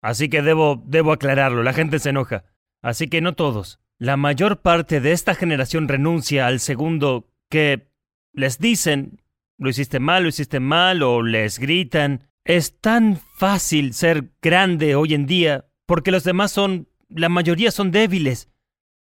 Así 0.04 0.30
que 0.30 0.44
debo, 0.44 0.84
debo 0.86 1.12
aclararlo, 1.12 1.64
la 1.64 1.74
gente 1.74 1.98
se 1.98 2.12
enoja. 2.12 2.46
Así 2.84 3.08
que 3.08 3.22
no 3.22 3.34
todos. 3.34 3.80
La 3.98 4.18
mayor 4.18 4.62
parte 4.62 5.02
de 5.02 5.14
esta 5.14 5.34
generación 5.34 5.88
renuncia 5.88 6.46
al 6.46 6.60
segundo 6.60 7.32
que 7.50 7.90
les 8.32 8.60
dicen, 8.60 9.20
lo 9.58 9.72
hiciste 9.72 10.00
mal, 10.00 10.24
lo 10.24 10.30
hiciste 10.30 10.60
mal, 10.60 11.02
o 11.02 11.24
les 11.24 11.58
gritan. 11.58 12.30
Es 12.46 12.80
tan 12.80 13.18
fácil 13.18 13.96
ser 13.96 14.30
grande 14.44 14.94
hoy 14.94 15.16
en 15.16 15.26
día 15.26 15.66
porque 15.88 16.12
los 16.12 16.24
demás 16.24 16.52
son, 16.52 16.88
la 17.10 17.30
mayoría 17.30 17.72
son 17.72 17.90
débiles. 17.90 18.52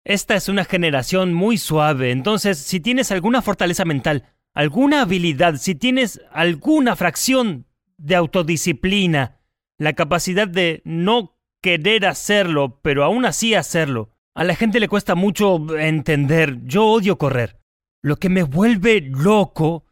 Esta 0.09 0.37
es 0.37 0.49
una 0.49 0.65
generación 0.65 1.35
muy 1.35 1.59
suave, 1.59 2.13
entonces 2.13 2.57
si 2.57 2.81
tienes 2.81 3.13
alguna 3.13 3.43
fortaleza 3.43 3.85
mental, 3.85 4.25
alguna 4.55 5.03
habilidad, 5.03 5.57
si 5.57 5.75
tienes 5.75 6.23
alguna 6.33 6.97
fracción 6.97 7.67
de 7.99 8.17
autodisciplina, 8.17 9.43
la 9.77 9.93
capacidad 9.93 10.49
de 10.49 10.81
no 10.87 11.39
querer 11.61 12.07
hacerlo, 12.07 12.81
pero 12.81 13.05
aún 13.05 13.27
así 13.27 13.55
hacerlo, 13.55 14.09
a 14.35 14.45
la 14.45 14.55
gente 14.55 14.81
le 14.81 14.89
cuesta 14.89 15.15
mucho 15.15 15.77
entender. 15.77 16.65
Yo 16.65 16.87
odio 16.87 17.19
correr. 17.19 17.61
Lo 18.01 18.17
que 18.17 18.31
me 18.31 18.45
vuelve 18.45 19.03
loco 19.03 19.85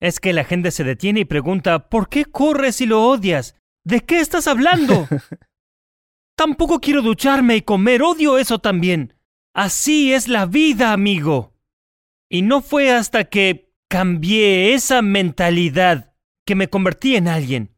es 0.00 0.18
que 0.18 0.32
la 0.32 0.44
gente 0.44 0.70
se 0.70 0.82
detiene 0.82 1.20
y 1.20 1.24
pregunta, 1.26 1.90
¿por 1.90 2.08
qué 2.08 2.24
corres 2.24 2.76
si 2.76 2.86
lo 2.86 3.02
odias? 3.06 3.54
¿De 3.84 4.00
qué 4.00 4.20
estás 4.20 4.46
hablando? 4.46 5.06
Tampoco 6.36 6.80
quiero 6.80 7.02
ducharme 7.02 7.56
y 7.56 7.60
comer, 7.60 8.02
odio 8.02 8.38
eso 8.38 8.60
también. 8.60 9.17
Así 9.58 10.12
es 10.14 10.28
la 10.28 10.46
vida, 10.46 10.92
amigo. 10.92 11.52
Y 12.30 12.42
no 12.42 12.62
fue 12.62 12.92
hasta 12.92 13.24
que 13.24 13.74
cambié 13.88 14.72
esa 14.74 15.02
mentalidad 15.02 16.14
que 16.46 16.54
me 16.54 16.70
convertí 16.70 17.16
en 17.16 17.26
alguien. 17.26 17.74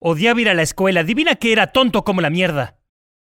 Odiaba 0.00 0.42
ir 0.42 0.50
a 0.50 0.54
la 0.54 0.60
escuela, 0.60 1.00
adivina 1.00 1.36
que 1.36 1.52
era 1.52 1.72
tonto 1.72 2.04
como 2.04 2.20
la 2.20 2.28
mierda. 2.28 2.78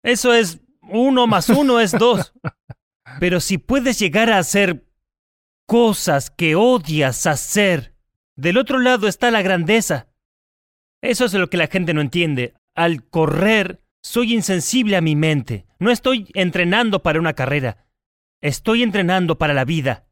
Eso 0.03 0.35
es 0.35 0.59
uno 0.83 1.25
más 1.25 1.49
uno 1.49 1.79
es 1.79 1.93
dos. 1.93 2.31
Pero 3.19 3.39
si 3.39 3.57
puedes 3.57 3.97
llegar 3.97 4.29
a 4.29 4.37
hacer 4.37 4.87
cosas 5.65 6.29
que 6.29 6.53
odias 6.55 7.25
hacer, 7.25 7.95
del 8.35 8.59
otro 8.59 8.77
lado 8.77 9.07
está 9.07 9.31
la 9.31 9.41
grandeza. 9.41 10.13
Eso 11.01 11.25
es 11.25 11.33
lo 11.33 11.49
que 11.49 11.57
la 11.57 11.65
gente 11.65 11.95
no 11.95 12.01
entiende. 12.01 12.53
Al 12.75 13.09
correr, 13.09 13.81
soy 14.03 14.35
insensible 14.35 14.95
a 14.95 15.01
mi 15.01 15.15
mente. 15.15 15.65
No 15.79 15.91
estoy 15.91 16.29
entrenando 16.33 17.01
para 17.01 17.19
una 17.19 17.33
carrera. 17.33 17.85
Estoy 18.41 18.83
entrenando 18.83 19.37
para 19.37 19.53
la 19.53 19.63
vida. 19.65 20.07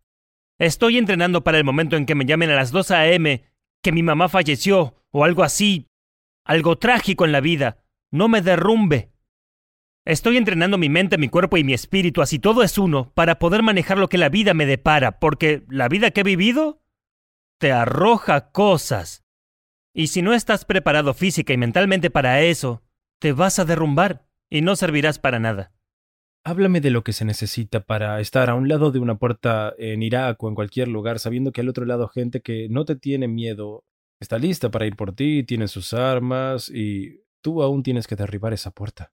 Estoy 0.60 0.98
entrenando 0.98 1.44
para 1.44 1.58
el 1.58 1.66
momento 1.66 1.98
en 1.98 2.06
que 2.06 2.16
me 2.16 2.26
llamen 2.26 2.50
a 2.50 2.56
las 2.56 2.72
2 2.72 2.92
a.m. 2.92 3.44
que 3.84 3.92
mi 3.92 4.02
mamá 4.02 4.30
falleció 4.30 4.96
o 5.12 5.26
algo 5.26 5.44
así. 5.44 5.88
Algo 6.46 6.78
trágico 6.78 7.26
en 7.26 7.34
la 7.34 7.42
vida. 7.42 7.84
No 8.12 8.30
me 8.30 8.42
derrumbe. 8.42 9.12
Estoy 10.06 10.38
entrenando 10.38 10.78
mi 10.78 10.88
mente, 10.88 11.18
mi 11.18 11.28
cuerpo 11.28 11.58
y 11.58 11.66
mi 11.66 11.74
espíritu, 11.74 12.22
así 12.22 12.40
todo 12.40 12.64
es 12.64 12.78
uno, 12.78 13.12
para 13.14 13.40
poder 13.40 13.62
manejar 13.62 13.98
lo 13.98 14.08
que 14.08 14.18
la 14.18 14.30
vida 14.30 14.54
me 14.54 14.66
depara, 14.66 15.20
porque 15.20 15.66
la 15.68 15.90
vida 15.90 16.12
que 16.12 16.22
he 16.22 16.24
vivido 16.24 16.82
te 17.60 17.74
arroja 17.74 18.52
cosas. 18.52 19.26
Y 19.94 20.08
si 20.08 20.22
no 20.22 20.34
estás 20.34 20.64
preparado 20.64 21.14
física 21.14 21.52
y 21.52 21.58
mentalmente 21.58 22.10
para 22.10 22.42
eso, 22.42 22.84
te 23.20 23.34
vas 23.34 23.60
a 23.60 23.66
derrumbar 23.66 24.27
y 24.50 24.62
no 24.62 24.76
servirás 24.76 25.20
para 25.20 25.40
nada. 25.40 25.74
Háblame 26.44 26.80
de 26.80 26.92
lo 26.92 27.04
que 27.04 27.14
se 27.14 27.26
necesita 27.26 27.82
para 27.82 28.22
estar 28.22 28.50
a 28.50 28.56
un 28.56 28.70
lado 28.70 28.92
de 28.92 29.00
una 29.00 29.18
puerta 29.18 29.74
en 29.78 30.02
Irak 30.02 30.42
o 30.42 30.48
en 30.48 30.56
cualquier 30.56 30.88
lugar, 30.88 31.20
sabiendo 31.20 31.52
que 31.52 31.62
al 31.62 31.70
otro 31.70 31.86
lado 31.86 32.08
gente 32.08 32.42
que 32.42 32.70
no 32.70 32.86
te 32.86 32.96
tiene 32.96 33.28
miedo 33.28 33.84
está 34.22 34.38
lista 34.38 34.72
para 34.72 34.86
ir 34.86 34.96
por 34.96 35.14
ti, 35.14 35.44
tiene 35.44 35.68
sus 35.68 35.94
armas 35.94 36.70
y 36.74 37.22
tú 37.42 37.62
aún 37.62 37.84
tienes 37.84 38.08
que 38.08 38.16
derribar 38.16 38.54
esa 38.54 38.72
puerta. 38.72 39.12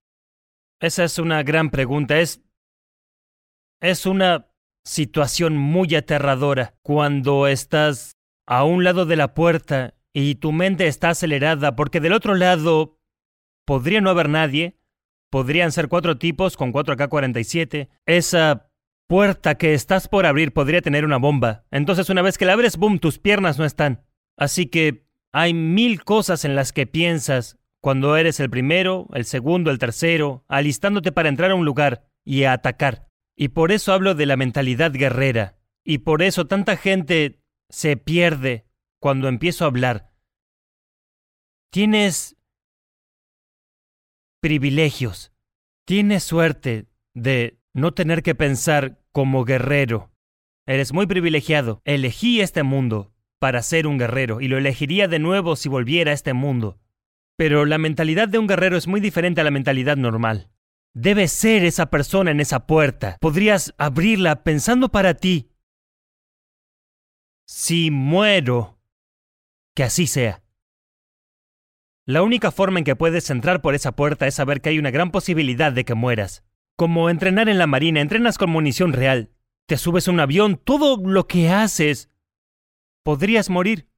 Esa 0.81 1.05
es 1.05 1.19
una 1.19 1.43
gran 1.43 1.71
pregunta. 1.71 2.21
Es. 2.21 2.43
Es 3.81 4.07
una 4.07 4.49
situación 4.85 5.57
muy 5.57 5.95
aterradora 5.95 6.75
cuando 6.83 7.47
estás 7.47 8.13
a 8.47 8.65
un 8.65 8.85
lado 8.85 9.07
de 9.07 9.17
la 9.17 9.35
puerta 9.35 9.95
y 10.13 10.37
tu 10.37 10.53
mente 10.53 10.87
está 10.87 11.11
acelerada 11.11 11.75
porque 11.75 12.01
del 12.01 12.13
otro 12.13 12.35
lado 12.35 12.99
podría 13.67 14.01
no 14.01 14.11
haber 14.11 14.29
nadie, 14.29 14.79
podrían 15.35 15.73
ser 15.73 15.89
cuatro 15.89 16.17
tipos 16.17 16.57
con 16.57 16.73
4K47, 16.73 17.89
esa 18.07 18.71
puerta 19.09 19.57
que 19.57 19.75
estás 19.75 20.07
por 20.07 20.27
abrir 20.27 20.53
podría 20.53 20.81
tener 20.81 21.05
una 21.05 21.17
bomba, 21.17 21.65
entonces 21.73 22.09
una 22.09 22.23
vez 22.23 22.39
que 22.39 22.45
la 22.45 22.53
abres, 22.53 22.77
boom, 22.77 23.01
tus 23.01 23.19
piernas 23.19 23.59
no 23.59 23.65
están. 23.65 24.05
Así 24.37 24.67
que 24.67 25.09
hay 25.33 25.53
mil 25.53 26.05
cosas 26.05 26.45
en 26.45 26.55
las 26.55 26.73
que 26.73 26.87
piensas 26.87 27.59
cuando 27.81 28.17
eres 28.17 28.39
el 28.39 28.49
primero, 28.49 29.09
el 29.13 29.25
segundo, 29.25 29.73
el 29.73 29.81
tercero, 29.81 30.45
alistándote 30.47 31.11
para 31.11 31.31
entrar 31.31 31.51
a 31.51 31.57
un 31.57 31.65
lugar 31.65 32.07
y 32.25 32.45
atacar. 32.45 33.09
Y 33.35 33.49
por 33.49 33.73
eso 33.73 33.93
hablo 33.93 34.15
de 34.15 34.27
la 34.27 34.37
mentalidad 34.37 34.93
guerrera. 34.93 35.57
Y 35.83 35.99
por 35.99 36.23
eso 36.23 36.47
tanta 36.47 36.77
gente 36.77 37.41
se 37.71 37.97
pierde 37.97 38.67
cuando 39.01 39.27
empiezo 39.27 39.65
a 39.65 39.67
hablar. 39.67 40.13
Tienes 41.73 42.37
privilegios. 44.45 45.33
Tienes 45.87 46.23
suerte 46.23 46.85
de 47.15 47.59
no 47.73 47.95
tener 47.95 48.23
que 48.23 48.35
pensar 48.35 49.01
como 49.11 49.47
guerrero. 49.47 50.13
Eres 50.67 50.93
muy 50.93 51.07
privilegiado. 51.07 51.81
Elegí 51.87 52.43
este 52.43 52.63
mundo 52.63 53.15
para 53.39 53.63
ser 53.63 53.87
un 53.87 53.97
guerrero 53.97 54.43
y 54.43 54.49
lo 54.49 54.59
elegiría 54.59 55.09
de 55.09 55.19
nuevo 55.19 55.57
si 55.57 55.71
volviera 55.71 56.11
a 56.11 56.15
este 56.15 56.35
mundo. 56.35 56.79
Pero 57.39 57.65
la 57.65 57.79
mentalidad 57.79 58.29
de 58.29 58.39
un 58.39 58.47
guerrero 58.47 58.77
es 58.77 58.87
muy 58.87 59.01
diferente 59.01 59.41
a 59.41 59.45
la 59.45 59.51
mentalidad 59.51 59.97
normal. 59.97 60.51
Debes 60.93 61.33
ser 61.33 61.65
esa 61.65 61.87
persona 61.87 62.31
en 62.31 62.41
esa 62.41 62.67
puerta. 62.67 63.17
Podrías 63.23 63.73
abrirla 63.79 64.45
pensando 64.45 64.91
para 64.91 65.15
ti. 65.15 65.49
Si 67.47 67.91
muero, 67.91 68.79
que 69.75 69.85
así 69.85 70.07
sea. 70.07 70.44
La 72.07 72.23
única 72.23 72.51
forma 72.51 72.79
en 72.79 72.85
que 72.85 72.97
puedes 72.97 73.31
entrar 73.31 73.63
por 73.63 73.75
esa 73.75 73.93
puerta 73.93 74.27
es 74.27 74.35
saber 74.35 74.61
que 74.61 74.69
hay 74.69 74.79
una 74.79 74.91
gran 74.91 75.11
posibilidad 75.11 75.73
de 75.73 75.85
que 75.85 75.95
mueras. 75.95 76.45
Como 76.77 77.09
entrenar 77.09 77.49
en 77.49 77.59
la 77.59 77.67
marina, 77.67 78.01
entrenas 78.01 78.39
con 78.39 78.51
munición 78.51 78.93
real. 78.93 79.31
Te 79.67 79.79
subes 79.79 80.09
a 80.09 80.11
un 80.11 80.21
avión, 80.21 80.61
todo 80.63 80.97
lo 80.97 81.27
que 81.27 81.49
haces. 81.49 82.11
Podrías 83.03 83.49
morir. 83.49 83.89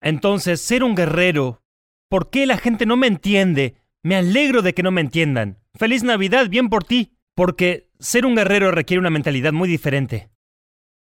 Entonces, 0.00 0.60
ser 0.60 0.84
un 0.84 0.94
guerrero 0.94 1.62
¿Por 2.12 2.28
qué 2.28 2.44
la 2.44 2.58
gente 2.58 2.84
no 2.84 2.98
me 2.98 3.06
entiende? 3.06 3.76
Me 4.02 4.16
alegro 4.16 4.60
de 4.60 4.74
que 4.74 4.82
no 4.82 4.90
me 4.90 5.00
entiendan. 5.00 5.60
Feliz 5.72 6.02
Navidad, 6.02 6.50
bien 6.50 6.68
por 6.68 6.84
ti. 6.84 7.16
Porque 7.34 7.88
ser 8.00 8.26
un 8.26 8.34
guerrero 8.34 8.70
requiere 8.70 9.00
una 9.00 9.08
mentalidad 9.08 9.54
muy 9.54 9.66
diferente. 9.66 10.28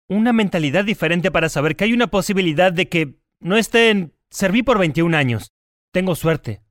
Una 0.08 0.32
mentalidad 0.32 0.84
diferente 0.84 1.32
para 1.32 1.48
saber 1.48 1.74
que 1.74 1.82
hay 1.82 1.92
una 1.92 2.06
posibilidad 2.06 2.72
de 2.72 2.88
que 2.88 3.16
no 3.40 3.56
estén... 3.56 4.14
Serví 4.30 4.62
por 4.62 4.78
21 4.78 5.16
años. 5.16 5.50
Tengo 5.92 6.14
suerte. 6.14 6.62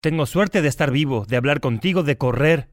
Tengo 0.00 0.24
suerte 0.24 0.62
de 0.62 0.68
estar 0.68 0.90
vivo, 0.90 1.26
de 1.26 1.36
hablar 1.36 1.60
contigo, 1.60 2.02
de 2.02 2.16
correr. 2.16 2.70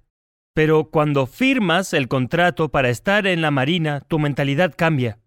Pero 0.54 0.90
cuando 0.90 1.28
firmas 1.28 1.94
el 1.94 2.08
contrato 2.08 2.70
para 2.70 2.90
estar 2.90 3.28
en 3.28 3.42
la 3.42 3.52
Marina, 3.52 4.00
tu 4.08 4.18
mentalidad 4.18 4.74
cambia. 4.78 5.20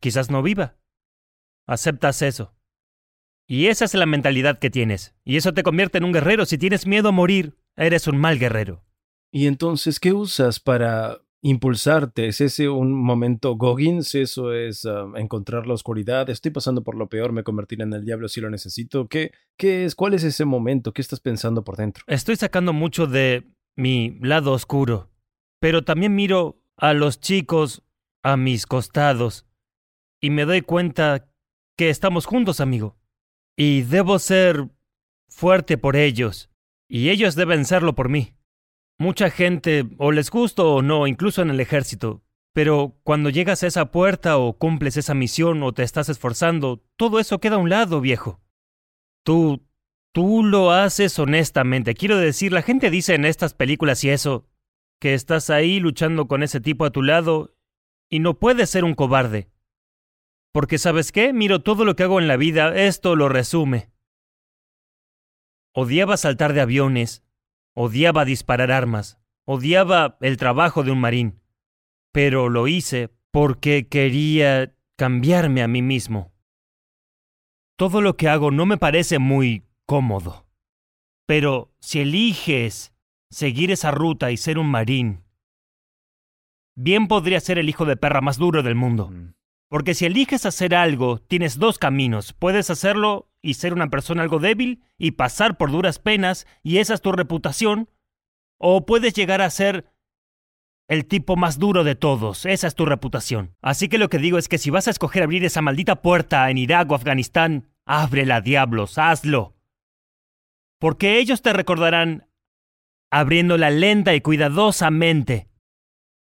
Quizás 0.00 0.30
no 0.30 0.42
viva. 0.42 0.78
Aceptas 1.66 2.22
eso. 2.22 2.54
Y 3.46 3.66
esa 3.66 3.84
es 3.84 3.92
la 3.92 4.06
mentalidad 4.06 4.58
que 4.58 4.70
tienes. 4.70 5.14
Y 5.22 5.36
eso 5.36 5.52
te 5.52 5.62
convierte 5.62 5.98
en 5.98 6.04
un 6.04 6.12
guerrero. 6.12 6.46
Si 6.46 6.56
tienes 6.56 6.86
miedo 6.86 7.10
a 7.10 7.12
morir, 7.12 7.58
eres 7.76 8.06
un 8.06 8.16
mal 8.16 8.38
guerrero. 8.38 8.82
¿Y 9.30 9.48
entonces 9.48 10.00
qué 10.00 10.14
usas 10.14 10.60
para 10.60 11.20
impulsarte? 11.42 12.28
¿Es 12.28 12.40
ese 12.40 12.68
un 12.68 12.92
momento 12.92 13.56
Goggins? 13.56 14.14
¿Eso 14.14 14.52
es 14.52 14.84
um, 14.84 15.16
encontrar 15.16 15.66
la 15.66 15.74
oscuridad? 15.74 16.28
Estoy 16.30 16.50
pasando 16.50 16.82
por 16.82 16.96
lo 16.96 17.08
peor, 17.08 17.32
me 17.32 17.42
convertiré 17.44 17.84
en 17.84 17.92
el 17.92 18.04
diablo 18.04 18.28
si 18.28 18.40
lo 18.40 18.50
necesito. 18.50 19.08
¿Qué, 19.08 19.32
¿Qué 19.56 19.84
es? 19.84 19.94
¿Cuál 19.94 20.14
es 20.14 20.24
ese 20.24 20.44
momento? 20.44 20.92
¿Qué 20.92 21.02
estás 21.02 21.20
pensando 21.20 21.64
por 21.64 21.76
dentro? 21.76 22.04
Estoy 22.06 22.36
sacando 22.36 22.72
mucho 22.72 23.06
de 23.06 23.50
mi 23.76 24.18
lado 24.20 24.52
oscuro. 24.52 25.10
Pero 25.60 25.84
también 25.84 26.14
miro 26.14 26.62
a 26.76 26.94
los 26.94 27.20
chicos 27.20 27.82
a 28.22 28.36
mis 28.36 28.66
costados 28.66 29.46
y 30.20 30.30
me 30.30 30.44
doy 30.44 30.62
cuenta 30.62 31.30
que 31.76 31.90
estamos 31.90 32.26
juntos, 32.26 32.60
amigo 32.60 33.00
y 33.60 33.82
debo 33.82 34.18
ser 34.18 34.70
fuerte 35.28 35.76
por 35.76 35.94
ellos, 35.94 36.50
y 36.88 37.10
ellos 37.10 37.34
deben 37.34 37.66
serlo 37.66 37.94
por 37.94 38.08
mí. 38.08 38.34
Mucha 39.00 39.30
gente, 39.30 39.86
o 39.96 40.12
les 40.12 40.30
gusto 40.30 40.74
o 40.74 40.82
no, 40.82 41.06
incluso 41.06 41.40
en 41.40 41.48
el 41.48 41.58
ejército, 41.58 42.22
pero 42.52 42.98
cuando 43.02 43.30
llegas 43.30 43.62
a 43.62 43.66
esa 43.66 43.90
puerta 43.90 44.36
o 44.36 44.58
cumples 44.58 44.98
esa 44.98 45.14
misión 45.14 45.62
o 45.62 45.72
te 45.72 45.84
estás 45.84 46.10
esforzando, 46.10 46.84
todo 46.96 47.18
eso 47.18 47.40
queda 47.40 47.54
a 47.54 47.60
un 47.60 47.70
lado, 47.70 48.02
viejo. 48.02 48.42
Tú, 49.24 49.66
tú 50.12 50.44
lo 50.44 50.70
haces 50.70 51.18
honestamente. 51.18 51.94
Quiero 51.94 52.18
decir, 52.18 52.52
la 52.52 52.60
gente 52.60 52.90
dice 52.90 53.14
en 53.14 53.24
estas 53.24 53.54
películas 53.54 54.04
y 54.04 54.10
eso, 54.10 54.46
que 55.00 55.14
estás 55.14 55.48
ahí 55.48 55.80
luchando 55.80 56.28
con 56.28 56.42
ese 56.42 56.60
tipo 56.60 56.84
a 56.84 56.90
tu 56.90 57.00
lado 57.00 57.56
y 58.10 58.18
no 58.18 58.38
puedes 58.38 58.68
ser 58.68 58.84
un 58.84 58.94
cobarde. 58.94 59.48
Porque 60.52 60.76
sabes 60.76 61.10
qué, 61.10 61.32
miro 61.32 61.62
todo 61.62 61.86
lo 61.86 61.96
que 61.96 62.02
hago 62.02 62.20
en 62.20 62.28
la 62.28 62.36
vida, 62.36 62.76
esto 62.76 63.16
lo 63.16 63.30
resume. 63.30 63.88
Odiaba 65.72 66.18
saltar 66.18 66.52
de 66.52 66.60
aviones, 66.60 67.24
odiaba 67.74 68.24
disparar 68.24 68.72
armas, 68.72 69.18
odiaba 69.44 70.16
el 70.20 70.36
trabajo 70.36 70.82
de 70.82 70.90
un 70.90 71.00
marín, 71.00 71.40
pero 72.12 72.48
lo 72.48 72.68
hice 72.68 73.10
porque 73.30 73.88
quería 73.88 74.74
cambiarme 74.96 75.62
a 75.62 75.68
mí 75.68 75.82
mismo. 75.82 76.32
Todo 77.76 78.00
lo 78.00 78.16
que 78.16 78.28
hago 78.28 78.50
no 78.50 78.66
me 78.66 78.76
parece 78.76 79.18
muy 79.18 79.64
cómodo, 79.86 80.46
pero 81.26 81.72
si 81.80 82.00
eliges 82.00 82.92
seguir 83.30 83.70
esa 83.70 83.90
ruta 83.90 84.30
y 84.30 84.36
ser 84.36 84.58
un 84.58 84.66
marín, 84.66 85.24
bien 86.74 87.08
podría 87.08 87.40
ser 87.40 87.58
el 87.58 87.68
hijo 87.68 87.84
de 87.84 87.96
perra 87.96 88.20
más 88.20 88.36
duro 88.36 88.62
del 88.62 88.74
mundo. 88.74 89.10
Mm. 89.10 89.34
Porque 89.70 89.94
si 89.94 90.04
eliges 90.04 90.46
hacer 90.46 90.74
algo, 90.74 91.20
tienes 91.20 91.56
dos 91.56 91.78
caminos. 91.78 92.32
Puedes 92.32 92.70
hacerlo 92.70 93.30
y 93.40 93.54
ser 93.54 93.72
una 93.72 93.88
persona 93.88 94.22
algo 94.22 94.40
débil 94.40 94.82
y 94.98 95.12
pasar 95.12 95.56
por 95.56 95.70
duras 95.70 96.00
penas 96.00 96.46
y 96.64 96.78
esa 96.78 96.92
es 96.94 97.00
tu 97.00 97.12
reputación. 97.12 97.88
O 98.58 98.84
puedes 98.84 99.14
llegar 99.14 99.40
a 99.40 99.48
ser 99.48 99.86
el 100.88 101.06
tipo 101.06 101.36
más 101.36 101.60
duro 101.60 101.84
de 101.84 101.94
todos. 101.94 102.46
Esa 102.46 102.66
es 102.66 102.74
tu 102.74 102.84
reputación. 102.84 103.54
Así 103.62 103.88
que 103.88 103.98
lo 103.98 104.08
que 104.08 104.18
digo 104.18 104.38
es 104.38 104.48
que 104.48 104.58
si 104.58 104.70
vas 104.70 104.88
a 104.88 104.90
escoger 104.90 105.22
abrir 105.22 105.44
esa 105.44 105.62
maldita 105.62 106.02
puerta 106.02 106.50
en 106.50 106.58
Irak 106.58 106.90
o 106.90 106.96
Afganistán, 106.96 107.68
ábrela, 107.86 108.40
diablos, 108.40 108.98
hazlo. 108.98 109.54
Porque 110.80 111.18
ellos 111.20 111.42
te 111.42 111.52
recordarán 111.52 112.26
abriéndola 113.12 113.70
lenta 113.70 114.16
y 114.16 114.20
cuidadosamente. 114.20 115.48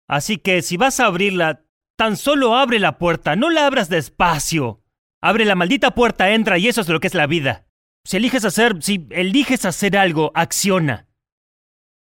Así 0.07 0.37
que 0.37 0.63
si 0.63 0.77
vas 0.77 0.99
a 0.99 1.05
abrirla, 1.05 1.64
tan 1.97 2.17
solo 2.17 2.55
abre 2.55 2.79
la 2.79 2.97
puerta, 2.97 3.35
no 3.35 3.49
la 3.49 3.65
abras 3.65 3.89
despacio. 3.89 4.81
Abre 5.21 5.45
la 5.45 5.55
maldita 5.55 5.95
puerta, 5.95 6.31
entra 6.31 6.57
y 6.57 6.67
eso 6.67 6.81
es 6.81 6.89
lo 6.89 6.99
que 6.99 7.07
es 7.07 7.15
la 7.15 7.27
vida. 7.27 7.67
Si 8.05 8.17
eliges 8.17 8.45
hacer, 8.45 8.81
si 8.83 9.07
eliges 9.09 9.65
hacer 9.65 9.97
algo, 9.97 10.31
acciona. 10.35 11.07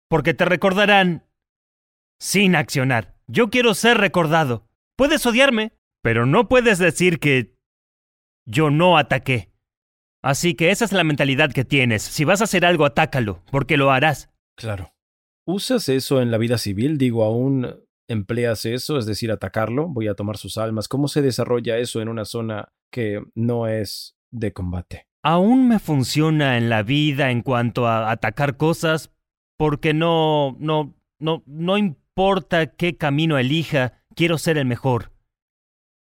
Porque 0.09 0.35
te 0.35 0.45
recordarán 0.45 1.27
sin 2.21 2.55
accionar. 2.55 3.17
Yo 3.27 3.51
quiero 3.51 3.75
ser 3.75 3.99
recordado. 3.99 4.69
Puedes 4.97 5.27
odiarme, 5.27 5.73
pero 6.03 6.27
no 6.27 6.49
puedes 6.49 6.79
decir 6.79 7.19
que 7.19 7.57
yo 8.47 8.71
no 8.71 8.97
ataqué. 8.97 9.53
Así 10.23 10.55
que 10.55 10.71
esa 10.71 10.85
es 10.85 10.93
la 10.93 11.05
mentalidad 11.05 11.53
que 11.53 11.65
tienes. 11.65 12.03
Si 12.03 12.25
vas 12.25 12.41
a 12.41 12.45
hacer 12.45 12.65
algo, 12.65 12.85
atácalo, 12.85 13.43
porque 13.51 13.77
lo 13.77 13.91
harás. 13.91 14.31
Claro. 14.57 14.93
¿Usas 15.47 15.89
eso 15.89 16.21
en 16.21 16.31
la 16.31 16.39
vida 16.39 16.59
civil? 16.59 16.99
Digo, 16.99 17.25
aún 17.25 17.81
empleas 18.09 18.65
eso, 18.65 18.99
es 18.99 19.07
decir, 19.07 19.31
atacarlo, 19.31 19.89
voy 19.89 20.09
a 20.09 20.15
tomar 20.15 20.37
sus 20.37 20.59
almas. 20.59 20.89
¿Cómo 20.89 21.09
se 21.09 21.23
desarrolla 21.23 21.79
eso 21.79 22.01
en 22.01 22.09
una 22.09 22.25
zona 22.25 22.73
que 22.91 23.23
no 23.35 23.67
es 23.69 24.17
de 24.31 24.53
combate? 24.53 25.07
Aún 25.23 25.69
me 25.69 25.79
funciona 25.79 26.57
en 26.57 26.69
la 26.69 26.83
vida 26.83 27.31
en 27.31 27.43
cuanto 27.43 27.87
a 27.87 28.11
atacar 28.11 28.57
cosas, 28.57 29.13
porque 29.57 29.93
no, 29.93 30.57
no, 30.59 30.95
no, 31.19 31.43
no 31.47 31.77
importa 31.77 32.67
qué 32.69 32.97
camino 32.97 33.39
elija, 33.39 34.05
quiero 34.15 34.39
ser 34.39 34.59
el 34.59 34.65
mejor. 34.65 35.13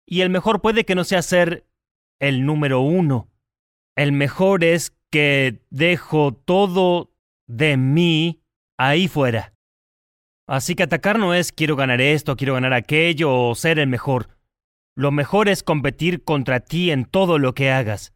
Y 0.06 0.22
el 0.22 0.30
mejor 0.30 0.60
puede 0.60 0.84
que 0.84 0.94
no 0.94 1.04
sea 1.04 1.22
ser 1.22 1.66
el 2.20 2.44
número 2.44 2.80
uno. 2.80 3.30
El 3.96 4.12
mejor 4.12 4.64
es 4.64 4.96
que 5.10 5.62
dejo 5.70 6.32
todo 6.32 7.12
de 7.46 7.76
mí 7.76 8.42
ahí 8.78 9.08
fuera. 9.08 9.54
Así 10.52 10.74
que 10.74 10.82
atacar 10.82 11.18
no 11.18 11.32
es 11.32 11.50
quiero 11.50 11.76
ganar 11.76 12.02
esto, 12.02 12.36
quiero 12.36 12.52
ganar 12.52 12.74
aquello 12.74 13.34
o 13.34 13.54
ser 13.54 13.78
el 13.78 13.86
mejor. 13.86 14.28
Lo 14.94 15.10
mejor 15.10 15.48
es 15.48 15.62
competir 15.62 16.24
contra 16.24 16.60
ti 16.60 16.90
en 16.90 17.06
todo 17.06 17.38
lo 17.38 17.54
que 17.54 17.70
hagas. 17.70 18.12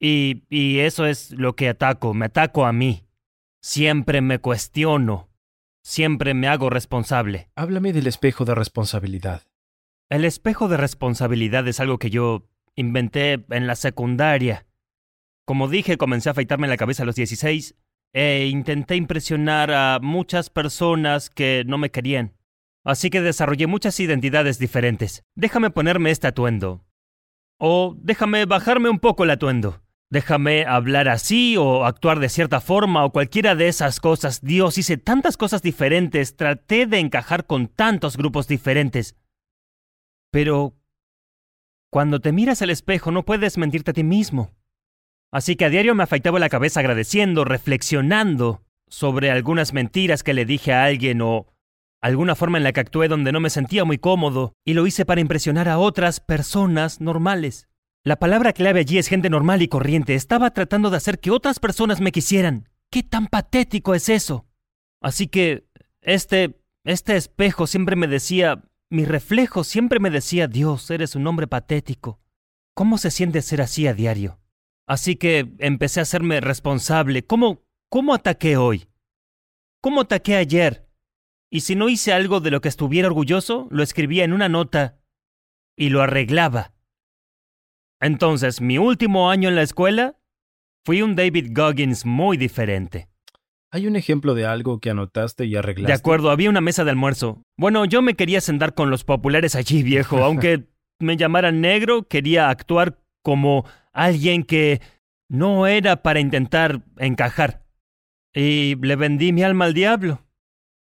Y, 0.00 0.44
y 0.48 0.78
eso 0.78 1.04
es 1.04 1.32
lo 1.32 1.54
que 1.54 1.68
ataco, 1.68 2.14
me 2.14 2.24
ataco 2.24 2.64
a 2.64 2.72
mí. 2.72 3.04
Siempre 3.60 4.22
me 4.22 4.38
cuestiono. 4.38 5.28
Siempre 5.82 6.32
me 6.32 6.48
hago 6.48 6.70
responsable. 6.70 7.50
Háblame 7.56 7.92
del 7.92 8.06
espejo 8.06 8.46
de 8.46 8.54
responsabilidad. 8.54 9.42
El 10.08 10.24
espejo 10.24 10.68
de 10.68 10.78
responsabilidad 10.78 11.68
es 11.68 11.78
algo 11.78 11.98
que 11.98 12.08
yo 12.08 12.48
inventé 12.74 13.44
en 13.50 13.66
la 13.66 13.76
secundaria. 13.76 14.64
Como 15.44 15.68
dije, 15.68 15.98
comencé 15.98 16.30
a 16.30 16.32
afeitarme 16.32 16.68
la 16.68 16.78
cabeza 16.78 17.02
a 17.02 17.06
los 17.06 17.16
16 17.16 17.76
e 18.14 18.46
intenté 18.46 18.94
impresionar 18.94 19.72
a 19.72 19.98
muchas 20.00 20.48
personas 20.48 21.28
que 21.28 21.64
no 21.66 21.76
me 21.76 21.90
querían. 21.90 22.32
Así 22.84 23.10
que 23.10 23.20
desarrollé 23.20 23.66
muchas 23.66 23.98
identidades 23.98 24.58
diferentes. 24.58 25.24
Déjame 25.34 25.70
ponerme 25.70 26.10
este 26.10 26.28
atuendo. 26.28 26.84
O 27.58 27.96
déjame 27.98 28.44
bajarme 28.44 28.88
un 28.88 29.00
poco 29.00 29.24
el 29.24 29.30
atuendo. 29.30 29.82
Déjame 30.10 30.64
hablar 30.64 31.08
así 31.08 31.56
o 31.56 31.84
actuar 31.84 32.20
de 32.20 32.28
cierta 32.28 32.60
forma 32.60 33.04
o 33.04 33.10
cualquiera 33.10 33.56
de 33.56 33.66
esas 33.66 33.98
cosas. 33.98 34.42
Dios, 34.42 34.78
hice 34.78 34.96
tantas 34.96 35.36
cosas 35.36 35.60
diferentes, 35.60 36.36
traté 36.36 36.86
de 36.86 37.00
encajar 37.00 37.46
con 37.46 37.66
tantos 37.66 38.16
grupos 38.16 38.46
diferentes. 38.46 39.16
Pero 40.30 40.76
cuando 41.90 42.20
te 42.20 42.32
miras 42.32 42.62
al 42.62 42.70
espejo 42.70 43.10
no 43.10 43.24
puedes 43.24 43.58
mentirte 43.58 43.90
a 43.90 43.94
ti 43.94 44.04
mismo. 44.04 44.52
Así 45.34 45.56
que 45.56 45.64
a 45.64 45.68
diario 45.68 45.96
me 45.96 46.04
afeitaba 46.04 46.38
la 46.38 46.48
cabeza 46.48 46.78
agradeciendo, 46.78 47.44
reflexionando 47.44 48.62
sobre 48.88 49.32
algunas 49.32 49.72
mentiras 49.72 50.22
que 50.22 50.32
le 50.32 50.44
dije 50.44 50.72
a 50.72 50.84
alguien 50.84 51.20
o 51.22 51.48
alguna 52.00 52.36
forma 52.36 52.56
en 52.56 52.62
la 52.62 52.72
que 52.72 52.78
actué 52.78 53.08
donde 53.08 53.32
no 53.32 53.40
me 53.40 53.50
sentía 53.50 53.84
muy 53.84 53.98
cómodo, 53.98 54.52
y 54.64 54.74
lo 54.74 54.86
hice 54.86 55.04
para 55.04 55.20
impresionar 55.20 55.68
a 55.68 55.78
otras 55.78 56.20
personas 56.20 57.00
normales. 57.00 57.66
La 58.04 58.20
palabra 58.20 58.52
clave 58.52 58.78
allí 58.78 58.96
es 58.96 59.08
gente 59.08 59.28
normal 59.28 59.60
y 59.60 59.66
corriente. 59.66 60.14
Estaba 60.14 60.52
tratando 60.52 60.88
de 60.88 60.98
hacer 60.98 61.18
que 61.18 61.32
otras 61.32 61.58
personas 61.58 62.00
me 62.00 62.12
quisieran. 62.12 62.68
¿Qué 62.88 63.02
tan 63.02 63.26
patético 63.26 63.96
es 63.96 64.08
eso? 64.08 64.46
Así 65.00 65.26
que 65.26 65.66
este 66.00 66.60
este 66.84 67.16
espejo 67.16 67.66
siempre 67.66 67.96
me 67.96 68.06
decía, 68.06 68.62
mi 68.88 69.04
reflejo 69.04 69.64
siempre 69.64 69.98
me 69.98 70.10
decía, 70.10 70.46
Dios, 70.46 70.88
eres 70.92 71.16
un 71.16 71.26
hombre 71.26 71.48
patético. 71.48 72.20
¿Cómo 72.72 72.98
se 72.98 73.10
siente 73.10 73.42
ser 73.42 73.62
así 73.62 73.88
a 73.88 73.94
diario? 73.94 74.38
Así 74.86 75.16
que 75.16 75.52
empecé 75.58 76.00
a 76.00 76.02
hacerme 76.02 76.40
responsable. 76.40 77.24
¿Cómo, 77.24 77.62
cómo 77.90 78.14
ataqué 78.14 78.56
hoy? 78.56 78.86
¿Cómo 79.80 80.02
ataqué 80.02 80.36
ayer? 80.36 80.88
Y 81.50 81.60
si 81.60 81.74
no 81.76 81.88
hice 81.88 82.12
algo 82.12 82.40
de 82.40 82.50
lo 82.50 82.60
que 82.60 82.68
estuviera 82.68 83.08
orgulloso, 83.08 83.68
lo 83.70 83.82
escribía 83.82 84.24
en 84.24 84.32
una 84.32 84.48
nota 84.48 84.98
y 85.76 85.88
lo 85.90 86.02
arreglaba. 86.02 86.72
Entonces, 88.00 88.60
mi 88.60 88.78
último 88.78 89.30
año 89.30 89.48
en 89.48 89.54
la 89.54 89.62
escuela, 89.62 90.18
fui 90.84 91.00
un 91.00 91.16
David 91.16 91.52
Goggins 91.52 92.04
muy 92.04 92.36
diferente. 92.36 93.08
¿Hay 93.70 93.86
un 93.86 93.96
ejemplo 93.96 94.34
de 94.34 94.46
algo 94.46 94.78
que 94.78 94.90
anotaste 94.90 95.46
y 95.46 95.56
arreglaste? 95.56 95.92
De 95.92 95.98
acuerdo, 95.98 96.30
había 96.30 96.50
una 96.50 96.60
mesa 96.60 96.84
de 96.84 96.90
almuerzo. 96.90 97.42
Bueno, 97.56 97.84
yo 97.86 98.02
me 98.02 98.14
quería 98.14 98.40
sentar 98.40 98.74
con 98.74 98.90
los 98.90 99.04
populares 99.04 99.56
allí, 99.56 99.82
viejo. 99.82 100.18
Aunque 100.24 100.68
me 101.00 101.16
llamaran 101.16 101.60
negro, 101.60 102.06
quería 102.06 102.50
actuar 102.50 103.00
como 103.22 103.64
alguien 103.94 104.42
que 104.42 104.82
no 105.28 105.66
era 105.66 106.02
para 106.02 106.20
intentar 106.20 106.84
encajar. 106.98 107.64
Y 108.34 108.74
le 108.76 108.96
vendí 108.96 109.32
mi 109.32 109.42
alma 109.42 109.64
al 109.64 109.74
diablo, 109.74 110.26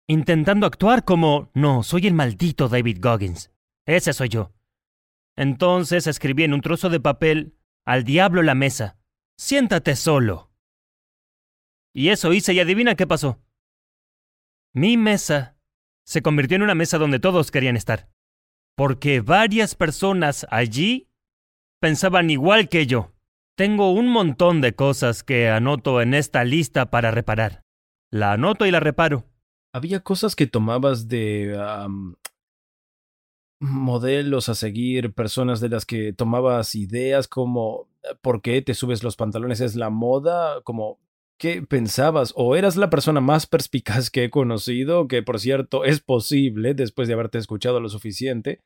intentando 0.06 0.66
actuar 0.66 1.04
como, 1.04 1.50
no, 1.52 1.82
soy 1.82 2.06
el 2.06 2.14
maldito 2.14 2.68
David 2.68 2.98
Goggins. 3.00 3.50
Ese 3.84 4.12
soy 4.12 4.28
yo. 4.28 4.52
Entonces 5.36 6.06
escribí 6.06 6.44
en 6.44 6.54
un 6.54 6.60
trozo 6.60 6.88
de 6.88 7.00
papel, 7.00 7.56
al 7.84 8.04
diablo 8.04 8.42
la 8.42 8.54
mesa, 8.54 8.98
siéntate 9.36 9.96
solo. 9.96 10.52
Y 11.92 12.10
eso 12.10 12.32
hice 12.32 12.54
y 12.54 12.60
adivina 12.60 12.94
qué 12.94 13.06
pasó. 13.06 13.42
Mi 14.72 14.96
mesa 14.96 15.56
se 16.04 16.22
convirtió 16.22 16.56
en 16.56 16.62
una 16.62 16.76
mesa 16.76 16.98
donde 16.98 17.18
todos 17.18 17.50
querían 17.50 17.76
estar. 17.76 18.08
Porque 18.76 19.20
varias 19.20 19.74
personas 19.74 20.46
allí 20.50 21.09
pensaban 21.80 22.30
igual 22.30 22.68
que 22.68 22.86
yo. 22.86 23.12
Tengo 23.56 23.92
un 23.92 24.08
montón 24.08 24.60
de 24.60 24.74
cosas 24.74 25.22
que 25.22 25.48
anoto 25.48 26.00
en 26.00 26.14
esta 26.14 26.44
lista 26.44 26.90
para 26.90 27.10
reparar. 27.10 27.62
La 28.10 28.32
anoto 28.32 28.66
y 28.66 28.70
la 28.70 28.80
reparo. 28.80 29.24
Había 29.72 30.00
cosas 30.00 30.36
que 30.36 30.46
tomabas 30.46 31.08
de 31.08 31.56
modelos 33.60 34.48
a 34.48 34.54
seguir, 34.54 35.12
personas 35.12 35.60
de 35.60 35.68
las 35.68 35.84
que 35.84 36.12
tomabas 36.12 36.74
ideas 36.74 37.28
como 37.28 37.88
¿por 38.22 38.40
qué 38.40 38.62
te 38.62 38.74
subes 38.74 39.02
los 39.02 39.16
pantalones? 39.16 39.60
¿Es 39.60 39.76
la 39.76 39.90
moda? 39.90 40.62
Como 40.62 40.98
¿Qué 41.38 41.62
pensabas? 41.62 42.34
¿O 42.36 42.54
eras 42.54 42.76
la 42.76 42.90
persona 42.90 43.20
más 43.22 43.46
perspicaz 43.46 44.10
que 44.10 44.24
he 44.24 44.30
conocido? 44.30 45.08
Que 45.08 45.22
por 45.22 45.40
cierto 45.40 45.84
es 45.84 46.00
posible 46.00 46.74
después 46.74 47.08
de 47.08 47.14
haberte 47.14 47.38
escuchado 47.38 47.80
lo 47.80 47.88
suficiente 47.88 48.60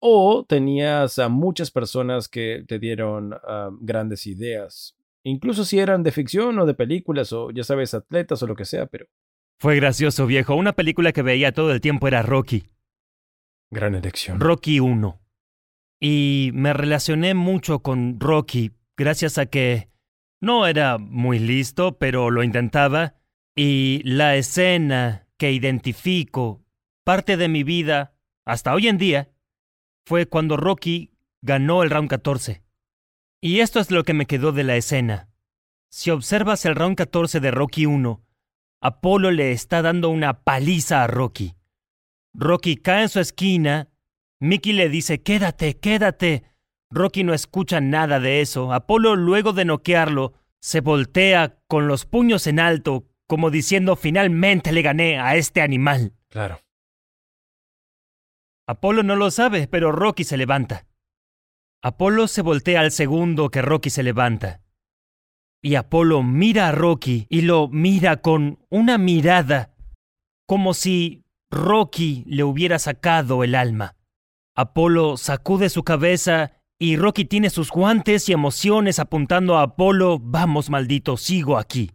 o 0.00 0.44
tenías 0.48 1.18
a 1.18 1.28
muchas 1.28 1.70
personas 1.70 2.28
que 2.28 2.64
te 2.66 2.78
dieron 2.78 3.34
ah, 3.46 3.70
grandes 3.80 4.26
ideas, 4.26 4.96
incluso 5.24 5.64
si 5.64 5.78
eran 5.78 6.02
de 6.02 6.12
ficción 6.12 6.58
o 6.58 6.66
de 6.66 6.74
películas 6.74 7.32
o 7.32 7.50
ya 7.50 7.64
sabes, 7.64 7.94
atletas 7.94 8.42
o 8.42 8.46
lo 8.46 8.54
que 8.54 8.64
sea, 8.64 8.86
pero... 8.86 9.06
Fue 9.60 9.74
gracioso, 9.74 10.26
viejo. 10.26 10.54
Una 10.54 10.72
película 10.72 11.12
que 11.12 11.22
veía 11.22 11.50
todo 11.50 11.72
el 11.72 11.80
tiempo 11.80 12.06
era 12.06 12.22
Rocky. 12.22 12.68
Gran 13.70 13.96
elección. 13.96 14.38
Rocky 14.38 14.78
1. 14.78 15.20
Y 16.00 16.50
me 16.54 16.72
relacioné 16.72 17.34
mucho 17.34 17.80
con 17.80 18.20
Rocky 18.20 18.70
gracias 18.96 19.36
a 19.36 19.46
que 19.46 19.88
no 20.40 20.66
era 20.66 20.98
muy 20.98 21.38
listo, 21.38 21.98
pero 21.98 22.30
lo 22.30 22.44
intentaba. 22.44 23.16
Y 23.56 24.02
la 24.04 24.36
escena 24.36 25.26
que 25.36 25.50
identifico, 25.50 26.64
parte 27.04 27.36
de 27.36 27.48
mi 27.48 27.64
vida, 27.64 28.14
hasta 28.44 28.72
hoy 28.74 28.86
en 28.86 28.98
día, 28.98 29.30
fue 30.08 30.26
cuando 30.26 30.56
Rocky 30.56 31.12
ganó 31.42 31.82
el 31.82 31.90
round 31.90 32.08
14. 32.08 32.62
Y 33.42 33.60
esto 33.60 33.78
es 33.78 33.90
lo 33.90 34.04
que 34.04 34.14
me 34.14 34.26
quedó 34.26 34.52
de 34.52 34.64
la 34.64 34.76
escena. 34.76 35.28
Si 35.90 36.10
observas 36.10 36.64
el 36.64 36.74
round 36.74 36.96
14 36.96 37.40
de 37.40 37.50
Rocky 37.50 37.84
1, 37.86 38.24
Apolo 38.80 39.30
le 39.30 39.52
está 39.52 39.82
dando 39.82 40.08
una 40.08 40.44
paliza 40.44 41.04
a 41.04 41.06
Rocky. 41.06 41.54
Rocky 42.32 42.76
cae 42.76 43.02
en 43.02 43.08
su 43.10 43.20
esquina 43.20 43.90
Mickey 44.40 44.72
le 44.72 44.88
dice, 44.88 45.22
quédate, 45.22 45.78
quédate. 45.78 46.44
Rocky 46.90 47.24
no 47.24 47.34
escucha 47.34 47.80
nada 47.80 48.20
de 48.20 48.40
eso. 48.40 48.72
Apolo, 48.72 49.16
luego 49.16 49.52
de 49.52 49.64
noquearlo, 49.64 50.32
se 50.60 50.80
voltea 50.80 51.58
con 51.66 51.88
los 51.88 52.06
puños 52.06 52.46
en 52.46 52.60
alto, 52.60 53.08
como 53.26 53.50
diciendo, 53.50 53.96
finalmente 53.96 54.72
le 54.72 54.82
gané 54.82 55.18
a 55.18 55.36
este 55.36 55.60
animal. 55.60 56.14
Claro. 56.28 56.60
Apolo 58.68 59.02
no 59.02 59.16
lo 59.16 59.30
sabe, 59.30 59.66
pero 59.66 59.92
Rocky 59.92 60.24
se 60.24 60.36
levanta. 60.36 60.86
Apolo 61.82 62.28
se 62.28 62.42
voltea 62.42 62.80
al 62.80 62.90
segundo 62.90 63.48
que 63.48 63.62
Rocky 63.62 63.88
se 63.88 64.02
levanta. 64.02 64.60
Y 65.62 65.76
Apolo 65.76 66.22
mira 66.22 66.68
a 66.68 66.72
Rocky 66.72 67.26
y 67.30 67.40
lo 67.40 67.68
mira 67.68 68.18
con 68.18 68.58
una 68.68 68.98
mirada 68.98 69.74
como 70.46 70.74
si 70.74 71.24
Rocky 71.50 72.24
le 72.26 72.44
hubiera 72.44 72.78
sacado 72.78 73.42
el 73.42 73.54
alma. 73.54 73.96
Apolo 74.54 75.16
sacude 75.16 75.70
su 75.70 75.82
cabeza 75.82 76.52
y 76.78 76.96
Rocky 76.96 77.24
tiene 77.24 77.48
sus 77.48 77.70
guantes 77.70 78.28
y 78.28 78.32
emociones 78.32 78.98
apuntando 78.98 79.56
a 79.56 79.62
Apolo, 79.62 80.18
vamos 80.20 80.68
maldito, 80.68 81.16
sigo 81.16 81.56
aquí. 81.56 81.90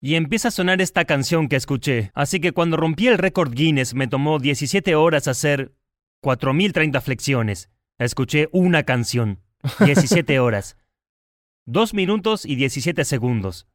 Y 0.00 0.14
empieza 0.14 0.48
a 0.48 0.52
sonar 0.52 0.80
esta 0.80 1.04
canción 1.04 1.48
que 1.48 1.56
escuché, 1.56 2.12
así 2.14 2.40
que 2.40 2.52
cuando 2.52 2.76
rompí 2.76 3.08
el 3.08 3.18
récord 3.18 3.52
Guinness 3.52 3.94
me 3.94 4.06
tomó 4.06 4.38
17 4.38 4.94
horas 4.94 5.26
hacer 5.26 5.72
4.030 6.22 7.00
flexiones. 7.00 7.70
Escuché 7.98 8.48
una 8.52 8.84
canción, 8.84 9.40
17 9.84 10.38
horas. 10.38 10.76
Dos 11.66 11.94
minutos 11.94 12.44
y 12.44 12.54
17 12.54 13.04
segundos. 13.04 13.66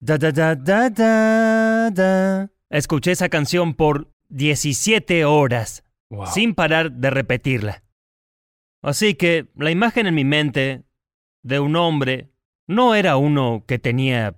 Da 0.00 0.18
da 0.18 0.32
da 0.32 0.54
da 0.56 0.90
da 0.90 1.90
da. 1.90 2.50
Escuché 2.70 3.12
esa 3.12 3.28
canción 3.28 3.74
por 3.74 4.12
17 4.28 5.24
horas, 5.24 5.84
Wow. 6.10 6.26
sin 6.26 6.54
parar 6.54 6.90
de 6.92 7.10
repetirla. 7.10 7.82
Así 8.82 9.14
que 9.14 9.46
la 9.56 9.70
imagen 9.70 10.06
en 10.06 10.14
mi 10.14 10.24
mente 10.24 10.84
de 11.42 11.60
un 11.60 11.76
hombre 11.76 12.30
no 12.66 12.94
era 12.94 13.16
uno 13.18 13.64
que 13.66 13.78
tenía 13.78 14.37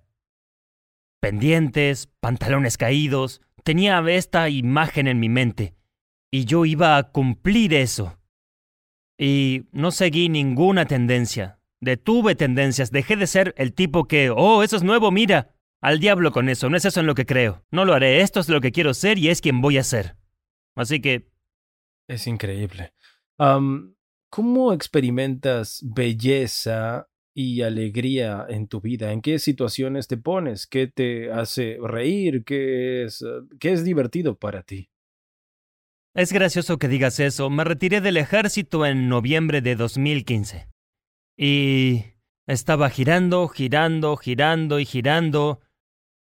pendientes, 1.20 2.08
pantalones 2.20 2.76
caídos, 2.78 3.40
tenía 3.62 4.02
esta 4.08 4.48
imagen 4.48 5.06
en 5.06 5.20
mi 5.20 5.28
mente 5.28 5.74
y 6.30 6.44
yo 6.44 6.64
iba 6.64 6.96
a 6.96 7.10
cumplir 7.10 7.74
eso. 7.74 8.18
Y 9.18 9.66
no 9.72 9.90
seguí 9.90 10.28
ninguna 10.30 10.86
tendencia, 10.86 11.60
detuve 11.80 12.34
tendencias, 12.34 12.90
dejé 12.90 13.16
de 13.16 13.26
ser 13.26 13.54
el 13.58 13.74
tipo 13.74 14.06
que, 14.06 14.30
oh, 14.30 14.62
eso 14.62 14.76
es 14.76 14.82
nuevo, 14.82 15.10
mira, 15.10 15.54
al 15.82 16.00
diablo 16.00 16.32
con 16.32 16.48
eso, 16.48 16.70
no 16.70 16.76
es 16.76 16.84
eso 16.86 17.00
en 17.00 17.06
lo 17.06 17.14
que 17.14 17.26
creo, 17.26 17.64
no 17.70 17.84
lo 17.84 17.92
haré, 17.92 18.22
esto 18.22 18.40
es 18.40 18.48
lo 18.48 18.60
que 18.60 18.72
quiero 18.72 18.94
ser 18.94 19.18
y 19.18 19.28
es 19.28 19.40
quien 19.42 19.60
voy 19.60 19.76
a 19.76 19.84
ser. 19.84 20.16
Así 20.74 21.00
que 21.00 21.30
Es 22.08 22.26
increíble. 22.26 22.94
¿Cómo 24.30 24.72
experimentas 24.72 25.80
belleza 25.82 27.09
y 27.34 27.62
alegría 27.62 28.46
en 28.48 28.66
tu 28.66 28.80
vida? 28.80 29.12
¿En 29.12 29.22
qué 29.22 29.38
situaciones 29.38 30.08
te 30.08 30.16
pones? 30.16 30.66
¿Qué 30.66 30.86
te 30.86 31.30
hace 31.32 31.78
reír? 31.82 32.44
¿Qué 32.44 33.04
es, 33.04 33.22
eh, 33.22 33.26
qué 33.58 33.72
es 33.72 33.84
divertido 33.84 34.38
para 34.38 34.62
ti? 34.62 34.90
Es 36.14 36.32
gracioso 36.32 36.78
que 36.78 36.88
digas 36.88 37.20
eso. 37.20 37.50
Me 37.50 37.64
retiré 37.64 38.00
del 38.00 38.16
ejército 38.16 38.84
en 38.84 39.08
noviembre 39.08 39.60
de 39.60 39.76
2015. 39.76 40.68
Y 41.36 42.04
estaba 42.46 42.90
girando, 42.90 43.46
girando, 43.48 44.16
girando 44.16 44.80
y 44.80 44.84
girando. 44.84 45.60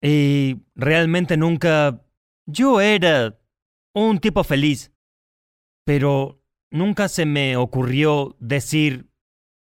Y 0.01 0.61
realmente 0.75 1.35
nunca... 1.37 2.05
Yo 2.45 2.79
era 2.81 3.39
un 3.93 4.19
tipo 4.19 4.43
feliz. 4.43 4.91
Pero 5.83 6.43
nunca 6.69 7.07
se 7.07 7.25
me 7.25 7.57
ocurrió 7.57 8.35
decir, 8.39 9.10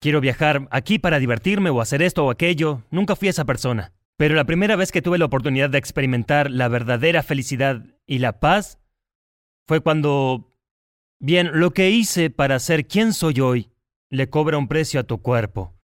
quiero 0.05 0.21
viajar 0.21 0.69
aquí 0.71 0.99
para 0.99 1.19
divertirme 1.19 1.71
o 1.71 1.81
hacer 1.81 2.03
esto 2.03 2.27
o 2.27 2.31
aquello. 2.31 2.83
Nunca 2.91 3.17
fui 3.17 3.29
esa 3.29 3.47
persona. 3.47 3.95
Pero 4.19 4.35
la 4.35 4.45
primera 4.45 4.77
vez 4.77 4.93
que 4.93 5.01
tuve 5.01 5.17
la 5.17 5.25
oportunidad 5.25 5.71
de 5.71 5.79
experimentar 5.79 6.51
la 6.51 6.69
verdadera 6.69 7.23
felicidad 7.23 7.87
y 8.07 8.19
la 8.19 8.39
paz 8.39 8.79
fue 9.67 9.81
cuando, 9.81 10.59
bien, 11.21 11.53
lo 11.55 11.71
que 11.71 11.89
hice 11.89 12.29
para 12.29 12.59
ser 12.59 12.87
quien 12.87 13.15
soy 13.15 13.41
hoy 13.41 13.71
le 14.11 14.29
cobra 14.29 14.59
un 14.59 14.69
precio 14.69 15.01
a 15.01 15.05
tu 15.05 15.23
cuerpo. 15.23 15.75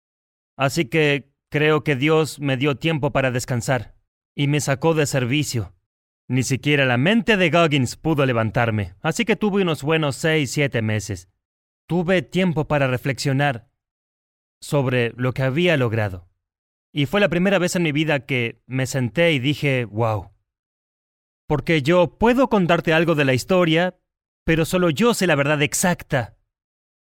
Así 0.54 0.84
que 0.84 1.32
creo 1.48 1.82
que 1.82 1.96
Dios 1.96 2.40
me 2.40 2.58
dio 2.58 2.76
tiempo 2.76 3.12
para 3.12 3.30
descansar 3.30 3.94
y 4.36 4.48
me 4.48 4.60
sacó 4.60 4.92
de 4.92 5.06
servicio. 5.06 5.72
Ni 6.28 6.42
siquiera 6.42 6.84
la 6.84 6.98
mente 6.98 7.38
de 7.38 7.48
Goggins 7.48 7.96
pudo 7.96 8.26
levantarme, 8.26 8.96
así 9.00 9.24
que 9.24 9.36
tuve 9.36 9.62
unos 9.62 9.82
buenos 9.82 10.14
seis, 10.14 10.50
siete 10.50 10.82
meses. 10.82 11.30
Tuve 11.88 12.20
tiempo 12.20 12.68
para 12.68 12.86
reflexionar 12.86 13.69
sobre 14.60 15.12
lo 15.16 15.32
que 15.32 15.42
había 15.42 15.76
logrado. 15.76 16.28
Y 16.92 17.06
fue 17.06 17.20
la 17.20 17.28
primera 17.28 17.58
vez 17.58 17.76
en 17.76 17.82
mi 17.82 17.92
vida 17.92 18.26
que 18.26 18.62
me 18.66 18.86
senté 18.86 19.32
y 19.32 19.38
dije, 19.38 19.84
wow. 19.84 20.30
Porque 21.46 21.82
yo 21.82 22.18
puedo 22.18 22.48
contarte 22.48 22.92
algo 22.92 23.14
de 23.14 23.24
la 23.24 23.34
historia, 23.34 23.98
pero 24.44 24.64
solo 24.64 24.90
yo 24.90 25.14
sé 25.14 25.26
la 25.26 25.36
verdad 25.36 25.62
exacta 25.62 26.36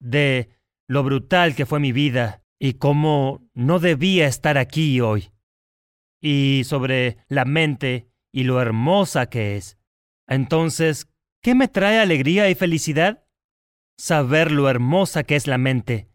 de 0.00 0.50
lo 0.88 1.02
brutal 1.02 1.54
que 1.54 1.66
fue 1.66 1.80
mi 1.80 1.92
vida 1.92 2.44
y 2.58 2.74
cómo 2.74 3.48
no 3.54 3.78
debía 3.78 4.26
estar 4.26 4.58
aquí 4.58 5.00
hoy. 5.00 5.30
Y 6.20 6.62
sobre 6.64 7.18
la 7.28 7.44
mente 7.44 8.10
y 8.32 8.44
lo 8.44 8.60
hermosa 8.60 9.26
que 9.26 9.56
es. 9.56 9.78
Entonces, 10.28 11.08
¿qué 11.42 11.54
me 11.54 11.68
trae 11.68 11.98
alegría 11.98 12.50
y 12.50 12.54
felicidad? 12.54 13.26
Saber 13.98 14.52
lo 14.52 14.68
hermosa 14.68 15.24
que 15.24 15.36
es 15.36 15.46
la 15.46 15.58
mente. 15.58 16.09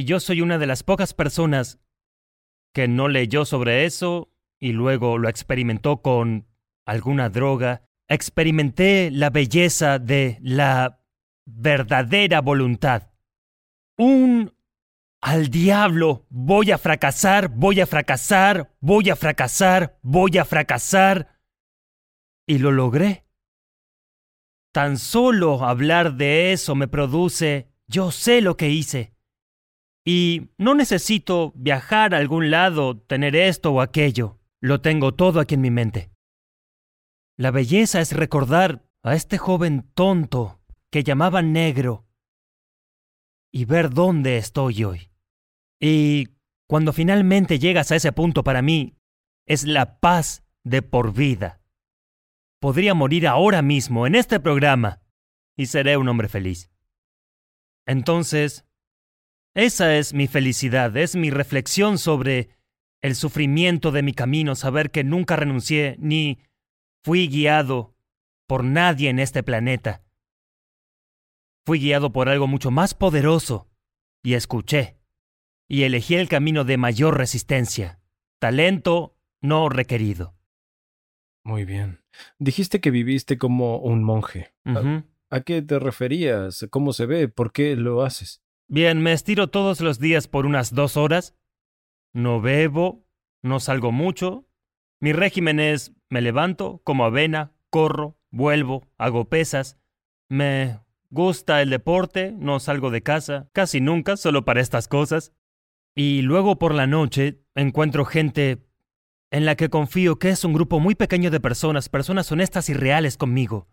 Y 0.00 0.04
yo 0.04 0.18
soy 0.18 0.40
una 0.40 0.56
de 0.56 0.66
las 0.66 0.82
pocas 0.82 1.12
personas 1.12 1.78
que 2.72 2.88
no 2.88 3.08
leyó 3.08 3.44
sobre 3.44 3.84
eso 3.84 4.32
y 4.58 4.72
luego 4.72 5.18
lo 5.18 5.28
experimentó 5.28 6.00
con 6.00 6.46
alguna 6.86 7.28
droga. 7.28 7.82
Experimenté 8.08 9.10
la 9.10 9.28
belleza 9.28 9.98
de 9.98 10.38
la 10.40 11.04
verdadera 11.44 12.40
voluntad. 12.40 13.10
Un 13.98 14.54
al 15.20 15.48
diablo, 15.48 16.24
voy 16.30 16.70
a 16.70 16.78
fracasar, 16.78 17.50
voy 17.50 17.82
a 17.82 17.86
fracasar, 17.86 18.74
voy 18.80 19.10
a 19.10 19.16
fracasar, 19.16 19.98
voy 20.00 20.38
a 20.38 20.46
fracasar. 20.46 21.42
Y 22.46 22.56
lo 22.56 22.72
logré. 22.72 23.26
Tan 24.72 24.96
solo 24.96 25.62
hablar 25.62 26.14
de 26.14 26.54
eso 26.54 26.74
me 26.74 26.88
produce, 26.88 27.68
yo 27.86 28.10
sé 28.10 28.40
lo 28.40 28.56
que 28.56 28.70
hice. 28.70 29.19
Y 30.04 30.50
no 30.58 30.74
necesito 30.74 31.52
viajar 31.54 32.14
a 32.14 32.18
algún 32.18 32.50
lado, 32.50 32.98
tener 32.98 33.36
esto 33.36 33.72
o 33.72 33.80
aquello. 33.80 34.38
Lo 34.60 34.80
tengo 34.80 35.14
todo 35.14 35.40
aquí 35.40 35.54
en 35.54 35.60
mi 35.60 35.70
mente. 35.70 36.10
La 37.36 37.50
belleza 37.50 38.00
es 38.00 38.12
recordar 38.12 38.84
a 39.02 39.14
este 39.14 39.38
joven 39.38 39.90
tonto 39.94 40.60
que 40.90 41.04
llamaban 41.04 41.52
negro 41.52 42.06
y 43.52 43.64
ver 43.64 43.90
dónde 43.90 44.36
estoy 44.36 44.84
hoy. 44.84 45.10
Y 45.80 46.28
cuando 46.68 46.92
finalmente 46.92 47.58
llegas 47.58 47.90
a 47.90 47.96
ese 47.96 48.12
punto 48.12 48.44
para 48.44 48.62
mí, 48.62 48.96
es 49.46 49.64
la 49.64 49.98
paz 49.98 50.44
de 50.64 50.82
por 50.82 51.12
vida. 51.12 51.60
Podría 52.60 52.94
morir 52.94 53.26
ahora 53.26 53.62
mismo 53.62 54.06
en 54.06 54.14
este 54.14 54.38
programa 54.38 55.02
y 55.56 55.66
seré 55.66 55.96
un 55.96 56.08
hombre 56.08 56.28
feliz. 56.28 56.70
Entonces, 57.86 58.66
esa 59.60 59.96
es 59.96 60.14
mi 60.14 60.26
felicidad, 60.26 60.96
es 60.96 61.16
mi 61.16 61.30
reflexión 61.30 61.98
sobre 61.98 62.48
el 63.02 63.14
sufrimiento 63.14 63.92
de 63.92 64.02
mi 64.02 64.12
camino, 64.12 64.54
saber 64.54 64.90
que 64.90 65.04
nunca 65.04 65.36
renuncié 65.36 65.96
ni 65.98 66.38
fui 67.02 67.28
guiado 67.28 67.94
por 68.46 68.64
nadie 68.64 69.10
en 69.10 69.18
este 69.18 69.42
planeta. 69.42 70.02
Fui 71.66 71.78
guiado 71.78 72.12
por 72.12 72.28
algo 72.28 72.46
mucho 72.46 72.70
más 72.70 72.94
poderoso 72.94 73.68
y 74.22 74.34
escuché. 74.34 74.96
Y 75.68 75.84
elegí 75.84 76.16
el 76.16 76.28
camino 76.28 76.64
de 76.64 76.76
mayor 76.76 77.16
resistencia, 77.16 78.00
talento 78.38 79.16
no 79.40 79.68
requerido. 79.68 80.34
Muy 81.44 81.64
bien. 81.64 82.02
Dijiste 82.38 82.80
que 82.80 82.90
viviste 82.90 83.38
como 83.38 83.78
un 83.78 84.02
monje. 84.02 84.52
¿A-. 84.64 85.04
¿A 85.30 85.40
qué 85.42 85.62
te 85.62 85.78
referías? 85.78 86.66
¿Cómo 86.70 86.92
se 86.92 87.06
ve? 87.06 87.28
¿Por 87.28 87.52
qué 87.52 87.76
lo 87.76 88.02
haces? 88.02 88.42
Bien, 88.72 89.02
me 89.02 89.12
estiro 89.12 89.48
todos 89.48 89.80
los 89.80 89.98
días 89.98 90.28
por 90.28 90.46
unas 90.46 90.72
dos 90.72 90.96
horas. 90.96 91.34
No 92.12 92.40
bebo, 92.40 93.04
no 93.42 93.58
salgo 93.58 93.90
mucho. 93.90 94.46
Mi 95.00 95.12
régimen 95.12 95.58
es 95.58 95.92
me 96.08 96.20
levanto, 96.20 96.80
como 96.84 97.04
avena, 97.04 97.52
corro, 97.68 98.16
vuelvo, 98.30 98.86
hago 98.96 99.28
pesas. 99.28 99.76
Me 100.28 100.78
gusta 101.10 101.62
el 101.62 101.70
deporte, 101.70 102.30
no 102.38 102.60
salgo 102.60 102.92
de 102.92 103.02
casa, 103.02 103.50
casi 103.52 103.80
nunca, 103.80 104.16
solo 104.16 104.44
para 104.44 104.60
estas 104.60 104.86
cosas. 104.86 105.32
Y 105.96 106.22
luego 106.22 106.60
por 106.60 106.72
la 106.72 106.86
noche 106.86 107.42
encuentro 107.56 108.04
gente 108.04 108.68
en 109.32 109.46
la 109.46 109.56
que 109.56 109.68
confío 109.68 110.20
que 110.20 110.28
es 110.28 110.44
un 110.44 110.52
grupo 110.52 110.78
muy 110.78 110.94
pequeño 110.94 111.32
de 111.32 111.40
personas, 111.40 111.88
personas 111.88 112.30
honestas 112.30 112.68
y 112.68 112.74
reales 112.74 113.16
conmigo. 113.16 113.66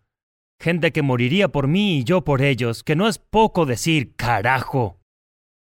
Gente 0.60 0.92
que 0.92 1.02
moriría 1.02 1.48
por 1.48 1.68
mí 1.68 1.98
y 1.98 2.04
yo 2.04 2.24
por 2.24 2.42
ellos, 2.42 2.82
que 2.82 2.96
no 2.96 3.06
es 3.06 3.18
poco 3.18 3.64
decir 3.64 4.16
carajo. 4.16 5.00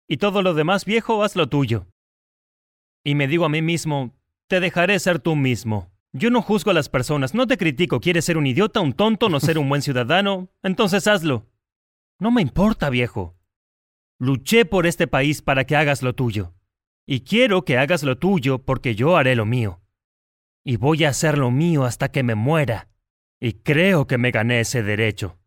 Y 0.08 0.18
todo 0.18 0.42
lo 0.44 0.54
demás, 0.54 0.86
viejo, 0.86 1.24
haz 1.24 1.36
lo 1.36 1.50
tuyo. 1.50 1.88
Y 3.04 3.16
me 3.16 3.28
digo 3.28 3.46
a 3.46 3.50
mí 3.50 3.62
mismo, 3.62 4.14
te 4.48 4.60
dejaré 4.60 5.00
ser 5.00 5.20
tú 5.20 5.36
mismo. 5.36 5.92
Yo 6.14 6.30
no 6.30 6.44
juzgo 6.44 6.70
a 6.70 6.76
las 6.76 6.90
personas, 6.90 7.34
no 7.34 7.48
te 7.48 7.58
critico, 7.58 8.00
quieres 8.00 8.26
ser 8.26 8.38
un 8.38 8.46
idiota, 8.46 8.82
un 8.82 8.94
tonto, 8.94 9.30
no 9.30 9.40
ser 9.40 9.58
un 9.58 9.68
buen 9.68 9.82
ciudadano, 9.82 10.50
entonces 10.62 11.08
hazlo. 11.08 11.48
No 12.20 12.30
me 12.30 12.44
importa, 12.44 12.92
viejo. 12.92 13.36
Luché 14.20 14.66
por 14.66 14.86
este 14.86 15.08
país 15.08 15.42
para 15.42 15.66
que 15.66 15.76
hagas 15.76 16.04
lo 16.04 16.14
tuyo. 16.14 16.54
Y 17.08 17.22
quiero 17.22 17.66
que 17.66 17.80
hagas 17.80 18.04
lo 18.04 18.20
tuyo 18.20 18.60
porque 18.60 18.94
yo 18.94 19.18
haré 19.18 19.36
lo 19.36 19.46
mío. 19.46 19.82
Y 20.64 20.78
voy 20.78 21.04
a 21.04 21.10
hacer 21.10 21.40
lo 21.40 21.50
mío 21.50 21.84
hasta 21.84 22.12
que 22.12 22.22
me 22.22 22.36
muera. 22.36 22.93
Y 23.44 23.56
creo 23.56 24.08
que 24.08 24.18
me 24.18 24.32
gané 24.32 24.62
ese 24.62 24.84
derecho. 24.84 25.38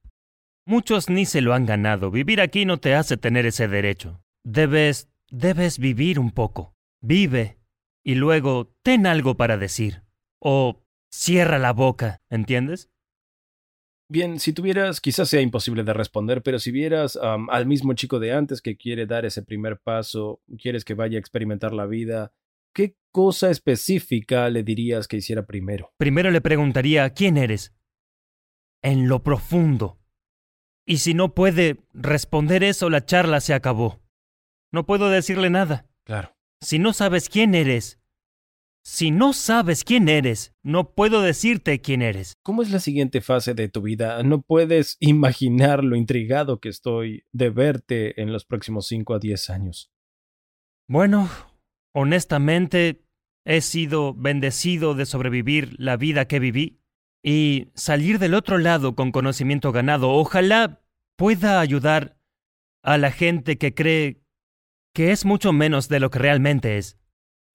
Muchos 0.66 1.08
ni 1.08 1.24
se 1.24 1.40
lo 1.40 1.54
han 1.54 1.64
ganado. 1.64 2.10
Vivir 2.10 2.42
aquí 2.42 2.66
no 2.66 2.76
te 2.76 2.94
hace 2.94 3.16
tener 3.16 3.46
ese 3.46 3.68
derecho. 3.68 4.22
Debes... 4.44 5.08
debes 5.30 5.78
vivir 5.78 6.18
un 6.18 6.30
poco. 6.30 6.76
Vive. 7.00 7.56
Y 8.04 8.16
luego 8.16 8.70
ten 8.82 9.06
algo 9.06 9.38
para 9.38 9.56
decir. 9.56 10.02
O 10.42 10.84
cierra 11.10 11.58
la 11.58 11.72
boca, 11.72 12.20
¿entiendes? 12.28 12.90
Bien, 14.10 14.40
si 14.40 14.52
tuvieras, 14.52 15.00
quizás 15.00 15.30
sea 15.30 15.40
imposible 15.40 15.82
de 15.82 15.94
responder, 15.94 16.42
pero 16.42 16.58
si 16.58 16.72
vieras 16.72 17.16
al 17.16 17.64
mismo 17.64 17.94
chico 17.94 18.20
de 18.20 18.34
antes 18.34 18.60
que 18.60 18.76
quiere 18.76 19.06
dar 19.06 19.24
ese 19.24 19.42
primer 19.42 19.80
paso, 19.80 20.42
quieres 20.58 20.84
que 20.84 20.92
vaya 20.92 21.16
a 21.16 21.20
experimentar 21.20 21.72
la 21.72 21.86
vida, 21.86 22.34
¿qué 22.74 22.94
cosa 23.10 23.50
específica 23.50 24.50
le 24.50 24.62
dirías 24.62 25.08
que 25.08 25.16
hiciera 25.16 25.46
primero? 25.46 25.94
Primero 25.96 26.30
le 26.30 26.42
preguntaría, 26.42 27.08
¿quién 27.08 27.38
eres? 27.38 27.72
En 28.86 29.08
lo 29.08 29.24
profundo. 29.24 29.98
Y 30.86 30.98
si 30.98 31.12
no 31.12 31.34
puede 31.34 31.88
responder 31.92 32.62
eso, 32.62 32.88
la 32.88 33.04
charla 33.04 33.40
se 33.40 33.52
acabó. 33.52 34.00
No 34.72 34.86
puedo 34.86 35.10
decirle 35.10 35.50
nada. 35.50 35.88
Claro. 36.04 36.36
Si 36.60 36.78
no 36.78 36.92
sabes 36.92 37.28
quién 37.28 37.56
eres, 37.56 37.98
si 38.84 39.10
no 39.10 39.32
sabes 39.32 39.82
quién 39.82 40.08
eres, 40.08 40.54
no 40.62 40.94
puedo 40.94 41.20
decirte 41.20 41.80
quién 41.80 42.00
eres. 42.00 42.34
¿Cómo 42.44 42.62
es 42.62 42.70
la 42.70 42.78
siguiente 42.78 43.20
fase 43.22 43.54
de 43.54 43.68
tu 43.68 43.82
vida? 43.82 44.22
No 44.22 44.42
puedes 44.42 44.98
imaginar 45.00 45.82
lo 45.82 45.96
intrigado 45.96 46.60
que 46.60 46.68
estoy 46.68 47.24
de 47.32 47.50
verte 47.50 48.22
en 48.22 48.32
los 48.32 48.44
próximos 48.44 48.86
5 48.86 49.14
a 49.14 49.18
10 49.18 49.50
años. 49.50 49.90
Bueno, 50.86 51.28
honestamente, 51.92 53.02
he 53.44 53.62
sido 53.62 54.14
bendecido 54.14 54.94
de 54.94 55.06
sobrevivir 55.06 55.74
la 55.76 55.96
vida 55.96 56.28
que 56.28 56.38
viví 56.38 56.85
y 57.22 57.68
salir 57.74 58.18
del 58.18 58.34
otro 58.34 58.58
lado 58.58 58.94
con 58.94 59.12
conocimiento 59.12 59.72
ganado. 59.72 60.10
Ojalá 60.10 60.82
pueda 61.16 61.60
ayudar 61.60 62.16
a 62.82 62.98
la 62.98 63.10
gente 63.10 63.58
que 63.58 63.74
cree 63.74 64.22
que 64.94 65.12
es 65.12 65.24
mucho 65.24 65.52
menos 65.52 65.88
de 65.88 66.00
lo 66.00 66.10
que 66.10 66.18
realmente 66.18 66.78
es 66.78 66.98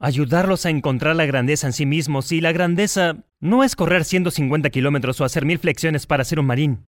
ayudarlos 0.02 0.66
a 0.66 0.72
encontrar 0.72 1.16
la 1.16 1.28
grandeza 1.28 1.68
en 1.68 1.74
sí 1.74 1.86
mismos, 1.86 2.32
y 2.32 2.42
la 2.42 2.52
grandeza 2.52 3.24
no 3.40 3.64
es 3.64 3.76
correr 3.76 4.04
150 4.04 4.72
kilómetros 4.72 5.22
o 5.22 5.26
hacer 5.26 5.46
mil 5.46 5.60
flexiones 5.60 6.08
para 6.08 6.24
ser 6.24 6.40
un 6.40 6.48
marín. 6.48 6.88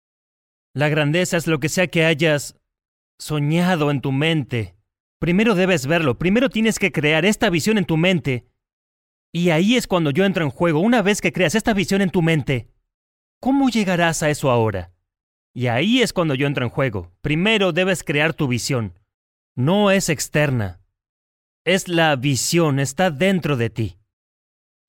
La 0.72 0.88
grandeza 0.88 1.36
es 1.36 1.48
lo 1.48 1.58
que 1.58 1.68
sea 1.68 1.88
que 1.88 2.04
hayas 2.04 2.56
soñado 3.18 3.90
en 3.90 4.00
tu 4.00 4.12
mente. 4.12 4.76
Primero 5.18 5.56
debes 5.56 5.86
verlo, 5.86 6.18
primero 6.18 6.48
tienes 6.48 6.78
que 6.78 6.92
crear 6.92 7.24
esta 7.24 7.50
visión 7.50 7.78
en 7.78 7.84
tu 7.84 7.96
mente. 7.96 8.46
Y 9.32 9.50
ahí 9.50 9.76
es 9.76 9.86
cuando 9.86 10.10
yo 10.10 10.24
entro 10.24 10.44
en 10.44 10.50
juego, 10.50 10.80
una 10.80 11.02
vez 11.02 11.20
que 11.20 11.32
creas 11.32 11.54
esta 11.54 11.72
visión 11.72 12.02
en 12.02 12.10
tu 12.10 12.22
mente. 12.22 12.68
¿Cómo 13.40 13.68
llegarás 13.68 14.22
a 14.22 14.30
eso 14.30 14.50
ahora? 14.50 14.92
Y 15.54 15.68
ahí 15.68 16.02
es 16.02 16.12
cuando 16.12 16.34
yo 16.34 16.46
entro 16.46 16.64
en 16.64 16.70
juego. 16.70 17.12
Primero 17.20 17.72
debes 17.72 18.04
crear 18.04 18.34
tu 18.34 18.48
visión. 18.48 18.98
No 19.56 19.90
es 19.90 20.08
externa, 20.08 20.80
es 21.64 21.88
la 21.88 22.16
visión, 22.16 22.80
está 22.80 23.10
dentro 23.10 23.56
de 23.56 23.70
ti. 23.70 23.98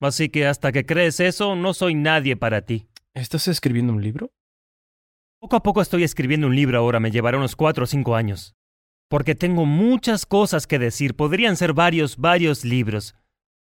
Así 0.00 0.30
que 0.30 0.46
hasta 0.46 0.72
que 0.72 0.86
crees 0.86 1.20
eso, 1.20 1.54
no 1.54 1.74
soy 1.74 1.94
nadie 1.94 2.36
para 2.36 2.62
ti. 2.62 2.88
¿Estás 3.14 3.46
escribiendo 3.48 3.92
un 3.92 4.02
libro? 4.02 4.32
Poco 5.40 5.56
a 5.56 5.62
poco 5.62 5.82
estoy 5.82 6.02
escribiendo 6.02 6.46
un 6.46 6.56
libro 6.56 6.78
ahora, 6.78 6.98
me 6.98 7.10
llevará 7.10 7.36
unos 7.36 7.56
cuatro 7.56 7.84
o 7.84 7.86
cinco 7.86 8.16
años. 8.16 8.54
Porque 9.08 9.34
tengo 9.34 9.66
muchas 9.66 10.24
cosas 10.24 10.66
que 10.66 10.78
decir, 10.78 11.14
podrían 11.14 11.56
ser 11.56 11.74
varios, 11.74 12.16
varios 12.16 12.64
libros. 12.64 13.14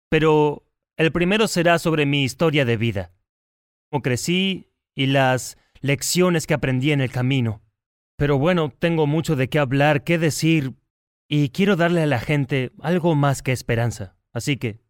Pero 0.09 0.68
el 0.99 1.13
primero 1.13 1.47
será 1.47 1.79
sobre 1.79 2.05
mi 2.05 2.23
historia 2.23 2.65
de 2.65 2.75
vida. 2.75 3.13
Cómo 3.89 4.01
crecí 4.01 4.67
y 4.95 5.05
las 5.05 5.57
lecciones 5.79 6.45
que 6.45 6.53
aprendí 6.53 6.91
en 6.91 6.99
el 6.99 7.09
camino. 7.09 7.61
Pero 8.17 8.37
bueno, 8.37 8.73
tengo 8.77 9.07
mucho 9.07 9.37
de 9.37 9.47
qué 9.47 9.59
hablar, 9.59 10.03
qué 10.03 10.17
decir, 10.17 10.73
y 11.29 11.49
quiero 11.49 11.77
darle 11.77 12.03
a 12.03 12.05
la 12.05 12.19
gente 12.19 12.73
algo 12.81 13.15
más 13.15 13.41
que 13.41 13.53
esperanza. 13.53 14.17
Así 14.33 14.57
que... 14.57 14.81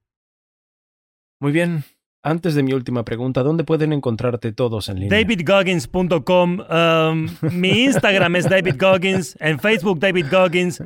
Muy 1.39 1.51
bien. 1.51 1.83
Antes 2.23 2.55
de 2.55 2.63
mi 2.63 2.73
última 2.73 3.05
pregunta, 3.05 3.43
¿dónde 3.43 3.63
pueden 3.63 3.93
encontrarte 3.93 4.51
todos 4.51 4.89
en 4.89 5.01
línea? 5.01 5.19
DavidGoggins.com. 5.19 6.59
Um, 6.59 7.29
mi 7.53 7.83
Instagram 7.83 8.35
es 8.35 8.49
David 8.49 8.75
Goggins. 8.79 9.37
En 9.39 9.59
Facebook, 9.59 9.99
David 9.99 10.25
Goggins. 10.31 10.83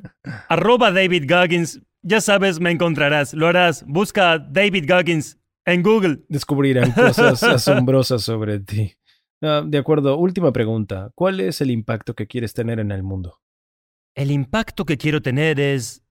Arroba 0.50 0.92
David 0.92 1.32
Goggins. 1.32 1.82
Ya 2.04 2.20
sabes, 2.20 2.60
me 2.60 2.72
encontrarás. 2.72 3.34
Lo 3.34 3.48
harás. 3.48 3.86
Busca 3.88 4.38
David 4.38 4.86
Goggins 4.88 5.40
en 5.66 5.82
Google. 5.82 6.26
Descubrirán 6.28 6.92
cosas 6.94 7.42
asombrosas 7.44 8.22
sobre 8.22 8.60
ti. 8.60 8.94
Ah, 9.42 9.64
de 9.66 9.78
acuerdo, 9.78 10.18
última 10.18 10.52
pregunta. 10.52 11.12
¿Cuál 11.16 11.40
es 11.40 11.62
el 11.62 11.72
impacto 11.72 12.14
que 12.14 12.28
quieres 12.28 12.54
tener 12.54 12.80
en 12.80 12.92
el 12.92 13.04
mundo? 13.04 13.42
El 14.16 14.32
impacto 14.32 14.86
que 14.86 14.98
quiero 14.98 15.22
tener 15.22 15.60
es... 15.60 16.04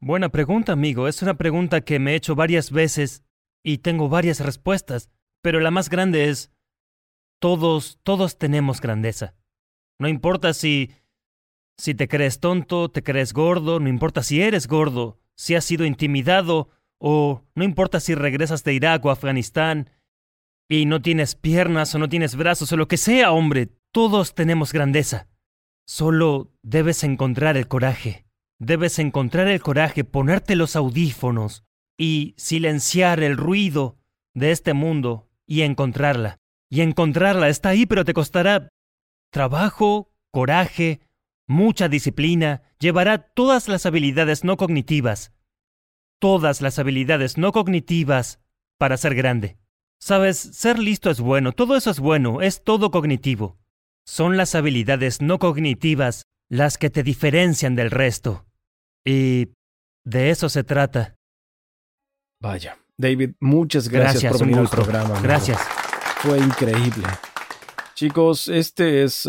Buena 0.00 0.30
pregunta, 0.30 0.72
amigo. 0.72 1.08
Es 1.08 1.22
una 1.22 1.36
pregunta 1.36 1.82
que 1.82 1.98
me 1.98 2.12
he 2.12 2.16
hecho 2.16 2.34
varias 2.34 2.70
veces 2.70 3.24
y 3.62 3.78
tengo 3.78 4.08
varias 4.08 4.40
respuestas, 4.40 5.10
pero 5.42 5.60
la 5.60 5.70
más 5.70 5.90
grande 5.90 6.28
es... 6.28 6.50
Todos, 7.40 8.00
todos 8.02 8.38
tenemos 8.38 8.80
grandeza. 8.80 9.34
No 9.98 10.08
importa 10.08 10.54
si... 10.54 10.90
Si 11.78 11.94
te 11.94 12.08
crees 12.08 12.40
tonto, 12.40 12.90
te 12.90 13.02
crees 13.02 13.32
gordo, 13.32 13.78
no 13.78 13.88
importa 13.88 14.22
si 14.22 14.42
eres 14.42 14.66
gordo, 14.66 15.20
si 15.36 15.54
has 15.54 15.64
sido 15.64 15.86
intimidado, 15.86 16.70
o 16.98 17.44
no 17.54 17.64
importa 17.64 18.00
si 18.00 18.14
regresas 18.16 18.64
de 18.64 18.74
Irak 18.74 19.04
o 19.04 19.10
Afganistán 19.10 19.90
y 20.68 20.86
no 20.86 21.00
tienes 21.00 21.36
piernas 21.36 21.94
o 21.94 21.98
no 21.98 22.08
tienes 22.08 22.34
brazos 22.34 22.72
o 22.72 22.76
lo 22.76 22.88
que 22.88 22.96
sea, 22.96 23.30
hombre, 23.30 23.68
todos 23.92 24.34
tenemos 24.34 24.72
grandeza. 24.72 25.28
Solo 25.86 26.52
debes 26.62 27.04
encontrar 27.04 27.56
el 27.56 27.68
coraje. 27.68 28.26
Debes 28.58 28.98
encontrar 28.98 29.46
el 29.46 29.62
coraje, 29.62 30.02
ponerte 30.02 30.56
los 30.56 30.74
audífonos 30.74 31.64
y 31.96 32.34
silenciar 32.36 33.22
el 33.22 33.36
ruido 33.36 33.96
de 34.34 34.50
este 34.50 34.74
mundo 34.74 35.28
y 35.46 35.62
encontrarla. 35.62 36.40
Y 36.68 36.80
encontrarla 36.80 37.48
está 37.48 37.70
ahí, 37.70 37.86
pero 37.86 38.04
te 38.04 38.12
costará 38.12 38.68
trabajo, 39.30 40.12
coraje, 40.32 41.00
mucha 41.48 41.88
disciplina, 41.88 42.62
llevará 42.78 43.18
todas 43.18 43.66
las 43.66 43.86
habilidades 43.86 44.44
no 44.44 44.56
cognitivas. 44.56 45.32
Todas 46.20 46.60
las 46.60 46.78
habilidades 46.78 47.38
no 47.38 47.50
cognitivas 47.50 48.40
para 48.78 48.96
ser 48.96 49.16
grande. 49.16 49.58
Sabes, 50.00 50.38
ser 50.38 50.78
listo 50.78 51.10
es 51.10 51.20
bueno, 51.20 51.52
todo 51.52 51.76
eso 51.76 51.90
es 51.90 51.98
bueno, 51.98 52.40
es 52.40 52.62
todo 52.62 52.92
cognitivo. 52.92 53.58
Son 54.06 54.36
las 54.36 54.54
habilidades 54.54 55.20
no 55.20 55.38
cognitivas 55.38 56.22
las 56.48 56.78
que 56.78 56.90
te 56.90 57.02
diferencian 57.02 57.74
del 57.74 57.90
resto. 57.90 58.46
Y 59.04 59.48
de 60.04 60.30
eso 60.30 60.48
se 60.48 60.64
trata. 60.64 61.16
Vaya, 62.40 62.78
David, 62.96 63.32
muchas 63.40 63.88
gracias, 63.88 64.32
por 64.32 64.46
venir 64.46 64.58
al 64.58 64.68
programa. 64.68 65.20
Gracias. 65.20 65.60
Fue 66.20 66.38
increíble. 66.38 67.06
Chicos, 67.98 68.46
este 68.46 69.02
es 69.02 69.28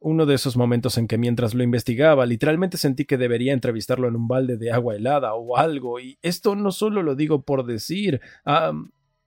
uno 0.00 0.24
de 0.24 0.34
esos 0.34 0.56
momentos 0.56 0.96
en 0.96 1.06
que 1.06 1.18
mientras 1.18 1.52
lo 1.52 1.62
investigaba, 1.62 2.24
literalmente 2.24 2.78
sentí 2.78 3.04
que 3.04 3.18
debería 3.18 3.52
entrevistarlo 3.52 4.08
en 4.08 4.16
un 4.16 4.26
balde 4.26 4.56
de 4.56 4.72
agua 4.72 4.96
helada 4.96 5.34
o 5.34 5.58
algo. 5.58 6.00
Y 6.00 6.16
esto 6.22 6.56
no 6.56 6.72
solo 6.72 7.02
lo 7.02 7.14
digo 7.14 7.42
por 7.42 7.66
decir. 7.66 8.22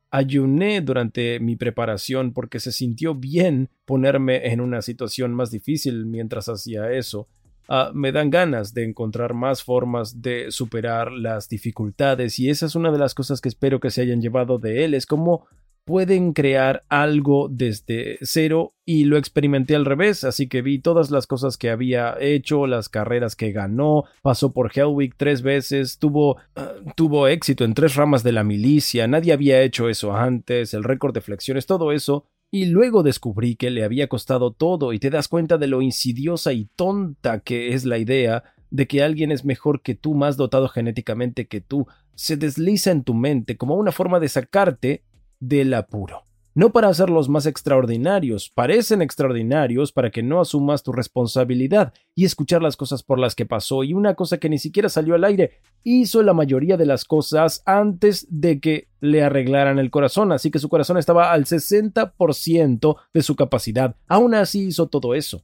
Ayuné 0.10 0.82
durante 0.82 1.40
mi 1.40 1.56
preparación 1.56 2.34
porque 2.34 2.60
se 2.60 2.72
sintió 2.72 3.14
bien 3.14 3.70
ponerme 3.86 4.52
en 4.52 4.60
una 4.60 4.82
situación 4.82 5.36
más 5.36 5.52
difícil 5.52 6.08
mientras 6.08 6.50
hacía 6.50 6.92
eso. 6.92 7.28
Ah, 7.68 7.92
me 7.94 8.12
dan 8.12 8.32
ganas 8.32 8.74
de 8.74 8.86
encontrar 8.86 9.36
más 9.36 9.62
formas 9.62 10.24
de 10.24 10.50
superar 10.50 11.12
las 11.12 11.48
dificultades 11.48 12.40
y 12.40 12.50
esa 12.50 12.66
es 12.66 12.74
una 12.74 12.92
de 12.92 12.98
las 12.98 13.14
cosas 13.14 13.40
que 13.40 13.50
espero 13.50 13.80
que 13.80 13.92
se 13.92 14.02
hayan 14.02 14.20
llevado 14.20 14.58
de 14.58 14.84
él. 14.84 14.96
Es 14.96 15.06
como 15.06 15.46
pueden 15.90 16.34
crear 16.34 16.84
algo 16.88 17.48
desde 17.50 18.20
cero 18.22 18.76
y 18.86 19.06
lo 19.06 19.18
experimenté 19.18 19.76
al 19.76 19.86
revés, 19.86 20.24
así 20.24 20.48
que 20.48 20.62
vi 20.62 20.78
todas 20.78 21.10
las 21.10 21.26
cosas 21.26 21.58
que 21.58 21.72
había 21.72 22.16
hecho, 22.20 22.68
las 22.68 22.90
carreras 22.90 23.36
que 23.36 23.52
ganó, 23.52 24.04
pasó 24.22 24.54
por 24.54 24.72
Hellwick 24.72 25.16
tres 25.18 25.42
veces, 25.42 25.98
tuvo, 25.98 26.38
ah, 26.56 26.74
tuvo 26.96 27.28
éxito 27.28 27.66
en 27.66 27.74
tres 27.74 27.96
ramas 27.96 28.22
de 28.22 28.34
la 28.34 28.44
milicia, 28.44 29.08
nadie 29.08 29.34
había 29.34 29.64
hecho 29.64 29.90
eso 29.90 30.16
antes, 30.16 30.76
el 30.76 30.84
récord 30.84 31.12
de 31.16 31.22
flexiones, 31.22 31.66
todo 31.66 31.92
eso 31.92 32.28
Y 32.52 32.66
luego 32.66 33.02
descubrí 33.02 33.56
que 33.56 33.72
le 33.72 33.84
había 33.84 34.08
costado 34.08 34.52
todo 34.52 34.94
y 34.94 35.00
te 35.00 35.10
das 35.10 35.28
cuenta 35.28 35.58
de 35.58 35.66
lo 35.66 35.82
insidiosa 35.82 36.54
y 36.54 36.66
tonta 36.76 37.40
que 37.40 37.74
es 37.74 37.84
la 37.84 37.98
idea 37.98 38.44
de 38.70 38.88
que 38.88 39.02
alguien 39.02 39.32
es 39.32 39.44
mejor 39.44 39.82
que 39.82 39.96
tú, 39.96 40.14
más 40.14 40.38
dotado 40.38 40.68
genéticamente 40.68 41.48
que 41.48 41.62
tú, 41.62 41.88
se 42.14 42.38
desliza 42.38 42.92
en 42.92 43.04
tu 43.04 43.16
mente 43.16 43.58
como 43.58 43.74
una 43.76 43.92
forma 43.92 44.20
de 44.20 44.30
sacarte 44.30 45.04
del 45.40 45.74
apuro. 45.74 46.26
No 46.56 46.72
para 46.72 46.90
hacerlos 46.90 47.30
más 47.30 47.46
extraordinarios, 47.46 48.50
parecen 48.50 49.02
extraordinarios 49.02 49.94
para 49.94 50.10
que 50.10 50.24
no 50.24 50.42
asumas 50.42 50.84
tu 50.84 50.92
responsabilidad 50.92 51.94
y 52.16 52.26
escuchar 52.26 52.62
las 52.62 52.76
cosas 52.76 53.04
por 53.04 53.20
las 53.20 53.36
que 53.36 53.46
pasó 53.46 53.84
y 53.84 53.94
una 53.94 54.16
cosa 54.16 54.40
que 54.40 54.50
ni 54.50 54.58
siquiera 54.58 54.90
salió 54.90 55.16
al 55.16 55.24
aire, 55.24 55.52
hizo 55.84 56.22
la 56.22 56.34
mayoría 56.34 56.76
de 56.76 56.86
las 56.86 57.06
cosas 57.06 57.62
antes 57.66 58.28
de 58.30 58.60
que 58.60 58.90
le 59.00 59.24
arreglaran 59.24 59.80
el 59.80 59.92
corazón, 59.92 60.32
así 60.32 60.52
que 60.52 60.60
su 60.60 60.70
corazón 60.70 60.98
estaba 60.98 61.32
al 61.32 61.46
60% 61.46 62.98
de 63.14 63.22
su 63.22 63.36
capacidad. 63.36 63.96
Aún 64.08 64.34
así 64.34 64.68
hizo 64.68 64.88
todo 64.88 65.14
eso. 65.14 65.44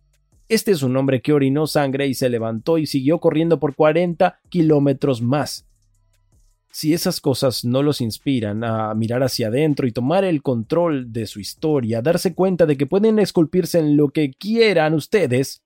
Este 0.49 0.71
es 0.71 0.83
un 0.83 0.97
hombre 0.97 1.21
que 1.21 1.33
orinó 1.33 1.65
sangre 1.65 2.07
y 2.07 2.13
se 2.13 2.29
levantó 2.29 2.77
y 2.77 2.87
siguió 2.87 3.19
corriendo 3.19 3.59
por 3.59 3.75
40 3.75 4.39
kilómetros 4.49 5.21
más. 5.21 5.65
Si 6.75 6.93
esas 6.93 7.21
cosas 7.21 7.63
no 7.63 7.81
los 7.81 8.01
inspiran 8.01 8.65
a 8.65 8.93
mirar 8.95 9.23
hacia 9.23 9.47
adentro 9.47 9.87
y 9.87 9.93
tomar 9.93 10.25
el 10.25 10.41
control 10.41 11.13
de 11.13 11.25
su 11.25 11.39
historia, 11.39 12.01
darse 12.01 12.35
cuenta 12.35 12.65
de 12.65 12.75
que 12.75 12.85
pueden 12.85 13.17
esculpirse 13.17 13.79
en 13.79 13.95
lo 13.95 14.09
que 14.09 14.33
quieran 14.33 14.93
ustedes, 14.93 15.63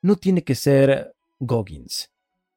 no 0.00 0.14
tiene 0.14 0.44
que 0.44 0.54
ser 0.54 1.16
Goggins. 1.40 2.12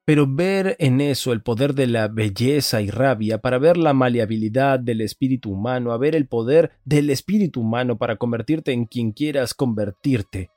Pero 0.06 0.28
ver 0.28 0.76
en 0.78 1.02
eso 1.02 1.34
el 1.34 1.42
poder 1.42 1.74
de 1.74 1.88
la 1.88 2.10
belleza 2.10 2.80
y 2.80 2.92
rabia 2.92 3.39
para 3.39 3.58
ver 3.58 3.76
la 3.76 3.96
maleabilidad 3.96 4.80
del 4.80 5.02
espíritu 5.02 5.52
humano, 5.52 5.94
a 5.94 5.98
ver 5.98 6.16
el 6.16 6.28
poder 6.28 6.74
del 6.86 7.10
espíritu 7.10 7.62
humano 7.62 7.98
para 7.98 8.18
convertirte 8.18 8.72
en 8.72 8.86
quien 8.86 9.14
quieras 9.14 9.56
convertirte, 9.56 10.52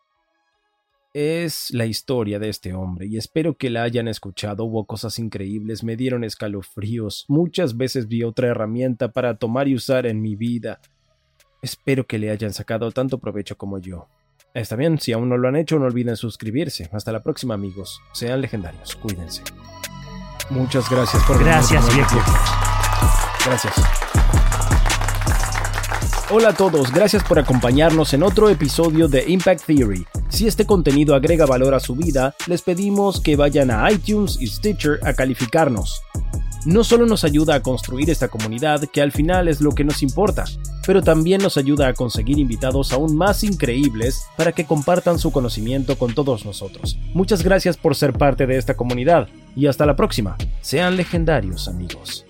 es 1.15 1.73
la 1.73 1.87
historia 1.87 2.41
de 2.41 2.49
este 2.49 2.75
hombre 2.75 3.07
y 3.07 3.17
espero 3.17 3.57
que 3.57 3.71
la 3.71 3.85
hayan 3.85 4.09
escuchado. 4.09 4.65
Hubo 4.65 4.85
cosas 4.85 5.19
increíbles, 5.19 5.85
me 5.85 5.97
dieron 5.97 6.25
escalofríos. 6.25 7.25
Muchas 7.29 7.77
veces 7.77 8.09
vi 8.09 8.25
otra 8.25 8.49
herramienta 8.49 9.13
para 9.13 9.37
tomar 9.37 9.69
y 9.69 9.77
usar 9.77 10.07
en 10.07 10.21
mi 10.21 10.35
vida. 10.35 10.81
Espero 11.63 12.07
que 12.07 12.19
le 12.19 12.31
hayan 12.31 12.53
sacado 12.53 12.91
tanto 12.91 13.19
provecho 13.19 13.57
como 13.57 13.79
yo. 13.79 14.09
Está 14.53 14.77
bien, 14.77 14.99
si 14.99 15.13
aún 15.13 15.29
no 15.29 15.39
lo 15.39 15.49
han 15.49 15.57
hecho, 15.57 15.79
no 15.79 15.87
olviden 15.87 16.17
suscribirse. 16.17 16.91
Hasta 16.93 17.13
la 17.13 17.23
próxima, 17.23 17.55
amigos. 17.55 18.01
Sean 18.13 18.41
legendarios, 18.41 18.97
cuídense. 18.97 19.43
Muchas 20.51 20.91
gracias 20.91 21.23
por 21.25 21.43
Gracias, 21.43 21.95
viejo. 21.95 22.17
Gracias. 23.47 24.04
Hola 26.31 26.49
a 26.49 26.55
todos, 26.55 26.91
gracias 26.91 27.23
por 27.23 27.39
acompañarnos 27.39 28.15
en 28.15 28.23
otro 28.23 28.49
episodio 28.49 29.09
de 29.09 29.31
Impact 29.31 29.67
Theory. 29.67 30.07
Si 30.31 30.47
este 30.47 30.65
contenido 30.65 31.15
agrega 31.15 31.45
valor 31.45 31.75
a 31.75 31.81
su 31.81 31.95
vida, 31.95 32.35
les 32.47 32.63
pedimos 32.63 33.21
que 33.21 33.37
vayan 33.37 33.71
a 33.71 33.93
iTunes 33.93 34.39
y 34.41 34.47
Stitcher 34.47 35.01
a 35.03 35.13
calificarnos. 35.13 36.01
No 36.65 36.83
solo 36.83 37.05
nos 37.05 37.25
ayuda 37.25 37.57
a 37.57 37.61
construir 37.63 38.09
esta 38.09 38.29
comunidad, 38.29 38.85
que 38.91 39.03
al 39.03 39.13
final 39.13 39.49
es 39.49 39.61
lo 39.61 39.73
que 39.73 39.85
nos 39.85 40.03
importa, 40.03 40.45
pero 40.87 41.03
también 41.03 41.43
nos 41.43 41.59
ayuda 41.59 41.89
a 41.89 41.95
conseguir 41.95 42.39
invitados 42.39 42.95
aún 42.95 43.15
más 43.15 43.45
increíbles 43.45 44.25
para 44.39 44.53
que 44.53 44.65
compartan 44.65 45.19
su 45.19 45.31
conocimiento 45.31 45.99
con 45.99 46.15
todos 46.15 46.47
nosotros. 46.47 46.99
Muchas 47.13 47.43
gracias 47.43 47.77
por 47.77 47.97
ser 47.97 48.15
parte 48.15 48.47
de 48.47 48.57
esta 48.57 48.79
comunidad 48.79 49.29
y 49.55 49.67
hasta 49.67 49.85
la 49.85 49.95
próxima. 49.95 50.39
Sean 50.63 50.97
legendarios 50.97 51.69
amigos. 51.69 52.25